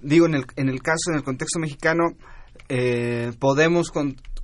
digo, 0.00 0.26
en 0.26 0.34
el, 0.34 0.44
en 0.56 0.68
el 0.68 0.82
caso, 0.82 1.10
en 1.10 1.16
el 1.16 1.22
contexto 1.22 1.60
mexicano, 1.60 2.02
eh, 2.68 3.32
podemos 3.38 3.90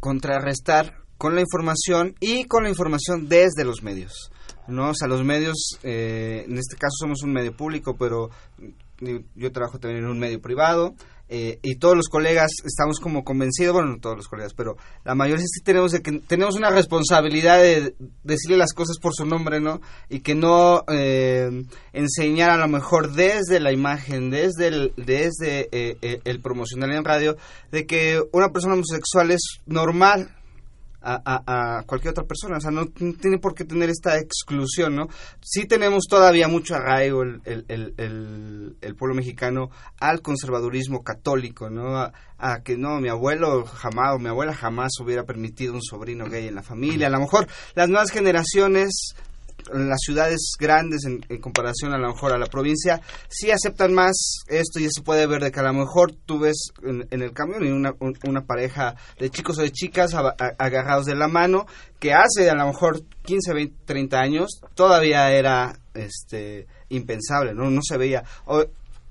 contrarrestar 0.03 0.96
con 1.16 1.36
la 1.36 1.42
información 1.42 2.16
y 2.18 2.46
con 2.46 2.64
la 2.64 2.70
información 2.70 3.28
desde 3.28 3.64
los 3.64 3.84
medios. 3.84 4.32
¿no? 4.66 4.90
O 4.90 4.94
sea, 4.94 5.07
los 5.07 5.22
medios, 5.22 5.78
eh, 5.84 6.44
en 6.44 6.59
este 6.59 6.74
caso 6.76 6.96
somos 6.98 7.22
un 7.22 7.32
medio 7.32 7.57
público, 7.57 7.96
pero 7.96 8.30
yo 9.36 9.53
trabajo 9.53 9.78
también 9.78 10.03
en 10.03 10.11
un 10.11 10.18
medio 10.18 10.40
privado 10.40 10.96
eh, 11.35 11.59
y 11.62 11.76
todos 11.76 11.97
los 11.97 12.09
colegas 12.11 12.51
estamos 12.62 13.01
como 13.01 13.24
convencidos, 13.24 13.72
bueno, 13.72 13.89
no 13.89 14.01
todos 14.01 14.16
los 14.16 14.28
colegas, 14.28 14.53
pero 14.53 14.76
la 15.03 15.14
mayoría 15.14 15.47
sí 15.49 15.62
tenemos 15.64 15.93
de 15.93 16.03
que 16.03 16.20
tenemos 16.20 16.57
una 16.57 16.68
responsabilidad 16.68 17.57
de 17.57 17.95
decirle 18.22 18.59
las 18.59 18.74
cosas 18.74 18.99
por 18.99 19.14
su 19.14 19.24
nombre, 19.24 19.59
¿no? 19.59 19.80
Y 20.11 20.20
que 20.20 20.35
no 20.35 20.85
eh, 20.89 21.64
enseñar 21.95 22.51
a 22.51 22.59
lo 22.59 22.68
mejor 22.68 23.12
desde 23.12 23.61
la 23.61 23.72
imagen, 23.72 24.28
desde 24.28 24.66
el, 24.68 24.93
desde 24.99 25.70
eh, 25.72 26.20
el 26.22 26.41
promocional 26.41 26.93
en 26.93 27.03
radio, 27.03 27.39
de 27.70 27.87
que 27.87 28.22
una 28.33 28.51
persona 28.51 28.74
homosexual 28.74 29.30
es 29.30 29.41
normal, 29.64 30.28
a, 31.03 31.82
cualquier 31.86 32.12
otra 32.12 32.24
persona. 32.24 32.59
O 32.59 32.61
sea, 32.61 32.70
no, 32.70 32.86
tiene 32.86 33.38
por 33.38 33.55
qué 33.55 33.64
tener 33.64 33.90
esta 33.90 34.18
exclusión, 34.18 34.96
¿no? 34.96 35.09
Sí 35.40 35.66
tenemos 35.66 36.05
todavía 36.09 36.48
mucho 36.48 36.74
arraigo 36.74 37.22
el, 37.22 37.40
el, 37.44 38.76
el, 38.80 38.94
pueblo 38.96 39.14
mexicano 39.14 39.70
al 39.98 40.22
conservadurismo 40.22 41.03
católico, 41.03 41.70
¿no? 41.70 41.96
A, 41.98 42.12
a, 42.38 42.62
que 42.62 42.76
no, 42.76 43.00
mi 43.00 43.09
abuelo 43.09 43.64
jamás 43.64 44.14
o 44.14 44.18
mi 44.18 44.28
abuela 44.28 44.55
jamás 44.55 44.92
hubiera 45.00 45.24
permitido 45.24 45.74
un 45.74 45.82
sobrino 45.82 46.26
gay 46.26 46.48
en 46.48 46.55
la 46.55 46.62
familia. 46.62 47.09
A 47.09 47.11
lo 47.11 47.20
mejor 47.20 47.46
las 47.74 47.88
nuevas 47.88 48.11
generaciones 48.11 49.14
en 49.14 49.32
las 49.72 49.98
ciudades 50.00 50.52
grandes 50.58 51.04
en, 51.04 51.20
comparación 51.40 51.92
a 51.92 51.98
lo 51.98 52.08
mejor 52.08 52.32
a 52.32 52.38
la 52.38 52.46
provincia 52.46 53.00
sí 53.28 53.50
aceptan 53.50 53.94
más 53.94 54.44
esto 54.48 54.80
y 54.80 54.88
se 54.90 55.02
puede 55.02 55.26
ver 55.26 55.42
de 55.42 55.50
que 55.50 55.60
a 55.60 55.64
lo 55.64 55.72
mejor 55.72 56.12
tú 56.26 56.40
ves 56.40 56.68
en, 56.82 57.06
el 57.10 57.32
camión 57.32 57.64
y 57.64 57.70
una, 57.70 57.94
una 58.26 58.44
pareja 58.44 58.94
de 59.18 59.30
chicos 59.30 59.58
o 59.58 59.62
de 59.62 59.70
chicas 59.70 60.14
agarrados 60.14 61.06
de 61.06 61.14
la 61.14 61.28
mano 61.28 61.66
que 61.98 62.12
hace 62.12 62.50
a 62.50 62.54
lo 62.54 62.66
mejor 62.66 63.02
15, 63.22 63.52
20, 63.52 63.76
30 63.84 64.18
años 64.18 64.60
todavía 64.74 65.30
era 65.32 65.78
este 65.94 66.66
impensable, 66.88 67.54
no 67.54 67.70
no 67.70 67.80
se 67.82 67.96
veía 67.96 68.24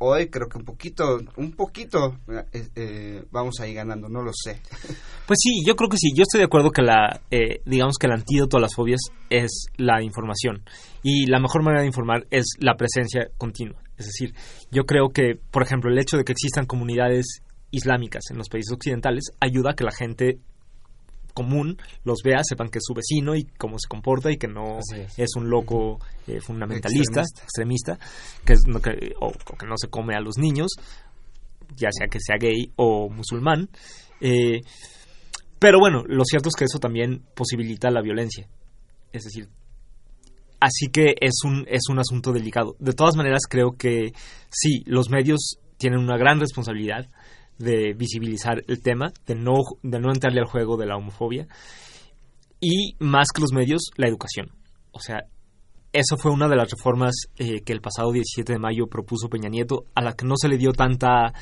hoy 0.04 0.30
creo 0.30 0.50
que 0.50 0.58
un 0.58 0.66
poquito, 0.66 1.20
un 1.38 1.52
poquito 1.52 2.18
eh, 2.52 2.68
eh, 2.76 3.24
vamos 3.32 3.60
ahí 3.60 3.74
ganando, 3.74 4.10
no 4.10 4.22
lo 4.22 4.32
sé. 4.34 4.62
Pues 5.28 5.38
sí, 5.44 5.64
yo 5.66 5.78
creo 5.78 5.88
que 5.88 5.96
sí. 5.96 6.10
Yo 6.14 6.24
estoy 6.24 6.40
de 6.40 6.46
acuerdo 6.46 6.72
que 6.72 6.82
la, 6.82 7.22
eh, 7.30 7.62
digamos 7.66 7.96
que 7.98 8.08
el 8.08 8.12
antídoto 8.12 8.58
a 8.58 8.60
las 8.60 8.76
fobias 8.76 9.00
es 9.30 9.68
la 9.78 10.04
información 10.04 10.62
y 11.04 11.26
la 11.26 11.40
mejor 11.40 11.64
manera 11.64 11.84
de 11.84 11.88
informar 11.88 12.28
es 12.32 12.58
la 12.60 12.76
presencia 12.76 13.30
continua. 13.38 13.82
Es 13.98 14.08
decir, 14.08 14.34
yo 14.72 14.84
creo 14.84 15.08
que, 15.08 15.36
por 15.50 15.64
ejemplo, 15.64 15.90
el 15.90 15.98
hecho 15.98 16.18
de 16.18 16.26
que 16.26 16.34
existan 16.34 16.66
comunidades 16.66 17.44
islámicas 17.70 18.24
en 18.30 18.40
los 18.40 18.50
países 18.50 18.74
occidentales 18.74 19.32
ayuda 19.40 19.72
a 19.72 19.74
que 19.74 19.86
la 19.86 19.94
gente 19.94 20.40
común 21.34 21.78
los 22.04 22.20
vea, 22.24 22.42
sepan 22.44 22.70
que 22.70 22.80
es 22.80 22.84
su 22.86 22.94
vecino 22.94 23.36
y 23.36 23.46
cómo 23.58 23.78
se 23.80 23.88
comporta 23.88 24.32
y 24.32 24.38
que 24.38 24.48
no 24.48 24.80
es. 25.18 25.36
un 25.36 25.50
loco 25.50 26.00
eh, 26.28 26.40
fundamentalista, 26.42 27.22
extremista, 27.22 27.98
que, 28.46 28.56
o, 29.20 29.32
que 29.32 29.66
no 29.66 29.76
se 29.78 29.90
come 29.90 30.16
a 30.16 30.22
los 30.22 30.38
niños, 30.38 30.72
ya 31.76 31.90
sea 31.92 32.08
que 32.08 32.20
sea 32.20 32.38
gay 32.40 32.72
o 32.76 33.10
musulmán. 33.10 33.70
Eh, 34.20 34.62
pero 35.60 35.80
bueno, 35.80 36.04
lo 36.08 36.24
cierto 36.26 36.50
es 36.50 36.56
que 36.56 36.66
eso 36.66 36.80
también 36.80 37.24
posibilita 37.36 37.92
la 37.92 38.02
violencia. 38.02 38.48
Es 39.14 39.24
decir, 39.24 39.48
así 40.60 40.88
que 40.88 41.16
es 41.20 41.44
un, 41.44 41.66
es 41.68 41.84
un 41.90 42.00
asunto 42.00 42.32
delicado. 42.32 42.76
De 42.80 42.94
todas 42.94 43.16
maneras, 43.16 43.42
creo 43.50 43.72
que 43.78 44.14
sí, 44.50 44.84
los 44.86 45.10
medios 45.10 45.58
tienen 45.78 46.00
una 46.00 46.18
gran 46.18 46.40
responsabilidad 46.40 47.10
de 47.62 47.94
visibilizar 47.94 48.64
el 48.68 48.82
tema, 48.82 49.12
de 49.26 49.36
no, 49.36 49.54
de 49.84 50.00
no 50.00 50.12
entrarle 50.12 50.40
al 50.40 50.48
juego 50.48 50.78
de 50.78 50.86
la 50.86 50.98
homofobia. 50.98 51.48
Y 52.60 52.96
más 53.00 53.28
que 53.34 53.42
los 53.42 53.54
medios, 53.54 53.92
la 53.98 54.08
educación. 54.08 54.52
O 54.92 55.00
sea, 55.00 55.26
eso 55.94 56.18
fue 56.18 56.32
una 56.32 56.48
de 56.48 56.56
las 56.56 56.70
reformas 56.70 57.14
eh, 57.38 57.62
que 57.62 57.74
el 57.74 57.82
pasado 57.82 58.12
17 58.12 58.54
de 58.54 58.60
mayo 58.60 58.88
propuso 58.88 59.30
Peña 59.30 59.50
Nieto, 59.50 59.86
a 59.96 60.02
la 60.02 60.14
que 60.14 60.26
no 60.26 60.36
se 60.38 60.48
le 60.48 60.58
dio 60.58 60.72
tanta, 60.72 61.34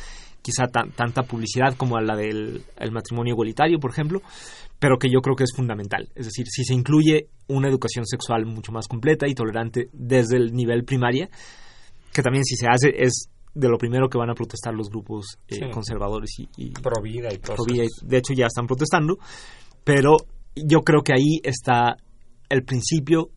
quizá 0.41 0.67
tanta 0.67 1.23
publicidad 1.23 1.75
como 1.75 1.97
a 1.97 2.01
la 2.01 2.15
del 2.15 2.63
matrimonio 2.91 3.33
igualitario, 3.33 3.79
por 3.79 3.91
ejemplo, 3.91 4.21
pero 4.79 4.97
que 4.97 5.09
yo 5.11 5.21
creo 5.21 5.35
que 5.35 5.43
es 5.43 5.53
fundamental. 5.55 6.09
Es 6.15 6.25
decir, 6.25 6.47
si 6.47 6.63
se 6.63 6.73
incluye 6.73 7.27
una 7.47 7.67
educación 7.67 8.05
sexual 8.05 8.45
mucho 8.45 8.71
más 8.71 8.87
completa 8.87 9.27
y 9.27 9.35
tolerante 9.35 9.89
desde 9.93 10.37
el 10.37 10.53
nivel 10.53 10.83
primaria, 10.83 11.29
que 12.13 12.23
también 12.23 12.43
si 12.43 12.55
se 12.55 12.67
hace 12.67 12.89
es 12.97 13.29
de 13.53 13.67
lo 13.67 13.77
primero 13.77 14.09
que 14.09 14.17
van 14.17 14.29
a 14.29 14.35
protestar 14.35 14.73
los 14.73 14.89
grupos 14.89 15.39
eh, 15.47 15.69
conservadores 15.71 16.31
y, 16.39 16.49
y 16.57 16.71
pro 16.71 17.01
vida 17.01 17.33
y 17.33 17.37
pro 17.37 17.55
de 18.03 18.17
hecho 18.17 18.33
ya 18.33 18.45
están 18.45 18.67
protestando 18.67 19.17
pero 19.83 20.17
yo 20.55 20.81
creo 20.81 21.01
que 21.01 21.13
ahí 21.13 21.39
está 21.43 21.97
el 22.49 22.63
principio 22.63 23.31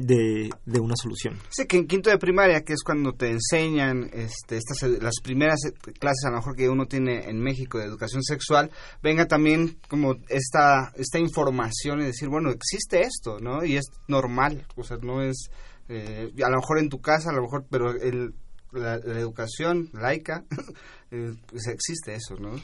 de, 0.00 0.50
de, 0.64 0.80
una 0.80 0.94
solución. 0.96 1.38
Sí, 1.50 1.66
que 1.66 1.76
en 1.76 1.86
quinto 1.86 2.08
de 2.08 2.16
primaria, 2.16 2.62
que 2.62 2.72
es 2.72 2.82
cuando 2.82 3.12
te 3.12 3.28
enseñan 3.28 4.08
este, 4.14 4.56
estas, 4.56 4.82
las 4.82 5.14
primeras 5.22 5.58
clases 5.98 6.24
a 6.24 6.30
lo 6.30 6.36
mejor 6.36 6.56
que 6.56 6.70
uno 6.70 6.86
tiene 6.86 7.28
en 7.28 7.38
México 7.38 7.78
de 7.78 7.84
educación 7.84 8.22
sexual, 8.22 8.70
venga 9.02 9.26
también 9.26 9.78
como 9.88 10.14
esta, 10.28 10.90
esta 10.96 11.18
información 11.18 12.00
y 12.00 12.06
decir, 12.06 12.30
bueno, 12.30 12.50
existe 12.50 13.02
esto, 13.02 13.40
¿no? 13.40 13.62
Y 13.62 13.76
es 13.76 13.84
normal, 14.08 14.64
o 14.74 14.84
sea, 14.84 14.96
no 15.02 15.22
es, 15.22 15.50
eh, 15.88 16.32
a 16.42 16.50
lo 16.50 16.56
mejor 16.56 16.78
en 16.78 16.88
tu 16.88 17.00
casa, 17.00 17.28
a 17.28 17.34
lo 17.34 17.42
mejor, 17.42 17.66
pero 17.70 17.90
el, 17.90 18.34
la, 18.72 18.94
educación 18.94 19.88
laica, 19.92 20.44
eh, 21.10 21.34
pues 21.46 21.66
existe 21.68 22.14
eso, 22.14 22.36
¿no? 22.36 22.60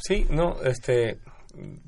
Sí, 0.00 0.26
no, 0.30 0.62
este, 0.62 1.18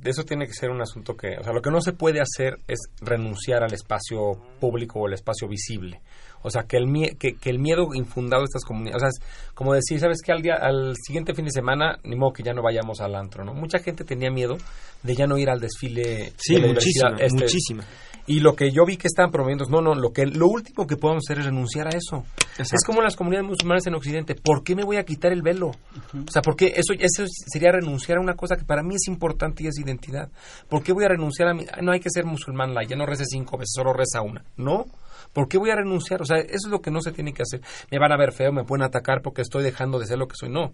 eso 0.05 0.25
tiene 0.25 0.47
que 0.47 0.53
ser 0.53 0.71
un 0.71 0.81
asunto 0.81 1.17
que, 1.17 1.37
o 1.39 1.45
sea, 1.45 1.53
lo 1.53 1.63
que 1.63 1.71
no 1.71 1.81
se 1.81 1.93
puede 1.93 2.21
hacer 2.21 2.59
es 2.67 2.79
renunciar 3.01 3.63
al 3.63 3.73
espacio 3.73 4.33
público 4.59 5.01
o 5.01 5.07
al 5.07 5.15
espacio 5.15 5.49
visible. 5.49 6.01
O 6.43 6.51
sea, 6.51 6.63
que 6.63 6.77
el, 6.77 7.17
que, 7.19 7.37
el 7.45 7.59
miedo 7.59 7.89
infundado 7.95 8.43
de 8.43 8.47
estas 8.47 8.65
comunidades, 8.65 8.97
o 8.97 9.01
sea, 9.01 9.09
es 9.09 9.53
como 9.55 9.75
decir, 9.75 10.01
¿sabes 10.01 10.19
qué? 10.25 10.33
Al, 10.33 10.43
día, 10.43 10.55
al 10.55 10.95
siguiente 10.97 11.35
fin 11.35 11.45
de 11.45 11.51
semana, 11.51 11.99
ni 12.05 12.17
modo 12.17 12.33
que 12.33 12.43
ya 12.43 12.53
no 12.53 12.63
vayamos 12.63 13.01
al 13.01 13.15
antro, 13.15 13.45
¿no? 13.45 13.55
Mucha 13.55 13.79
gente 13.79 14.05
tenía 14.05 14.31
miedo 14.31 14.57
de 15.03 15.15
ya 15.15 15.27
no 15.27 15.39
ir 15.39 15.51
al 15.51 15.61
desfile. 15.61 16.33
Sí, 16.37 16.57
muchísima, 16.61 17.17
este, 17.19 17.45
muchísima. 17.45 17.85
Y 18.27 18.41
lo 18.41 18.55
que 18.55 18.71
yo 18.71 18.85
vi 18.85 18.97
que 18.97 19.09
estaban 19.09 19.31
promoviendo, 19.31 19.65
no, 19.67 19.81
no, 19.81 19.95
lo 19.95 20.13
que 20.13 20.25
lo 20.25 20.47
último 20.47 20.87
que 20.87 20.97
podemos 20.97 21.25
hacer 21.27 21.41
es 21.41 21.47
renunciar 21.47 21.89
a 21.89 21.91
eso. 21.91 22.25
Es 22.59 22.85
como 22.87 23.01
las 23.01 23.17
comunidades 23.17 23.49
musulmanas 23.49 23.87
en 23.87 23.95
Occidente. 23.95 24.35
¿Por 24.35 24.63
qué 24.63 24.77
me 24.77 24.85
voy 24.85 24.99
a 24.99 25.05
quitar 25.05 25.33
el 25.33 25.43
velo? 25.43 25.69
O 25.69 26.31
sea, 26.31 26.43
porque 26.43 26.75
eso, 26.77 26.93
eso 26.99 27.25
sería 27.27 27.73
renunciar 27.73 28.19
a 28.19 28.21
una 28.21 28.35
cosa 28.35 28.57
que 28.57 28.65
para 28.65 28.83
mí 28.83 28.95
es 28.95 29.09
importante 29.09 29.65
y 29.65 29.67
es 29.67 29.79
identidad. 29.79 30.31
¿Por 30.69 30.83
qué 30.83 30.93
voy 30.93 31.05
a 31.05 31.09
renunciar 31.09 31.49
a 31.49 31.55
mi... 31.55 31.65
No 31.83 31.93
hay 31.93 32.01
que 32.01 32.11
ser 32.11 32.25
musulmán, 32.25 32.75
la, 32.75 32.85
ya 32.85 32.97
no 32.97 33.07
reza 33.07 33.25
cinco 33.25 33.57
veces, 33.57 33.73
solo 33.75 33.93
reza 33.93 34.23
una. 34.23 34.45
No. 34.57 34.85
¿Por 35.33 35.49
qué 35.49 35.59
voy 35.59 35.71
a 35.71 35.77
renunciar? 35.77 36.23
O 36.23 36.25
sea, 36.25 36.39
eso 36.39 36.67
es 36.67 36.71
lo 36.71 36.81
que 36.81 36.91
no 36.91 37.01
se 37.01 37.13
tiene 37.13 37.33
que 37.33 37.43
hacer. 37.43 37.61
Me 37.91 37.99
van 37.99 38.13
a 38.13 38.17
ver 38.17 38.33
feo, 38.33 38.53
me 38.53 38.65
pueden 38.65 38.85
atacar 38.85 39.23
porque 39.23 39.43
estoy 39.43 39.63
dejando 39.63 39.99
de 39.99 40.07
ser 40.07 40.19
lo 40.19 40.27
que 40.27 40.37
soy. 40.37 40.51
No. 40.51 40.73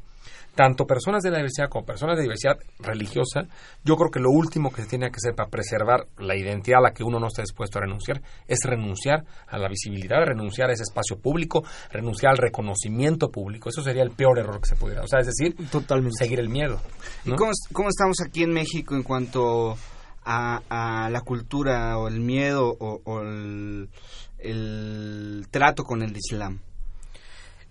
Tanto 0.54 0.86
personas 0.86 1.22
de 1.22 1.30
la 1.30 1.36
diversidad 1.36 1.68
como 1.68 1.84
personas 1.84 2.16
de 2.16 2.22
diversidad 2.22 2.56
religiosa, 2.78 3.42
yo 3.84 3.96
creo 3.96 4.10
que 4.10 4.20
lo 4.20 4.30
último 4.30 4.70
que 4.72 4.82
se 4.82 4.88
tiene 4.88 5.10
que 5.10 5.16
hacer 5.16 5.34
para 5.34 5.50
preservar 5.50 6.06
la 6.18 6.34
identidad 6.34 6.78
a 6.78 6.88
la 6.88 6.90
que 6.92 7.04
uno 7.04 7.20
no 7.20 7.26
está 7.26 7.42
dispuesto 7.42 7.78
a 7.78 7.82
renunciar 7.82 8.22
es 8.48 8.60
renunciar 8.64 9.24
a 9.48 9.58
la 9.58 9.68
visibilidad, 9.68 10.24
renunciar 10.24 10.70
a 10.70 10.72
ese 10.72 10.84
espacio 10.84 11.18
público, 11.18 11.62
renunciar 11.90 12.32
al 12.32 12.38
reconocimiento 12.38 13.28
público. 13.30 13.68
Eso 13.68 13.82
sería 13.82 14.02
el 14.02 14.12
peor 14.12 14.38
error 14.38 14.58
que 14.60 14.68
se 14.68 14.76
pudiera. 14.76 15.02
O 15.02 15.06
sea, 15.06 15.20
es 15.20 15.26
decir, 15.26 15.54
Totalmente. 15.70 16.16
seguir 16.18 16.40
el 16.40 16.48
miedo. 16.48 16.80
¿Y 17.24 17.34
cómo, 17.34 17.50
cómo 17.72 17.88
estamos 17.90 18.16
aquí 18.26 18.42
en 18.42 18.52
México 18.52 18.94
en 18.94 19.02
cuanto 19.02 19.76
a, 20.24 20.60
a 20.68 21.10
la 21.10 21.20
cultura 21.20 21.98
o 21.98 22.08
el 22.08 22.20
miedo 22.20 22.74
o, 22.80 23.00
o 23.04 23.20
el, 23.20 23.88
el 24.50 25.46
trato 25.50 25.84
con 25.84 26.02
el 26.02 26.16
Islam? 26.16 26.60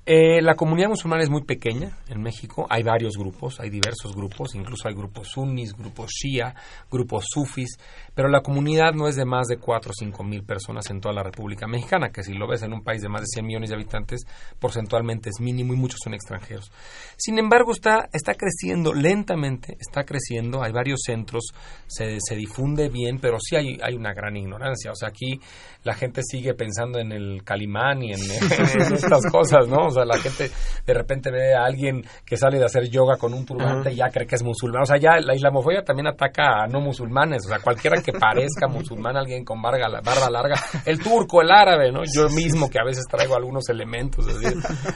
Eh, 0.08 0.39
la 0.39 0.53
comunidad 0.53 0.89
musulmana 0.89 1.24
es 1.24 1.32
muy 1.32 1.45
pequeña 1.45 1.97
en 2.10 2.22
México. 2.22 2.68
Hay 2.70 2.84
varios 2.84 3.18
grupos, 3.18 3.60
hay 3.60 3.72
diversos 3.72 4.16
grupos, 4.16 4.53
incluso 4.53 4.88
hay 4.88 4.93
grupos 4.93 5.30
sunnis, 5.30 5.74
grupos 5.76 6.12
shia, 6.12 6.53
grupos 6.91 7.26
sufis, 7.28 7.80
pero 8.14 8.30
la 8.30 8.41
comunidad 8.41 8.93
no 8.93 9.08
es 9.08 9.16
de 9.16 9.26
más 9.26 9.47
de 9.47 9.58
4 9.58 9.89
o 9.89 9.93
5 9.97 10.24
mil 10.24 10.43
personas 10.43 10.91
en 10.91 11.01
toda 11.01 11.16
la 11.16 11.24
República 11.24 11.66
Mexicana, 11.66 12.12
que 12.12 12.22
si 12.22 12.36
lo 12.36 12.47
ves 12.47 12.62
en 12.62 12.74
un 12.74 12.84
país 12.84 13.01
de 13.01 13.10
más 13.10 13.22
de 13.22 13.28
100 13.34 13.45
millones 13.47 13.70
de 13.72 13.78
habitantes, 13.78 14.28
porcentualmente 14.60 15.30
es 15.30 15.39
mínimo 15.39 15.74
y 15.74 15.78
muchos 15.78 15.99
son 16.03 16.14
extranjeros. 16.14 16.72
Sin 17.18 17.39
embargo, 17.39 17.72
está, 17.72 18.08
está 18.14 18.36
creciendo 18.36 18.93
lentamente, 18.93 19.76
está 19.80 20.03
creciendo, 20.03 20.62
hay 20.62 20.72
varios 20.72 20.99
centros, 21.03 21.45
se, 21.88 22.18
se 22.20 22.36
difunde 22.36 22.89
bien, 22.89 23.18
pero 23.20 23.39
sí 23.39 23.56
hay, 23.56 23.80
hay 23.82 23.95
una 23.95 24.14
gran 24.14 24.38
ignorancia. 24.38 24.91
O 24.91 24.95
sea, 24.95 25.10
aquí 25.10 25.39
la 25.84 25.95
gente 25.95 26.22
sigue 26.24 26.53
pensando 26.53 26.99
en 26.99 27.12
el 27.12 27.43
calimán 27.43 28.03
y 28.03 28.12
en, 28.14 28.20
en 28.22 28.93
estas 28.93 29.26
cosas, 29.32 29.68
¿no? 29.68 29.95
O 29.96 30.00
sea, 30.00 30.06
la 30.06 30.18
gente 30.18 30.52
de 30.86 30.93
repente 30.93 31.32
ve 31.32 31.54
a 31.56 31.66
alguien 31.66 32.06
que 32.26 32.38
sale 32.38 32.60
de 32.60 32.66
hacer 32.66 32.89
yoga 32.89 33.18
con 33.18 33.34
un 33.34 33.46
turbante 33.46 33.91
y 33.91 33.96
ya 33.96 34.10
cree 34.10 34.28
que 34.28 34.36
es 34.36 34.43
musulmán. 34.43 34.84
O 34.84 34.86
sea, 34.86 34.98
ya 34.98 35.18
la 35.20 35.36
islamofobia 35.36 35.84
también 35.84 36.08
ataca 36.08 36.64
a 36.64 36.68
no 36.68 36.82
musulmanes. 36.82 37.46
O 37.46 37.50
sea, 37.50 37.60
cualquiera 37.60 38.02
que 38.02 38.12
parezca 38.14 38.68
musulmán, 38.68 39.16
alguien 39.18 39.43
con 39.46 39.62
barba, 39.62 39.88
barba 40.04 40.30
larga. 40.30 40.56
El 40.86 41.00
turco, 41.00 41.41
el 41.41 41.52
árabe, 41.52 41.91
¿no? 41.91 42.02
Yo 42.06 42.30
mismo 42.30 42.70
que 42.70 42.80
a 42.80 42.84
veces 42.84 43.06
traigo 43.10 43.36
algunos 43.36 43.68
elementos. 43.70 44.28
así. 44.28 44.46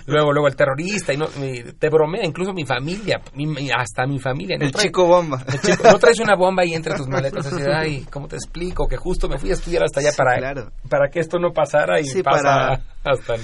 Luego, 0.07 0.31
luego 0.31 0.47
el 0.47 0.55
terrorista. 0.55 1.13
y 1.13 1.17
no, 1.17 1.27
mi- 1.39 1.63
Te 1.79 1.89
bromea, 1.89 2.25
incluso 2.25 2.53
mi 2.53 2.65
familia, 2.65 3.21
mi- 3.33 3.45
mi- 3.47 3.69
hasta 3.71 4.05
mi 4.05 4.19
familia. 4.19 4.57
¿no? 4.57 4.65
El 4.65 4.71
Trae- 4.71 4.83
chico 4.83 5.05
bomba. 5.05 5.41
el 5.47 5.59
chico- 5.61 5.83
no 5.91 5.99
traes 5.99 6.19
una 6.19 6.35
bomba 6.35 6.63
ahí 6.63 6.73
entre 6.73 6.95
tus 6.95 7.07
maletas 7.07 7.45
así 7.47 7.61
ay, 7.73 8.05
¿cómo 8.11 8.27
te 8.27 8.35
explico? 8.35 8.87
Que 8.87 8.97
justo 8.97 9.27
me 9.29 9.37
fui 9.37 9.49
a 9.51 9.53
estudiar 9.53 9.83
hasta 9.83 9.99
allá 9.99 10.11
Sí, 10.11 10.17
para, 10.17 10.37
claro. 10.37 10.71
para 10.89 11.09
que 11.09 11.19
esto 11.19 11.37
no 11.39 11.51
pasara 11.51 11.99
y 11.99 12.05
Sí, 12.05 12.23
pasa 12.23 12.41
para- 12.43 12.81
hasta 13.13 13.35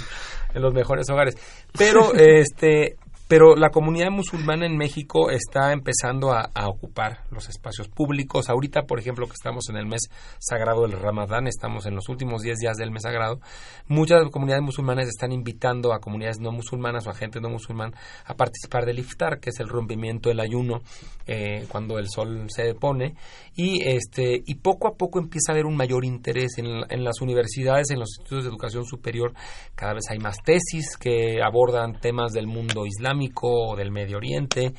en 0.56 0.62
los 0.62 0.74
mejores 0.74 1.10
hogares. 1.10 1.36
Pero, 1.78 2.14
este, 2.16 2.96
pero 3.28 3.56
la 3.56 3.72
comunidad 3.72 4.12
musulmana 4.12 4.68
en 4.68 4.78
México 4.78 5.32
está 5.32 5.72
empezando 5.72 6.32
a, 6.32 6.52
ocupar 6.68 7.20
los 7.32 7.50
espacios 7.50 7.88
públicos. 7.88 8.50
Ahorita, 8.50 8.84
por 8.84 9.00
ejemplo, 9.00 9.26
que 9.28 9.34
estamos 9.34 9.70
en 9.70 9.78
el 9.78 9.86
mes 9.86 10.10
sagrado 10.40 10.84
del 10.84 11.00
Ramadán, 11.00 11.48
estamos 11.48 11.86
en 11.86 11.96
los 11.96 12.08
últimos 12.10 12.42
10 12.42 12.58
días 12.58 12.78
del 12.78 12.92
mes 12.92 13.04
sagrado, 13.04 13.40
muchas 13.88 14.24
comunidades 14.32 14.64
musulmanas 14.64 15.08
están 15.08 15.32
invitando 15.32 15.94
a 15.94 16.00
comunidades 16.00 16.40
no 16.40 16.52
musulmanas 16.52 17.08
o 17.08 17.10
a 17.10 17.16
gente 17.16 17.40
no 17.40 17.50
musulmana 17.50 17.98
a 18.26 18.36
participar 18.36 18.86
del 18.86 19.00
iftar, 19.00 19.40
que 19.40 19.50
es 19.50 19.60
el 19.60 19.70
rompimiento 19.70 20.30
del 20.30 20.40
ayuno 20.40 20.82
eh, 21.28 21.66
cuando 21.70 21.98
el 21.98 22.10
sol 22.10 22.48
se 22.50 22.74
pone 22.76 23.16
y 23.56 23.82
este 23.88 24.44
y 24.46 24.56
poco 24.56 24.88
a 24.88 24.96
poco 24.96 25.20
empieza 25.20 25.52
a 25.52 25.54
haber 25.54 25.66
un 25.66 25.76
mayor 25.76 26.06
interés 26.06 26.58
en, 26.58 26.68
en 26.90 27.04
las 27.04 27.22
universidades, 27.22 27.90
en 27.90 28.00
los 28.00 28.10
institutos 28.10 28.44
de 28.44 28.50
educación 28.50 28.86
superior, 28.86 29.34
cada 29.76 29.94
vez 29.94 30.04
hay 30.10 30.20
más 30.20 30.38
tesis 30.44 30.98
que 30.98 31.42
abordan 31.44 32.00
temas 32.00 32.32
del 32.32 32.48
mundo 32.48 32.86
islámico 32.86 33.15
o 33.16 33.76
del 33.76 33.92
Medio 33.92 34.18
Oriente 34.18 34.74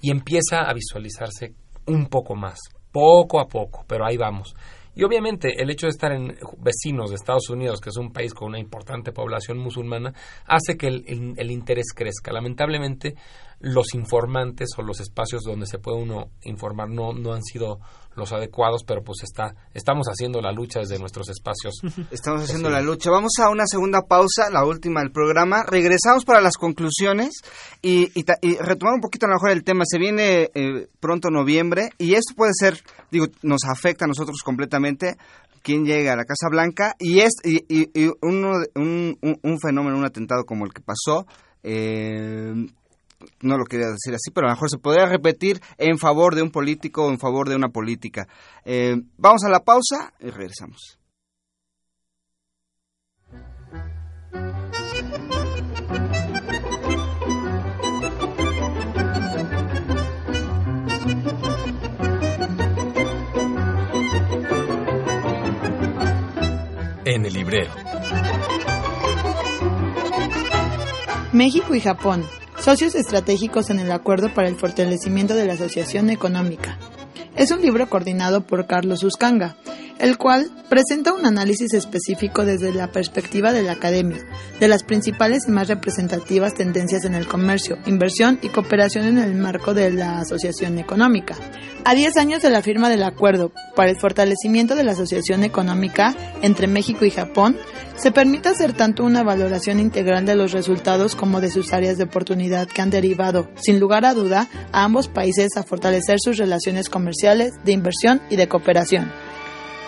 y 0.00 0.10
empieza 0.10 0.62
a 0.62 0.72
visualizarse 0.74 1.54
un 1.86 2.06
poco 2.06 2.34
más, 2.34 2.58
poco 2.92 3.40
a 3.40 3.46
poco, 3.46 3.84
pero 3.86 4.04
ahí 4.06 4.16
vamos. 4.16 4.54
Y 4.94 5.04
obviamente 5.04 5.62
el 5.62 5.70
hecho 5.70 5.86
de 5.86 5.90
estar 5.90 6.10
en 6.10 6.36
vecinos 6.58 7.10
de 7.10 7.16
Estados 7.16 7.48
Unidos, 7.50 7.80
que 7.80 7.90
es 7.90 7.96
un 7.96 8.12
país 8.12 8.34
con 8.34 8.48
una 8.48 8.58
importante 8.58 9.12
población 9.12 9.58
musulmana, 9.58 10.12
hace 10.44 10.76
que 10.76 10.88
el, 10.88 11.34
el- 11.36 11.50
interés 11.52 11.92
crezca. 11.94 12.32
Lamentablemente 12.32 13.14
los 13.60 13.94
informantes 13.94 14.70
o 14.76 14.82
los 14.82 14.98
espacios 14.98 15.42
donde 15.42 15.66
se 15.66 15.78
puede 15.78 15.98
uno 16.02 16.30
informar 16.42 16.88
no, 16.88 17.12
no 17.12 17.32
han 17.32 17.44
sido 17.44 17.78
los 18.18 18.32
adecuados, 18.32 18.82
pero 18.86 19.02
pues 19.02 19.22
está, 19.22 19.54
estamos 19.72 20.06
haciendo 20.08 20.40
la 20.42 20.52
lucha 20.52 20.80
desde 20.80 20.98
nuestros 20.98 21.28
espacios. 21.30 21.74
Estamos 22.10 22.42
haciendo 22.42 22.68
Sí. 22.68 22.72
la 22.74 22.80
lucha. 22.82 23.10
Vamos 23.10 23.32
a 23.40 23.48
una 23.50 23.64
segunda 23.66 24.02
pausa, 24.02 24.50
la 24.50 24.64
última 24.64 25.00
del 25.00 25.12
programa. 25.12 25.62
Regresamos 25.62 26.24
para 26.24 26.40
las 26.40 26.56
conclusiones 26.56 27.30
y, 27.82 28.10
y 28.18 28.24
ta- 28.24 28.38
y 28.42 28.56
retomar 28.56 28.94
un 28.94 29.00
poquito 29.00 29.26
a 29.26 29.28
lo 29.30 29.36
mejor 29.36 29.50
el 29.50 29.64
tema. 29.64 29.84
Se 29.86 29.98
viene 29.98 30.50
eh, 30.54 30.88
pronto 31.00 31.30
noviembre 31.30 31.90
y 31.98 32.14
esto 32.14 32.34
puede 32.36 32.52
ser, 32.58 32.82
digo, 33.10 33.26
nos 33.42 33.60
afecta 33.64 34.04
a 34.04 34.08
nosotros 34.08 34.38
completamente. 34.44 35.16
Quién 35.62 35.84
llega 35.84 36.12
a 36.12 36.16
la 36.16 36.24
Casa 36.24 36.48
Blanca 36.50 36.94
y 36.98 37.20
es 37.20 37.32
y, 37.44 37.56
y- 37.68 37.90
y 37.94 38.10
uno 38.22 38.52
un, 38.74 39.18
un- 39.22 39.40
un 39.42 39.58
fenómeno, 39.60 39.96
un 39.98 40.04
atentado 40.04 40.44
como 40.44 40.64
el 40.64 40.72
que 40.72 40.82
pasó. 40.82 41.26
eh, 41.62 42.54
no 43.40 43.56
lo 43.56 43.64
quería 43.64 43.86
decir 43.86 44.14
así, 44.14 44.30
pero 44.32 44.46
a 44.46 44.50
lo 44.50 44.56
mejor 44.56 44.70
se 44.70 44.78
podría 44.78 45.06
repetir 45.06 45.60
en 45.76 45.98
favor 45.98 46.34
de 46.34 46.42
un 46.42 46.50
político 46.50 47.06
o 47.06 47.10
en 47.10 47.18
favor 47.18 47.48
de 47.48 47.56
una 47.56 47.68
política. 47.68 48.28
Eh, 48.64 48.96
vamos 49.16 49.44
a 49.44 49.48
la 49.48 49.60
pausa 49.60 50.12
y 50.20 50.30
regresamos. 50.30 50.98
En 67.04 67.24
el 67.24 67.32
librero. 67.32 67.72
México 71.32 71.74
y 71.74 71.80
Japón, 71.80 72.24
socios 72.68 72.96
estratégicos 72.96 73.70
en 73.70 73.78
el 73.78 73.90
Acuerdo 73.90 74.34
para 74.34 74.46
el 74.46 74.54
Fortalecimiento 74.54 75.34
de 75.34 75.46
la 75.46 75.54
Asociación 75.54 76.10
Económica. 76.10 76.78
Es 77.34 77.50
un 77.50 77.62
libro 77.62 77.88
coordinado 77.88 78.42
por 78.42 78.66
Carlos 78.66 79.02
Uscanga, 79.04 79.56
el 79.98 80.16
cual 80.18 80.50
presenta 80.68 81.12
un 81.12 81.26
análisis 81.26 81.72
específico 81.74 82.44
desde 82.44 82.72
la 82.72 82.92
perspectiva 82.92 83.52
de 83.52 83.62
la 83.62 83.72
academia, 83.72 84.18
de 84.60 84.68
las 84.68 84.82
principales 84.82 85.44
y 85.48 85.50
más 85.50 85.68
representativas 85.68 86.54
tendencias 86.54 87.04
en 87.04 87.14
el 87.14 87.26
comercio, 87.26 87.78
inversión 87.86 88.38
y 88.42 88.48
cooperación 88.48 89.06
en 89.06 89.18
el 89.18 89.34
marco 89.34 89.74
de 89.74 89.90
la 89.90 90.20
Asociación 90.20 90.78
Económica. 90.78 91.36
A 91.84 91.94
10 91.94 92.16
años 92.18 92.42
de 92.42 92.50
la 92.50 92.62
firma 92.62 92.88
del 92.88 93.02
acuerdo 93.02 93.52
para 93.74 93.90
el 93.90 93.98
fortalecimiento 93.98 94.74
de 94.74 94.84
la 94.84 94.92
Asociación 94.92 95.42
Económica 95.42 96.14
entre 96.42 96.66
México 96.66 97.04
y 97.04 97.10
Japón, 97.10 97.56
se 97.96 98.12
permite 98.12 98.48
hacer 98.48 98.74
tanto 98.74 99.04
una 99.04 99.24
valoración 99.24 99.80
integral 99.80 100.24
de 100.24 100.36
los 100.36 100.52
resultados 100.52 101.16
como 101.16 101.40
de 101.40 101.50
sus 101.50 101.72
áreas 101.72 101.98
de 101.98 102.04
oportunidad 102.04 102.68
que 102.68 102.80
han 102.82 102.90
derivado, 102.90 103.48
sin 103.56 103.80
lugar 103.80 104.04
a 104.04 104.14
duda, 104.14 104.48
a 104.70 104.84
ambos 104.84 105.08
países 105.08 105.56
a 105.56 105.64
fortalecer 105.64 106.18
sus 106.20 106.36
relaciones 106.36 106.88
comerciales, 106.88 107.54
de 107.64 107.72
inversión 107.72 108.20
y 108.30 108.36
de 108.36 108.48
cooperación. 108.48 109.10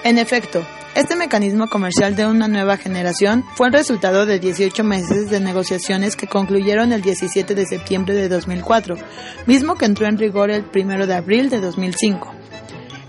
En 0.03 0.17
efecto, 0.17 0.65
este 0.95 1.15
mecanismo 1.15 1.69
comercial 1.69 2.17
de 2.17 2.27
una 2.27 2.49
nueva 2.49 2.79
generación 2.79 3.45
fue 3.55 3.67
el 3.67 3.75
resultado 3.75 4.25
de 4.25 4.39
18 4.39 4.83
meses 4.83 5.29
de 5.29 5.41
negociaciones 5.41 6.17
que 6.17 6.27
concluyeron 6.27 6.93
el 6.93 7.03
17 7.03 7.55
de 7.55 7.67
septiembre 7.67 8.15
de 8.15 8.31
2004, 8.31 8.97
mismo 9.47 9.77
que 9.77 9.85
entró 9.85 10.07
en 10.07 10.17
rigor 10.17 10.51
el 10.51 10.65
1 10.75 11.07
de 11.07 11.15
abril 11.15 11.51
de 11.51 11.61
2005. 11.61 12.35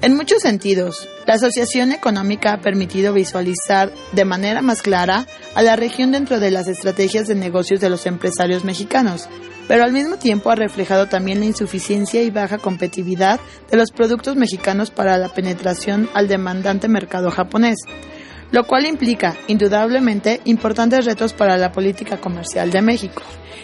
En 0.02 0.16
muchos 0.18 0.42
sentidos, 0.42 1.08
la 1.26 1.36
asociación 1.36 1.94
económica 1.94 2.54
ha 2.54 2.62
permitido 2.62 3.14
visualizar 3.14 3.92
de 4.12 4.26
manera 4.26 4.62
más 4.62 4.82
clara 4.82 5.28
a 5.56 5.62
la 5.62 5.78
región 5.78 6.12
dentro 6.12 6.40
de 6.40 6.52
las 6.52 6.68
estrategias 6.68 7.28
de 7.28 7.36
negocios 7.36 7.80
de 7.80 7.90
los 7.90 8.06
empresarios 8.06 8.66
mexicanos, 8.66 9.30
pero 9.72 9.86
al 9.86 9.94
mismo 9.94 10.18
tiempo 10.18 10.52
ha 10.52 10.56
reflejado 10.56 11.08
también 11.08 11.40
la 11.40 11.46
insuficiencia 11.46 12.22
y 12.22 12.30
baja 12.30 12.58
competitividad 12.58 13.40
de 13.70 13.78
los 13.78 13.92
productos 13.92 14.36
mexicanos 14.36 14.92
para 14.92 15.18
la 15.18 15.30
penetración 15.30 16.10
al 16.14 16.28
demandante 16.28 16.90
mercado 16.90 17.32
japonés, 17.32 17.78
lo 18.52 18.68
cual 18.68 18.86
implica, 18.86 19.38
indudablemente, 19.48 20.42
importantes 20.44 21.06
retos 21.06 21.32
para 21.32 21.56
la 21.56 21.72
política 21.72 22.18
comercial 22.20 22.70
de 22.70 22.82
México. 22.82 23.22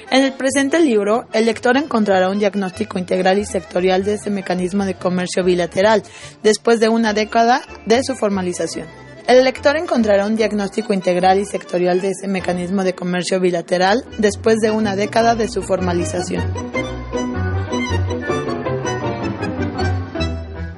En 0.09 0.23
el 0.23 0.31
presente 0.31 0.79
libro, 0.79 1.27
el 1.33 1.45
lector 1.45 1.75
encontrará 1.75 2.29
un 2.29 2.39
diagnóstico 2.39 2.97
integral 2.97 3.37
y 3.37 3.43
sectorial 3.43 4.05
de 4.05 4.13
este 4.13 4.29
mecanismo 4.29 4.85
de 4.85 4.93
comercio 4.93 5.43
bilateral, 5.43 6.03
después 6.41 6.79
de 6.79 6.87
una 6.87 7.11
década 7.11 7.63
de 7.85 8.01
su 8.01 8.15
formalización. 8.15 8.87
El 9.27 9.43
lector 9.43 9.75
encontrará 9.75 10.25
un 10.25 10.37
diagnóstico 10.37 10.93
integral 10.93 11.37
y 11.37 11.45
sectorial 11.45 11.99
de 11.99 12.11
ese 12.11 12.29
mecanismo 12.29 12.85
de 12.85 12.95
comercio 12.95 13.41
bilateral 13.41 14.05
después 14.17 14.59
de 14.59 14.71
una 14.71 14.95
década 14.95 15.35
de 15.35 15.49
su 15.49 15.63
formalización. 15.63 16.45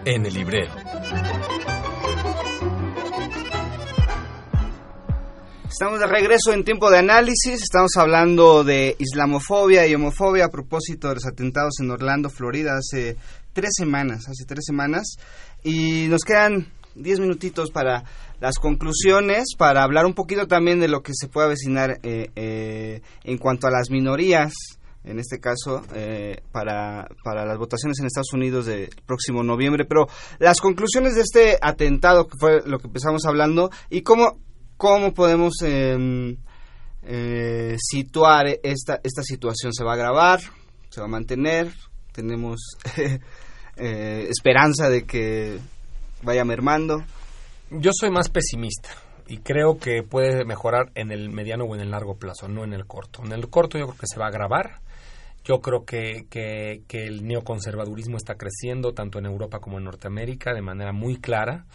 En 0.04 0.26
el 0.26 0.34
librero. 0.34 0.72
Estamos 5.70 6.00
de 6.00 6.08
regreso 6.08 6.52
en 6.52 6.64
tiempo 6.64 6.90
de 6.90 6.98
análisis. 6.98 7.62
Estamos 7.62 7.92
hablando 7.98 8.64
de 8.64 8.96
islamofobia 8.98 9.86
y 9.86 9.94
homofobia 9.94 10.46
a 10.46 10.50
propósito 10.50 11.10
de 11.10 11.16
los 11.16 11.26
atentados 11.28 11.80
en 11.82 11.92
Orlando, 11.92 12.32
Florida, 12.32 12.78
hace 12.78 13.16
tres 13.54 13.70
semanas. 13.78 14.28
Hace 14.28 14.46
tres 14.48 14.66
semanas. 14.66 15.18
Y 15.64 16.08
nos 16.10 16.24
quedan 16.24 16.79
diez 16.96 17.20
minutitos 17.20 17.72
para 17.72 18.04
las 18.40 18.56
conclusiones, 18.58 19.56
para 19.58 19.84
hablar 19.84 20.06
un 20.06 20.14
poquito 20.14 20.48
también 20.48 20.80
de 20.80 20.88
lo 20.88 21.02
que 21.02 21.14
se 21.14 21.28
puede 21.28 21.48
avecinar 21.48 22.00
eh, 22.04 22.32
eh, 22.36 23.02
en 23.24 23.38
cuanto 23.38 23.68
a 23.68 23.72
las 23.72 23.90
minorías. 23.90 24.54
En 25.06 25.18
este 25.18 25.40
caso, 25.40 25.82
eh, 25.96 26.42
para, 26.52 27.08
para 27.24 27.46
las 27.46 27.58
votaciones 27.58 28.00
en 28.00 28.06
Estados 28.06 28.34
Unidos 28.34 28.66
del 28.66 28.90
próximo 29.06 29.44
noviembre. 29.44 29.86
Pero 29.86 30.08
las 30.40 30.60
conclusiones 30.60 31.16
de 31.16 31.22
este 31.22 31.58
atentado, 31.62 32.28
que 32.28 32.38
fue 32.38 32.62
lo 32.66 32.80
que 32.80 32.88
empezamos 32.88 33.26
hablando, 33.26 33.72
y 33.90 34.02
cómo 34.02 34.38
¿Cómo 34.80 35.14
podemos 35.14 35.56
em, 35.62 36.38
eh, 37.04 37.76
situar 37.78 38.48
esta, 38.64 39.02
esta 39.04 39.24
situación? 39.24 39.74
¿Se 39.74 39.84
va 39.84 39.92
a 39.92 39.96
agravar? 39.96 40.40
¿Se 40.90 41.02
va 41.02 41.08
a 41.08 41.10
mantener? 41.10 41.74
¿Tenemos 42.14 42.62
eh, 43.76 44.28
esperanza 44.30 44.90
de 44.90 45.04
que 45.04 45.60
vaya 46.22 46.44
mermando? 46.46 47.04
Yo 47.70 47.92
soy 47.94 48.10
más 48.12 48.30
pesimista 48.30 48.90
y 49.28 49.38
creo 49.38 49.78
que 49.78 50.04
puede 50.04 50.44
mejorar 50.46 50.92
en 50.96 51.12
el 51.12 51.30
mediano 51.30 51.66
o 51.66 51.76
en 51.76 51.82
el 51.82 51.92
largo 51.92 52.18
plazo, 52.18 52.48
no 52.48 52.64
en 52.64 52.74
el 52.74 52.86
corto. 52.86 53.24
En 53.24 53.32
el 53.32 53.50
corto 53.50 53.78
yo 53.78 53.86
creo 53.86 54.00
que 54.00 54.08
se 54.08 54.20
va 54.20 54.26
a 54.26 54.30
agravar. 54.30 54.82
Yo 55.44 55.62
creo 55.62 55.86
que, 55.86 56.26
que, 56.30 56.82
que 56.88 57.06
el 57.06 57.26
neoconservadurismo 57.26 58.18
está 58.18 58.36
creciendo 58.36 58.94
tanto 58.94 59.20
en 59.20 59.26
Europa 59.26 59.60
como 59.60 59.78
en 59.78 59.86
Norteamérica 59.86 60.54
de 60.54 60.62
manera 60.62 60.92
muy 60.92 61.18
clara 61.18 61.66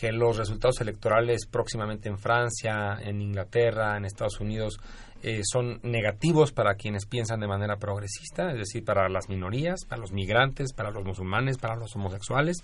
que 0.00 0.12
los 0.12 0.38
resultados 0.38 0.80
electorales 0.80 1.46
próximamente 1.46 2.08
en 2.08 2.18
Francia, 2.18 2.98
en 3.02 3.20
Inglaterra, 3.20 3.98
en 3.98 4.06
Estados 4.06 4.40
Unidos 4.40 4.80
eh, 5.22 5.40
son 5.44 5.80
negativos 5.82 6.52
para 6.52 6.74
quienes 6.74 7.06
piensan 7.06 7.40
de 7.40 7.46
manera 7.46 7.76
progresista, 7.76 8.50
es 8.52 8.58
decir, 8.58 8.84
para 8.84 9.08
las 9.08 9.28
minorías, 9.28 9.84
para 9.84 10.00
los 10.00 10.12
migrantes, 10.12 10.72
para 10.72 10.90
los 10.90 11.04
musulmanes, 11.04 11.58
para 11.58 11.76
los 11.76 11.94
homosexuales. 11.94 12.58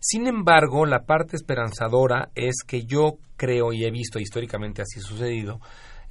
Sin 0.00 0.26
embargo, 0.26 0.86
la 0.86 1.04
parte 1.04 1.36
esperanzadora 1.36 2.30
es 2.34 2.62
que 2.66 2.84
yo 2.84 3.18
creo 3.36 3.72
y 3.72 3.84
he 3.84 3.90
visto 3.90 4.18
históricamente 4.18 4.82
así 4.82 5.00
sucedido. 5.00 5.60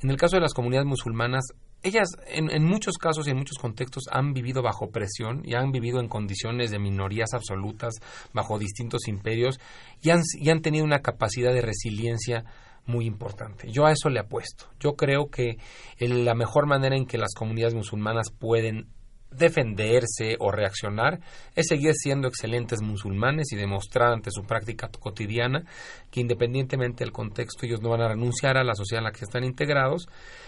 En 0.01 0.09
el 0.09 0.17
caso 0.17 0.36
de 0.36 0.41
las 0.41 0.53
comunidades 0.53 0.88
musulmanas 0.88 1.45
ellas 1.82 2.09
en, 2.27 2.51
en, 2.51 2.65
muchos 2.65 2.97
casos 2.97 3.27
y 3.27 3.32
en 3.32 3.38
muchos 3.38 3.57
contextos 3.57 4.03
han 4.11 4.34
vivido 4.34 4.61
bajo 4.61 4.89
presión 4.89 5.43
y 5.45 5.55
han 5.55 5.71
vivido 5.71 6.01
en 6.01 6.09
condiciones 6.09 6.71
de 6.71 6.80
minorías 6.80 7.34
absolutas 7.34 7.95
bajo 8.34 8.59
distintos 8.59 9.07
imperios 9.07 9.59
y 10.01 10.09
han, 10.09 10.21
y 10.34 10.49
han 10.49 10.61
tenido 10.61 10.84
una 10.84 10.99
capacidad 10.99 11.53
de 11.53 11.61
resiliencia 11.61 12.43
muy 12.89 13.05
importante. 13.05 13.71
Yo 13.71 13.85
a 13.85 13.91
eso 13.91 14.09
le 14.09 14.19
apuesto. 14.19 14.65
Yo 14.79 14.95
creo 14.95 15.29
que 15.29 15.57
la 15.99 16.33
mejor 16.33 16.65
manera 16.65 16.95
en 16.95 17.05
que 17.05 17.17
las 17.17 17.33
comunidades 17.33 17.75
musulmanas 17.75 18.31
pueden 18.31 18.87
defenderse 19.32 20.36
o 20.39 20.51
reaccionar 20.51 21.19
es 21.55 21.67
seguir 21.67 21.93
siendo 21.93 22.27
excelentes 22.27 22.82
musulmanes 22.82 23.51
y 23.51 23.55
demostrar 23.55 24.11
ante 24.11 24.32
su 24.32 24.43
práctica 24.43 24.89
cotidiana 24.89 25.63
que 26.09 26.21
independientemente 26.21 27.03
del 27.03 27.11
contexto 27.11 27.65
ellos 27.65 27.82
no 27.82 27.89
van 27.89 28.01
a 28.01 28.07
renunciar 28.07 28.57
a 28.57 28.63
la 28.63 28.73
sociedad 28.73 29.01
en 29.01 29.05
la 29.05 29.11
que 29.11 29.25
están 29.25 29.43
integrados 29.43 30.07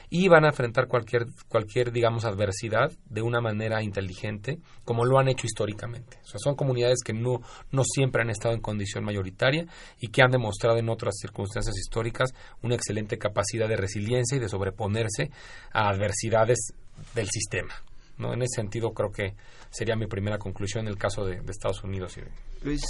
y 0.10 0.28
van 0.28 0.46
a 0.46 0.50
enfrentar 0.50 0.88
cualquier 0.88 1.28
cualquier 1.48 1.92
digamos 1.92 2.26
adversidad 2.26 2.92
de 3.06 3.22
una 3.22 3.40
manera 3.40 3.84
inteligente 3.84 4.60
como 4.84 5.06
lo 5.06 5.20
han 5.20 5.30
hecho 5.30 5.46
históricamente. 5.46 6.18
O 6.24 6.28
sea, 6.28 6.40
son 6.40 6.56
comunidades 6.56 7.00
que 7.06 7.14
no 7.14 7.42
no 7.72 7.84
siempre 7.84 8.24
han 8.24 8.32
estado 8.32 8.56
en 8.56 8.62
condición 8.62 9.04
mayoritaria 9.04 9.66
y 10.00 10.08
que 10.08 10.24
han 10.24 10.32
demostrado 10.32 10.78
en 10.78 10.90
otras 10.90 11.16
circunstancias 11.22 11.78
históricas 11.78 12.34
una 12.64 12.76
excelente 12.76 13.18
capacidad 13.18 13.70
de 13.70 13.78
resiliencia 13.78 14.38
y 14.38 14.40
de 14.40 14.50
sobreponerse 14.50 15.30
a 15.72 15.90
adversidades 15.90 16.74
del 17.14 17.28
sistema. 17.30 17.74
¿No? 18.22 18.34
En 18.34 18.42
ese 18.42 18.62
sentido 18.62 18.94
creo 18.94 19.12
que 19.12 19.34
sería 19.70 19.96
mi 19.96 20.08
primera 20.08 20.38
conclusión 20.38 20.86
en 20.86 20.92
el 20.94 20.98
caso 20.98 21.26
de, 21.26 21.42
Estados 21.50 21.84
Unidos. 21.84 22.18
Luis. 22.64 22.82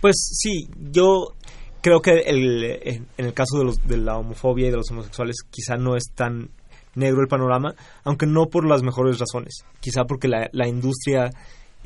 Pues 0.00 0.14
sí, 0.38 0.68
yo 0.92 1.34
creo 1.80 2.00
que 2.00 2.20
el, 2.26 2.64
en 2.64 3.08
el 3.16 3.34
caso 3.34 3.58
de, 3.58 3.64
los, 3.64 3.86
de 3.86 3.96
la 3.96 4.16
homofobia 4.16 4.68
y 4.68 4.70
de 4.70 4.76
los 4.76 4.90
homosexuales 4.90 5.36
quizá 5.50 5.76
no 5.76 5.96
es 5.96 6.04
tan 6.14 6.50
negro 6.94 7.20
el 7.20 7.28
panorama, 7.28 7.74
aunque 8.04 8.26
no 8.26 8.46
por 8.46 8.66
las 8.66 8.82
mejores 8.82 9.18
razones, 9.18 9.64
quizá 9.80 10.04
porque 10.04 10.28
la, 10.28 10.48
la 10.52 10.68
industria... 10.68 11.30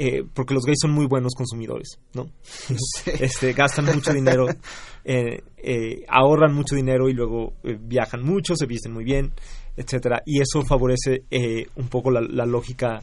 Eh, 0.01 0.23
porque 0.33 0.55
los 0.55 0.65
gays 0.65 0.79
son 0.81 0.93
muy 0.93 1.07
buenos 1.07 1.35
consumidores, 1.35 1.99
¿no? 2.15 2.31
Este, 3.21 3.53
gastan 3.53 3.87
mucho 3.87 4.13
dinero, 4.13 4.47
eh, 5.05 5.43
eh, 5.57 6.05
ahorran 6.07 6.55
mucho 6.55 6.77
dinero 6.77 7.09
y 7.09 7.15
luego 7.15 7.55
viajan 7.65 8.23
mucho, 8.23 8.55
se 8.55 8.67
visten 8.67 8.93
muy 8.93 9.03
bien, 9.03 9.33
etcétera. 9.79 10.23
Y 10.27 10.41
eso 10.41 10.63
favorece 10.65 11.23
eh, 11.31 11.67
un 11.77 11.89
poco 11.89 12.11
la, 12.11 12.45
lógica 12.45 13.01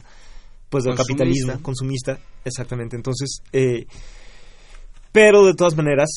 pues 0.68 0.84
del 0.84 0.94
capitalismo 0.94 1.60
consumista 1.62 2.18
exactamente. 2.44 2.96
Entonces 2.96 3.40
eh, 3.52 3.86
pero 5.10 5.46
de 5.46 5.54
todas 5.54 5.76
maneras 5.76 6.10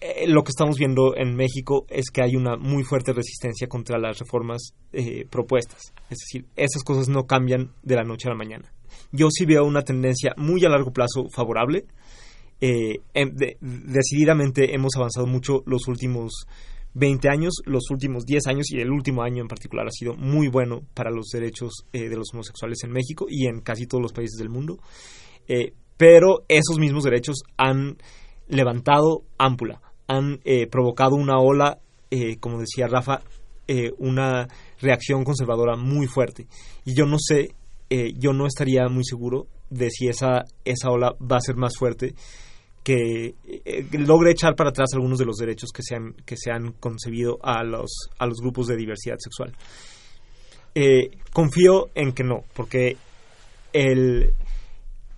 eh, 0.00 0.26
lo 0.26 0.42
que 0.42 0.50
estamos 0.50 0.76
viendo 0.76 1.16
en 1.16 1.36
México 1.36 1.86
es 1.88 2.10
que 2.10 2.22
hay 2.22 2.34
una 2.34 2.56
muy 2.56 2.82
fuerte 2.82 3.12
resistencia 3.12 3.68
contra 3.68 3.98
las 3.98 4.18
reformas 4.18 4.72
propuestas. 5.30 5.92
Es 6.10 6.18
decir 6.18 6.46
esas 6.56 6.82
cosas 6.82 7.08
no 7.08 7.24
cambian 7.24 7.72
de 7.82 7.94
la 7.94 8.02
noche 8.02 8.28
a 8.28 8.32
la 8.32 8.36
mañana. 8.36 8.72
Yo 9.12 9.28
sí 9.30 9.44
veo 9.46 9.64
una 9.64 9.82
tendencia 9.82 10.34
muy 10.36 10.64
a 10.64 10.68
largo 10.68 10.92
plazo 10.92 11.28
favorable. 11.30 11.84
Em, 12.58 13.34
decididamente 13.60 14.74
hemos 14.74 14.96
avanzado 14.96 15.26
mucho 15.26 15.62
los 15.66 15.86
últimos 15.86 16.46
20 16.96 17.28
años, 17.28 17.56
los 17.66 17.90
últimos 17.90 18.24
10 18.24 18.46
años 18.46 18.70
y 18.70 18.80
el 18.80 18.90
último 18.90 19.22
año 19.22 19.42
en 19.42 19.48
particular 19.48 19.86
ha 19.86 19.90
sido 19.90 20.14
muy 20.14 20.48
bueno 20.48 20.80
para 20.94 21.10
los 21.10 21.26
derechos 21.26 21.84
eh, 21.92 22.08
de 22.08 22.16
los 22.16 22.32
homosexuales 22.32 22.78
en 22.84 22.90
México 22.90 23.26
y 23.28 23.46
en 23.46 23.60
casi 23.60 23.86
todos 23.86 24.00
los 24.00 24.14
países 24.14 24.38
del 24.38 24.48
mundo. 24.48 24.78
Eh, 25.46 25.74
pero 25.98 26.44
esos 26.48 26.78
mismos 26.78 27.04
derechos 27.04 27.42
han 27.58 27.98
levantado 28.48 29.24
ámpula, 29.36 29.82
han 30.08 30.40
eh, 30.44 30.66
provocado 30.68 31.16
una 31.16 31.38
ola, 31.38 31.78
como 32.40 32.60
decía 32.60 32.86
Rafa, 32.86 33.20
una 33.98 34.46
reacción 34.80 35.24
conservadora 35.24 35.76
muy 35.76 36.06
fuerte. 36.06 36.46
Y 36.86 36.94
yo 36.94 37.04
no 37.04 37.16
sé, 37.18 37.48
yo 38.16 38.32
no 38.32 38.46
estaría 38.46 38.88
muy 38.88 39.04
seguro 39.04 39.48
de 39.68 39.90
si 39.90 40.08
esa, 40.08 40.44
esa 40.64 40.90
ola 40.90 41.14
va 41.20 41.36
a 41.36 41.40
ser 41.40 41.56
más 41.56 41.76
fuerte 41.76 42.14
que 42.86 43.34
eh, 43.44 43.84
logre 43.98 44.30
echar 44.30 44.54
para 44.54 44.70
atrás 44.70 44.90
algunos 44.94 45.18
de 45.18 45.24
los 45.24 45.38
derechos 45.38 45.70
que 45.72 45.82
se 45.82 45.96
han, 45.96 46.12
que 46.24 46.36
se 46.36 46.52
han 46.52 46.70
concebido 46.70 47.36
a 47.42 47.64
los, 47.64 47.90
a 48.16 48.26
los 48.26 48.38
grupos 48.40 48.68
de 48.68 48.76
diversidad 48.76 49.16
sexual. 49.18 49.52
Eh, 50.72 51.10
confío 51.32 51.88
en 51.96 52.12
que 52.12 52.22
no, 52.22 52.44
porque 52.54 52.96
el, 53.72 54.32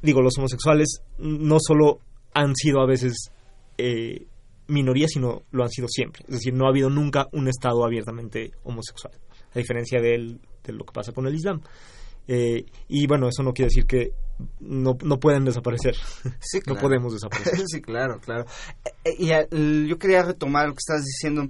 digo, 0.01 0.23
los 0.23 0.39
homosexuales 0.39 1.03
no 1.19 1.59
solo 1.61 1.99
han 2.33 2.57
sido 2.57 2.81
a 2.81 2.87
veces 2.87 3.31
eh, 3.77 4.25
minoría, 4.69 5.07
sino 5.07 5.43
lo 5.51 5.63
han 5.63 5.69
sido 5.69 5.89
siempre. 5.89 6.25
Es 6.27 6.37
decir, 6.37 6.55
no 6.55 6.65
ha 6.65 6.71
habido 6.71 6.89
nunca 6.89 7.27
un 7.33 7.49
Estado 7.49 7.85
abiertamente 7.85 8.51
homosexual, 8.65 9.13
a 9.55 9.59
diferencia 9.59 10.01
de, 10.01 10.39
de 10.65 10.73
lo 10.73 10.87
que 10.87 10.95
pasa 10.95 11.13
con 11.13 11.27
el 11.27 11.35
Islam. 11.35 11.61
Eh, 12.29 12.65
y 12.89 13.07
bueno, 13.07 13.29
eso 13.29 13.43
no 13.43 13.53
quiere 13.53 13.69
decir 13.69 13.85
que 13.85 14.13
no, 14.61 14.97
no 15.03 15.19
pueden 15.19 15.45
desaparecer. 15.45 15.97
Sí, 16.41 16.61
no 16.67 16.77
podemos 16.77 17.13
desaparecer. 17.15 17.65
sí, 17.67 17.81
claro, 17.81 18.21
claro. 18.21 18.45
Eh, 19.05 19.17
eh, 19.21 19.49
y 19.51 19.89
yo 19.89 19.99
quería 19.99 20.23
retomar 20.23 20.67
lo 20.69 20.75
que 20.75 20.81
estás 20.87 21.05
diciendo. 21.05 21.49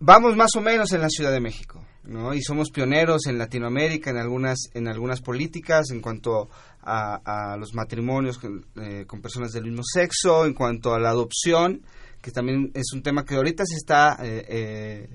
Vamos 0.00 0.36
más 0.36 0.50
o 0.56 0.60
menos 0.60 0.92
en 0.92 1.00
la 1.00 1.08
Ciudad 1.08 1.32
de 1.32 1.40
México, 1.40 1.84
¿no? 2.04 2.34
Y 2.34 2.42
somos 2.42 2.70
pioneros 2.70 3.26
en 3.26 3.38
Latinoamérica 3.38 4.10
en 4.10 4.18
algunas, 4.18 4.58
en 4.74 4.88
algunas 4.88 5.20
políticas 5.20 5.90
en 5.90 6.00
cuanto 6.00 6.50
a, 6.82 7.56
los 7.58 7.74
matrimonios 7.74 8.38
con, 8.38 8.66
con, 9.06 9.22
personas 9.22 9.52
del 9.52 9.64
mismo 9.64 9.82
sexo, 9.82 10.44
en 10.44 10.52
cuanto 10.52 10.92
a 10.92 11.00
la 11.00 11.10
adopción, 11.10 11.82
que 12.20 12.30
también 12.32 12.70
es 12.74 12.92
un 12.92 13.02
tema 13.02 13.24
que 13.24 13.36
ahorita 13.36 13.64
se 13.64 13.76
está 13.76 14.18
eh, 14.20 15.08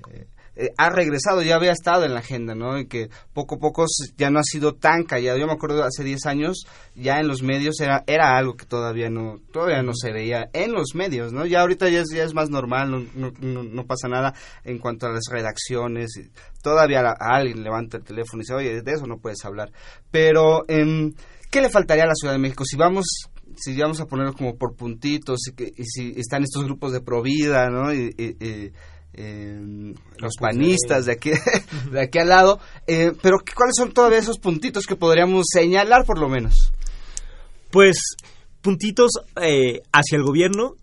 ha 0.78 0.90
regresado, 0.90 1.42
ya 1.42 1.56
había 1.56 1.72
estado 1.72 2.04
en 2.06 2.14
la 2.14 2.20
agenda, 2.20 2.56
¿no? 2.56 2.78
Y 2.78 2.88
que 2.88 3.10
poco 3.34 3.56
a 3.56 3.60
poco 3.60 3.86
ya 4.18 4.30
no 4.30 4.40
ha 4.40 4.44
sido 4.44 4.76
tan 4.76 5.04
callado. 5.04 5.38
Yo 5.38 5.48
me 5.48 5.54
acuerdo 5.54 5.84
hace 5.84 6.04
10 6.04 6.26
años, 6.26 6.66
ya 6.96 7.20
en 7.20 7.28
los 7.28 7.42
medios 7.42 7.80
era, 7.80 8.04
era 8.08 8.38
algo 8.38 8.56
que 8.56 8.66
todavía 8.66 9.10
no, 9.10 9.40
todavía 9.52 9.82
no 9.82 9.94
se 9.94 10.12
veía 10.12 10.50
en 10.54 10.74
los 10.74 10.96
medios, 10.96 11.32
¿no? 11.32 11.46
Ya 11.46 11.62
ahorita 11.62 11.90
ya 11.90 12.02
es, 12.02 12.10
ya 12.14 12.24
es 12.24 12.34
más 12.34 12.50
normal, 12.50 13.10
no, 13.16 13.32
no, 13.40 13.86
pasa 13.86 14.08
nada 14.08 14.34
en 14.64 14.80
cuanto 14.80 15.08
a 15.08 15.12
las 15.12 15.24
redacciones. 15.32 16.12
Todavía 16.62 17.02
alguien 17.20 17.64
levanta 17.64 17.98
el 17.98 18.04
teléfono 18.04 18.42
y 18.42 18.44
dice, 18.44 18.54
oye, 18.54 18.82
de 18.82 18.92
eso 18.92 19.08
no 19.08 19.18
puedes 19.18 19.44
hablar. 19.46 19.72
Pero, 20.12 20.64
em, 20.68 21.14
¿qué 21.50 21.62
le 21.62 21.70
faltaría 21.70 22.04
a 22.04 22.08
la 22.08 22.16
Ciudad 22.16 22.34
de 22.34 22.40
México? 22.40 22.66
Si 22.66 22.76
vamos 22.76 23.06
si 23.56 23.76
vamos 23.76 24.00
a 24.00 24.06
ponerlo 24.06 24.34
como 24.34 24.56
por 24.58 24.76
puntitos 24.76 25.40
y, 25.48 25.56
que, 25.56 25.72
y 25.76 25.84
si 25.86 26.14
están 26.18 26.44
estos 26.44 26.64
grupos 26.66 26.92
de 26.92 27.02
provida, 27.02 27.70
¿no? 27.70 27.94
y, 27.94 28.14
eh, 29.22 29.94
los 30.18 30.36
panistas 30.40 31.06
de 31.06 31.12
aquí, 31.12 31.32
de 31.92 32.02
aquí 32.02 32.20
al 32.20 32.30
lado. 32.30 32.60
Eh, 32.88 33.12
pero 33.22 33.38
¿cuáles 33.56 33.76
son 33.76 33.92
todavía 33.92 34.18
esos 34.18 34.40
puntitos 34.40 34.86
que 34.86 34.96
podríamos 34.96 35.46
señalar 35.52 36.06
por 36.06 36.20
lo 36.20 36.30
menos? 36.30 36.72
Pues 37.70 37.98
puntitos 38.62 39.12
eh, 39.42 39.82
hacia 39.92 40.16
el 40.16 40.24
gobierno. 40.24 40.76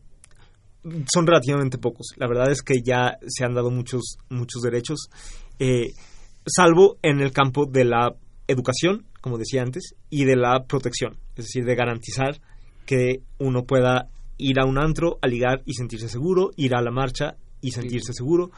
son 1.12 1.26
relativamente 1.26 1.78
pocos. 1.78 2.08
La 2.16 2.28
verdad 2.28 2.50
es 2.50 2.62
que 2.62 2.82
ya 2.84 3.18
se 3.26 3.44
han 3.44 3.54
dado 3.54 3.70
muchos, 3.70 4.18
muchos 4.28 4.60
derechos, 4.62 5.08
eh, 5.58 5.92
salvo 6.46 6.98
en 7.02 7.20
el 7.20 7.32
campo 7.32 7.64
de 7.66 7.84
la 7.84 8.14
educación, 8.46 9.06
como 9.22 9.38
decía 9.38 9.62
antes, 9.62 9.94
y 10.10 10.26
de 10.26 10.36
la 10.36 10.64
protección, 10.68 11.16
es 11.36 11.46
decir, 11.46 11.64
de 11.64 11.74
garantizar 11.74 12.40
que 12.84 13.22
uno 13.38 13.64
pueda 13.64 14.10
ir 14.38 14.60
a 14.60 14.66
un 14.66 14.78
antro 14.78 15.18
a 15.22 15.26
ligar 15.26 15.62
y 15.64 15.72
sentirse 15.72 16.08
seguro, 16.08 16.50
ir 16.56 16.76
a 16.76 16.82
la 16.82 16.92
marcha 16.92 17.36
y 17.60 17.70
sentirse 17.72 18.12
seguro, 18.12 18.50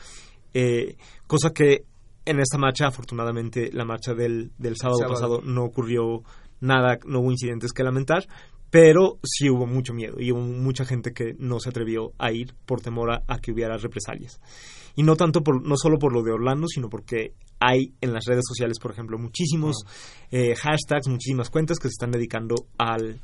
eh, 0.55 0.97
cosa 1.27 1.51
que 1.53 1.85
en 2.25 2.41
esta 2.41 2.59
marcha, 2.59 2.87
afortunadamente, 2.89 3.71
la 3.73 3.85
marcha 3.85 4.15
del, 4.15 4.51
del 4.59 4.77
sábado, 4.77 4.99
Sábado. 4.99 5.15
pasado 5.15 5.41
no 5.43 5.65
ocurrió 5.65 6.23
nada, 6.61 6.99
no 7.07 7.21
hubo 7.21 7.31
incidentes 7.31 7.73
que 7.73 7.83
lamentar, 7.83 8.27
pero 8.71 9.19
sí 9.23 9.49
hubo 9.49 9.67
mucho 9.67 9.95
miedo 9.95 10.17
y 10.21 10.31
hubo 10.31 10.41
mucha 10.41 10.85
gente 10.85 11.13
que 11.13 11.35
no 11.39 11.59
se 11.59 11.71
atrevió 11.71 12.13
a 12.19 12.33
ir 12.33 12.55
por 12.67 12.83
temor 12.83 13.11
a, 13.13 13.23
a 13.27 13.39
que 13.39 13.51
hubiera 13.53 13.79
represalias. 13.79 14.41
Y 14.95 15.05
no 15.05 15.17
tanto 15.17 15.43
por, 15.43 15.67
no 15.67 15.77
solo 15.79 15.99
por 15.99 16.13
lo 16.13 16.23
de 16.23 16.33
Orlando, 16.33 16.67
sino 16.69 16.91
porque 16.91 17.33
hay 17.61 17.95
en 18.03 18.13
las 18.13 18.25
redes 18.27 18.45
sociales, 18.47 18.79
por 18.79 18.91
ejemplo, 18.91 19.17
muchísimos 19.19 19.85
eh, 20.31 20.55
hashtags, 20.55 21.09
muchísimas 21.09 21.49
cuentas 21.49 21.79
que 21.79 21.89
se 21.89 21.93
están 21.93 22.11
dedicando 22.11 22.57
al, 22.77 23.21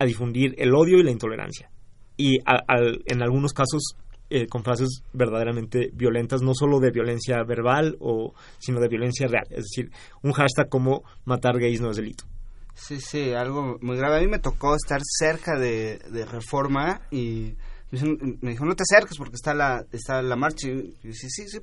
a 0.00 0.04
difundir 0.04 0.54
el 0.58 0.74
odio 0.74 0.98
y 0.98 1.04
la 1.04 1.10
intolerancia. 1.12 1.70
Y 2.16 2.38
a- 2.40 2.64
al- 2.66 3.02
en 3.06 3.22
algunos 3.22 3.52
casos 3.52 3.82
eh, 4.34 4.46
con 4.46 4.64
frases 4.64 5.02
verdaderamente 5.12 5.90
violentas, 5.92 6.40
no 6.40 6.54
solo 6.54 6.80
de 6.80 6.90
violencia 6.90 7.42
verbal, 7.44 7.96
o, 8.00 8.32
sino 8.58 8.80
de 8.80 8.88
violencia 8.88 9.26
real. 9.26 9.44
Es 9.50 9.64
decir, 9.64 9.90
un 10.22 10.32
hashtag 10.32 10.70
como 10.70 11.02
matar 11.26 11.58
gays 11.58 11.82
no 11.82 11.90
es 11.90 11.98
delito. 11.98 12.24
Sí, 12.74 12.98
sí, 12.98 13.34
algo 13.34 13.78
muy 13.82 13.98
grave. 13.98 14.16
A 14.16 14.20
mí 14.20 14.28
me 14.28 14.38
tocó 14.38 14.74
estar 14.74 15.00
cerca 15.02 15.58
de, 15.58 15.98
de 16.10 16.24
Reforma 16.24 17.02
y 17.10 17.54
me 17.92 18.50
dijo, 18.52 18.64
no 18.64 18.74
te 18.74 18.82
acerques 18.82 19.18
porque 19.18 19.34
está 19.34 19.52
la 19.54 19.84
está 19.92 20.22
la 20.22 20.34
marcha. 20.36 20.66
Y 20.68 20.70
yo 21.02 21.10
dije, 21.10 21.28
sí, 21.28 21.46
sí, 21.48 21.58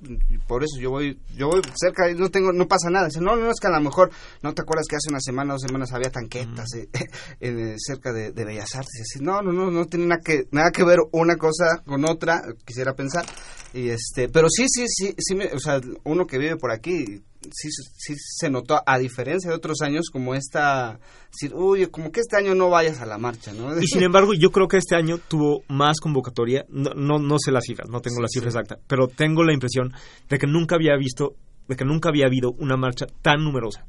por 0.48 0.64
eso 0.64 0.80
yo 0.80 0.92
voy 0.92 1.20
yo 1.36 1.48
voy 1.48 1.62
cerca 1.76 2.10
y 2.10 2.16
no 2.16 2.30
tengo 2.30 2.52
no 2.54 2.68
pasa 2.68 2.90
nada. 2.90 3.08
Dice, 3.08 3.20
no, 3.22 3.36
no, 3.36 3.50
es 3.50 3.60
que 3.60 3.68
a 3.68 3.72
lo 3.72 3.82
mejor 3.82 4.12
no 4.44 4.54
te 4.54 4.62
acuerdas 4.62 4.86
que 4.88 4.96
hace 4.96 5.10
una 5.10 5.20
semana 5.20 5.54
o 5.54 5.56
dos 5.56 5.64
semanas 5.64 5.92
había 5.92 6.12
tanquetas 6.12 6.68
eh, 6.76 6.88
en, 7.40 7.60
eh, 7.60 7.76
cerca 7.78 8.14
de, 8.14 8.32
de 8.32 8.46
Bellas 8.46 8.76
Artes. 8.76 8.94
Y 9.00 9.02
así, 9.02 9.24
no, 9.24 9.42
no, 9.42 9.52
no, 9.52 9.72
no 9.72 9.86
tiene 9.86 10.06
nada 10.06 10.22
que 10.24 10.44
nada 10.52 10.70
que 10.72 10.84
ver 10.84 11.00
una 11.12 11.36
cosa 11.38 11.82
con 11.86 12.06
otra, 12.06 12.42
quisiera 12.66 12.94
pensar. 12.94 13.26
Y 13.74 13.90
este, 13.90 14.30
pero 14.30 14.48
sí, 14.50 14.66
sí, 14.68 14.86
sí, 14.88 15.14
sí, 15.18 15.36
me- 15.36 15.52
o 15.54 15.60
sea, 15.60 15.80
uno 16.04 16.26
que 16.28 16.38
vive 16.38 16.58
por 16.58 16.72
aquí, 16.72 17.24
sí, 17.52 17.70
sí 17.98 18.14
se 18.18 18.50
notó, 18.50 18.82
a 18.86 18.98
diferencia 18.98 19.50
de 19.50 19.56
otros 19.56 19.82
años, 19.82 20.10
como 20.12 20.36
esta, 20.36 21.00
decir, 21.32 21.54
uy, 21.56 21.88
como 21.88 22.12
que 22.12 22.20
este 22.22 22.38
año 22.38 22.56
no 22.56 22.70
vayas 22.70 23.02
a 23.02 23.06
la 23.06 23.18
marcha, 23.18 23.54
¿no? 23.54 23.78
Y 23.80 23.88
sin 23.88 24.04
embargo, 24.04 24.34
yo 24.34 24.52
creo 24.52 24.68
que 24.68 24.78
este 24.78 24.96
año 24.96 25.18
tuvo 25.18 25.64
más 25.68 26.00
convocatoria. 26.00 26.66
No, 26.70 26.92
no, 26.96 27.20
no 27.20 27.38
sé 27.40 27.52
las 27.52 27.64
cifras, 27.66 27.90
no 27.90 28.02
tengo 28.02 28.22
la 28.22 28.28
cifra 28.28 28.50
exacta, 28.50 28.78
pero 28.88 29.08
tengo 29.08 29.44
la 29.44 29.54
impresión 29.54 29.94
de 30.30 30.38
que 30.38 30.48
nunca 30.48 30.76
había 30.76 30.96
visto, 30.98 31.36
de 31.68 31.76
que 31.76 31.86
nunca 31.86 32.10
había 32.10 32.26
habido 32.26 32.52
una 32.60 32.78
marcha 32.78 33.06
tan 33.22 33.44
numerosa, 33.44 33.86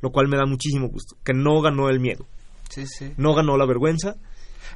lo 0.00 0.10
cual 0.10 0.28
me 0.28 0.36
da 0.36 0.46
muchísimo 0.46 0.88
gusto. 0.88 1.16
Que 1.24 1.32
no 1.34 1.60
ganó 1.60 1.88
el 1.88 2.00
miedo, 2.00 2.26
Sí, 2.70 2.86
sí. 2.86 3.12
no 3.16 3.34
ganó 3.34 3.56
la 3.56 3.66
vergüenza. 3.66 4.16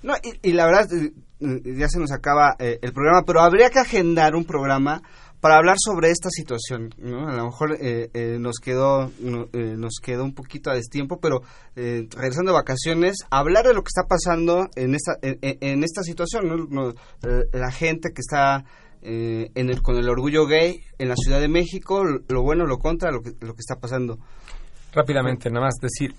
No, 0.02 0.14
y, 0.22 0.50
y 0.50 0.52
la 0.52 0.66
verdad, 0.66 0.86
eh, 0.92 1.12
eh, 1.40 1.74
ya 1.76 1.88
se 1.88 1.98
nos 1.98 2.12
acaba 2.12 2.54
eh, 2.58 2.78
el 2.82 2.92
programa, 2.92 3.22
pero 3.26 3.40
habría 3.40 3.70
que 3.70 3.78
agendar 3.80 4.34
un 4.36 4.44
programa 4.44 5.02
para 5.40 5.56
hablar 5.56 5.76
sobre 5.78 6.10
esta 6.10 6.30
situación, 6.30 6.90
¿no? 6.98 7.28
A 7.28 7.34
lo 7.34 7.44
mejor 7.44 7.76
eh, 7.80 8.10
eh, 8.12 8.38
nos 8.40 8.58
quedó 8.58 9.10
no, 9.20 9.46
eh, 9.52 9.74
nos 9.76 10.00
quedó 10.02 10.24
un 10.24 10.34
poquito 10.34 10.70
a 10.70 10.74
destiempo, 10.74 11.20
pero 11.20 11.42
eh, 11.76 12.08
regresando 12.10 12.52
vacaciones, 12.52 13.16
hablar 13.30 13.66
de 13.66 13.74
lo 13.74 13.82
que 13.82 13.88
está 13.88 14.02
pasando 14.08 14.68
en 14.74 14.94
esta 14.94 15.12
en, 15.22 15.84
esta 15.84 16.02
situación. 16.02 16.68
No, 16.70 16.90
eh, 16.90 17.44
la 17.52 17.70
gente 17.70 18.10
que 18.12 18.20
está 18.20 18.64
eh, 19.02 19.50
en 19.54 19.70
el, 19.70 19.80
con 19.80 19.96
el 19.96 20.08
orgullo 20.08 20.46
gay 20.46 20.80
en 20.98 21.08
la 21.08 21.14
Ciudad 21.16 21.40
de 21.40 21.48
México, 21.48 22.02
lo 22.04 22.42
bueno, 22.42 22.66
lo 22.66 22.78
contra, 22.78 23.12
lo 23.12 23.22
que, 23.22 23.30
lo 23.40 23.54
que 23.54 23.60
está 23.60 23.76
pasando. 23.76 24.18
Rápidamente, 24.92 25.50
nada 25.50 25.66
más 25.66 25.74
decir, 25.80 26.14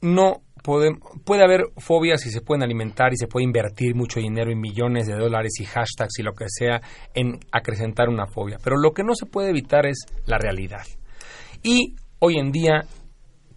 no 0.00 0.42
puede, 0.62 0.92
puede 1.24 1.44
haber 1.44 1.66
fobias 1.76 2.24
y 2.26 2.30
se 2.30 2.40
pueden 2.40 2.62
alimentar 2.62 3.12
y 3.12 3.16
se 3.16 3.26
puede 3.26 3.44
invertir 3.44 3.94
mucho 3.94 4.20
dinero 4.20 4.50
y 4.50 4.56
millones 4.56 5.06
de 5.06 5.14
dólares 5.14 5.52
y 5.60 5.64
hashtags 5.64 6.18
y 6.18 6.22
lo 6.22 6.32
que 6.34 6.46
sea 6.48 6.80
en 7.14 7.38
acrecentar 7.52 8.08
una 8.08 8.26
fobia. 8.26 8.58
Pero 8.62 8.76
lo 8.76 8.92
que 8.92 9.02
no 9.02 9.14
se 9.14 9.26
puede 9.26 9.50
evitar 9.50 9.86
es 9.86 10.06
la 10.26 10.38
realidad. 10.38 10.82
Y 11.62 11.96
hoy 12.18 12.38
en 12.38 12.52
día 12.52 12.84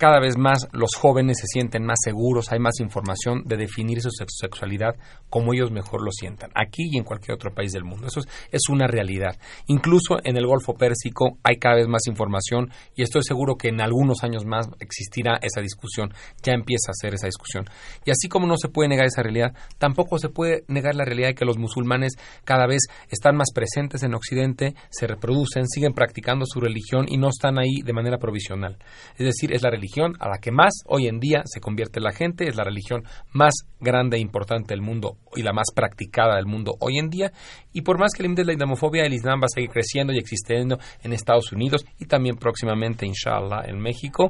cada 0.03 0.19
vez 0.19 0.37
más 0.37 0.67
los 0.73 0.95
jóvenes 0.95 1.37
se 1.39 1.47
sienten 1.47 1.85
más 1.85 1.97
seguros, 2.03 2.51
hay 2.51 2.59
más 2.59 2.81
información 2.81 3.43
de 3.45 3.55
definir 3.55 4.01
su 4.01 4.09
sex- 4.09 4.35
sexualidad 4.37 4.95
como 5.29 5.53
ellos 5.53 5.71
mejor 5.71 6.03
lo 6.03 6.11
sientan, 6.11 6.51
aquí 6.55 6.89
y 6.91 6.97
en 6.97 7.05
cualquier 7.05 7.35
otro 7.35 7.53
país 7.53 7.71
del 7.71 7.85
mundo. 7.85 8.07
Eso 8.07 8.19
es, 8.19 8.27
es 8.51 8.63
una 8.69 8.85
realidad. 8.85 9.37
Incluso 9.67 10.17
en 10.25 10.35
el 10.35 10.45
Golfo 10.45 10.73
Pérsico 10.73 11.37
hay 11.41 11.55
cada 11.55 11.75
vez 11.75 11.87
más 11.87 12.01
información 12.07 12.69
y 12.97 13.03
estoy 13.03 13.23
seguro 13.23 13.55
que 13.55 13.69
en 13.69 13.79
algunos 13.79 14.25
años 14.25 14.43
más 14.43 14.67
existirá 14.81 15.39
esa 15.41 15.61
discusión, 15.61 16.13
ya 16.43 16.51
empieza 16.51 16.91
a 16.91 16.99
ser 16.99 17.13
esa 17.13 17.27
discusión. 17.27 17.63
Y 18.03 18.11
así 18.11 18.27
como 18.27 18.45
no 18.45 18.57
se 18.57 18.67
puede 18.67 18.89
negar 18.89 19.05
esa 19.05 19.23
realidad, 19.23 19.53
tampoco 19.77 20.17
se 20.17 20.27
puede 20.27 20.65
negar 20.67 20.95
la 20.95 21.05
realidad 21.05 21.29
de 21.29 21.35
que 21.35 21.45
los 21.45 21.57
musulmanes 21.57 22.15
cada 22.43 22.67
vez 22.67 22.81
están 23.09 23.37
más 23.37 23.53
presentes 23.55 24.03
en 24.03 24.15
Occidente, 24.15 24.75
se 24.89 25.07
reproducen, 25.07 25.65
siguen 25.65 25.93
practicando 25.93 26.43
su 26.45 26.59
religión 26.59 27.05
y 27.07 27.15
no 27.15 27.29
están 27.29 27.57
ahí 27.57 27.81
de 27.85 27.93
manera 27.93 28.17
provisional. 28.17 28.77
Es 29.17 29.27
decir, 29.27 29.53
es 29.53 29.61
la 29.61 29.69
religión 29.69 29.92
a 30.01 30.27
la 30.27 30.37
que 30.39 30.51
más 30.51 30.73
hoy 30.85 31.07
en 31.07 31.19
día 31.19 31.43
se 31.45 31.59
convierte 31.59 31.99
la 31.99 32.11
gente, 32.11 32.47
es 32.47 32.55
la 32.55 32.63
religión 32.63 33.03
más 33.31 33.53
grande 33.79 34.17
e 34.17 34.19
importante 34.19 34.73
del 34.73 34.81
mundo 34.81 35.17
y 35.35 35.43
la 35.43 35.53
más 35.53 35.67
practicada 35.73 36.35
del 36.35 36.45
mundo 36.45 36.75
hoy 36.79 36.97
en 36.97 37.09
día. 37.09 37.31
Y 37.71 37.81
por 37.81 37.99
más 37.99 38.13
que 38.15 38.23
limites 38.23 38.45
la 38.45 38.53
islamofobia, 38.53 39.03
el 39.03 39.13
Islam 39.13 39.41
va 39.41 39.45
a 39.45 39.53
seguir 39.53 39.69
creciendo 39.69 40.13
y 40.13 40.17
existiendo 40.17 40.79
en 41.03 41.13
Estados 41.13 41.51
Unidos 41.51 41.85
y 41.99 42.05
también 42.05 42.37
próximamente, 42.37 43.05
inshallah, 43.05 43.65
en 43.65 43.79
México. 43.79 44.29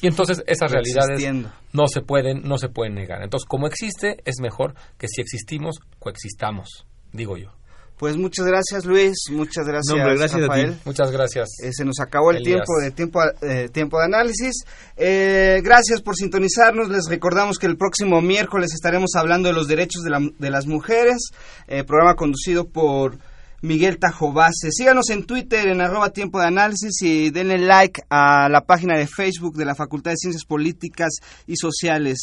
Y 0.00 0.06
entonces 0.06 0.42
esas 0.46 0.70
realidades 0.70 1.10
Existiendo. 1.10 1.52
no 1.72 1.86
se 1.86 2.00
pueden, 2.00 2.42
no 2.42 2.58
se 2.58 2.68
pueden 2.68 2.94
negar. 2.94 3.22
Entonces, 3.22 3.46
como 3.46 3.66
existe, 3.66 4.22
es 4.24 4.40
mejor 4.40 4.74
que 4.98 5.08
si 5.08 5.20
existimos, 5.20 5.80
coexistamos, 5.98 6.86
digo 7.12 7.36
yo. 7.36 7.52
Pues 8.02 8.16
muchas 8.16 8.44
gracias 8.46 8.84
Luis, 8.84 9.14
muchas 9.30 9.64
gracias, 9.64 9.94
No, 9.94 10.02
hombre, 10.02 10.18
gracias 10.18 10.32
a 10.32 10.38
ti. 10.38 10.48
Rafael. 10.48 10.76
Muchas 10.84 11.12
gracias. 11.12 11.48
Eh, 11.62 11.70
se 11.72 11.84
nos 11.84 12.00
acabó 12.00 12.32
el 12.32 12.38
Elías. 12.38 12.64
tiempo 12.64 12.72
de 12.82 12.90
tiempo 12.90 13.20
eh, 13.42 13.68
tiempo 13.72 13.98
de 14.00 14.04
análisis. 14.06 14.64
Eh, 14.96 15.60
gracias 15.62 16.02
por 16.02 16.16
sintonizarnos. 16.16 16.88
Les 16.88 17.08
recordamos 17.08 17.58
que 17.60 17.66
el 17.68 17.76
próximo 17.76 18.20
miércoles 18.20 18.72
estaremos 18.74 19.12
hablando 19.14 19.50
de 19.50 19.54
los 19.54 19.68
derechos 19.68 20.02
de, 20.02 20.10
la- 20.10 20.28
de 20.36 20.50
las 20.50 20.66
mujeres. 20.66 21.30
eh, 21.68 21.84
programa 21.84 22.16
conducido 22.16 22.68
por 22.68 23.18
Miguel 23.60 23.98
Tajobase. 24.00 24.72
Síganos 24.72 25.08
en 25.10 25.24
Twitter 25.24 25.68
en 25.68 25.80
arroba 25.80 26.10
tiempo 26.10 26.40
de 26.40 26.46
análisis 26.48 27.00
y 27.02 27.30
denle 27.30 27.58
like 27.58 28.02
a 28.10 28.48
la 28.48 28.62
página 28.62 28.98
de 28.98 29.06
Facebook 29.06 29.56
de 29.56 29.64
la 29.64 29.76
Facultad 29.76 30.10
de 30.10 30.16
Ciencias 30.16 30.44
Políticas 30.44 31.10
y 31.46 31.54
Sociales. 31.54 32.18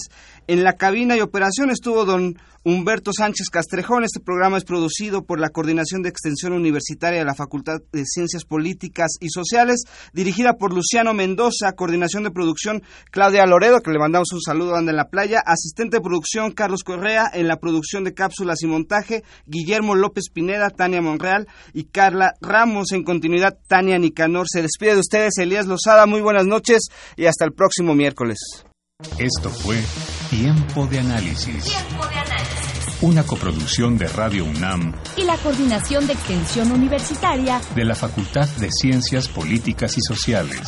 En 0.50 0.64
la 0.64 0.74
cabina 0.74 1.16
y 1.16 1.22
operación 1.22 1.70
estuvo 1.70 2.06
don 2.06 2.36
Humberto 2.64 3.12
Sánchez 3.16 3.50
Castrejón. 3.52 4.04
Este 4.04 4.20
programa 4.20 4.58
es 4.58 4.64
producido 4.64 5.24
por 5.24 5.40
la 5.40 5.50
Coordinación 5.50 6.02
de 6.02 6.10
Extensión 6.10 6.54
Universitaria 6.54 7.20
de 7.20 7.26
la 7.26 7.36
Facultad 7.36 7.82
de 7.92 8.04
Ciencias 8.04 8.46
Políticas 8.46 9.12
y 9.20 9.30
Sociales, 9.30 9.84
dirigida 10.12 10.54
por 10.54 10.74
Luciano 10.74 11.14
Mendoza, 11.14 11.74
coordinación 11.74 12.24
de 12.24 12.32
producción 12.32 12.82
Claudia 13.12 13.46
Loredo, 13.46 13.82
que 13.82 13.92
le 13.92 14.00
mandamos 14.00 14.32
un 14.34 14.42
saludo 14.42 14.76
anda 14.76 14.90
en 14.90 14.98
la 14.98 15.10
playa, 15.10 15.40
asistente 15.46 15.98
de 15.98 16.02
producción 16.02 16.52
Carlos 16.52 16.82
Correa, 16.84 17.30
en 17.32 17.48
la 17.48 17.58
producción 17.58 18.04
de 18.04 18.16
cápsulas 18.16 18.64
y 18.64 18.66
montaje 18.66 19.24
Guillermo 19.46 19.94
López 19.94 20.32
Pineda, 20.34 20.72
Tania 20.72 21.00
Monreal 21.00 21.48
y 21.76 21.84
Carla 21.84 22.34
Ramos, 22.42 22.92
en 22.92 23.04
continuidad 23.04 23.60
Tania 23.68 24.00
Nicanor. 24.00 24.48
Se 24.50 24.64
despide 24.64 24.96
de 24.96 25.02
ustedes 25.02 25.38
Elías 25.38 25.68
Lozada, 25.68 26.08
muy 26.08 26.22
buenas 26.22 26.48
noches 26.48 26.88
y 27.16 27.28
hasta 27.28 27.46
el 27.46 27.54
próximo 27.54 27.94
miércoles. 27.94 28.66
Esto 29.18 29.50
fue 29.50 29.82
Tiempo 30.30 30.86
de 30.86 31.00
Análisis. 31.00 31.74
Una 33.00 33.24
coproducción 33.24 33.98
de 33.98 34.10
Radio 34.10 34.44
UNAM 34.44 34.94
y 35.16 35.24
la 35.24 35.38
Coordinación 35.38 36.06
de 36.06 36.12
Extensión 36.12 36.70
Universitaria 36.74 37.62
de 37.74 37.86
la 37.86 37.96
Facultad 37.96 38.50
de 38.58 38.70
Ciencias 38.70 39.30
Políticas 39.30 39.98
y 39.98 40.02
Sociales. 40.02 40.68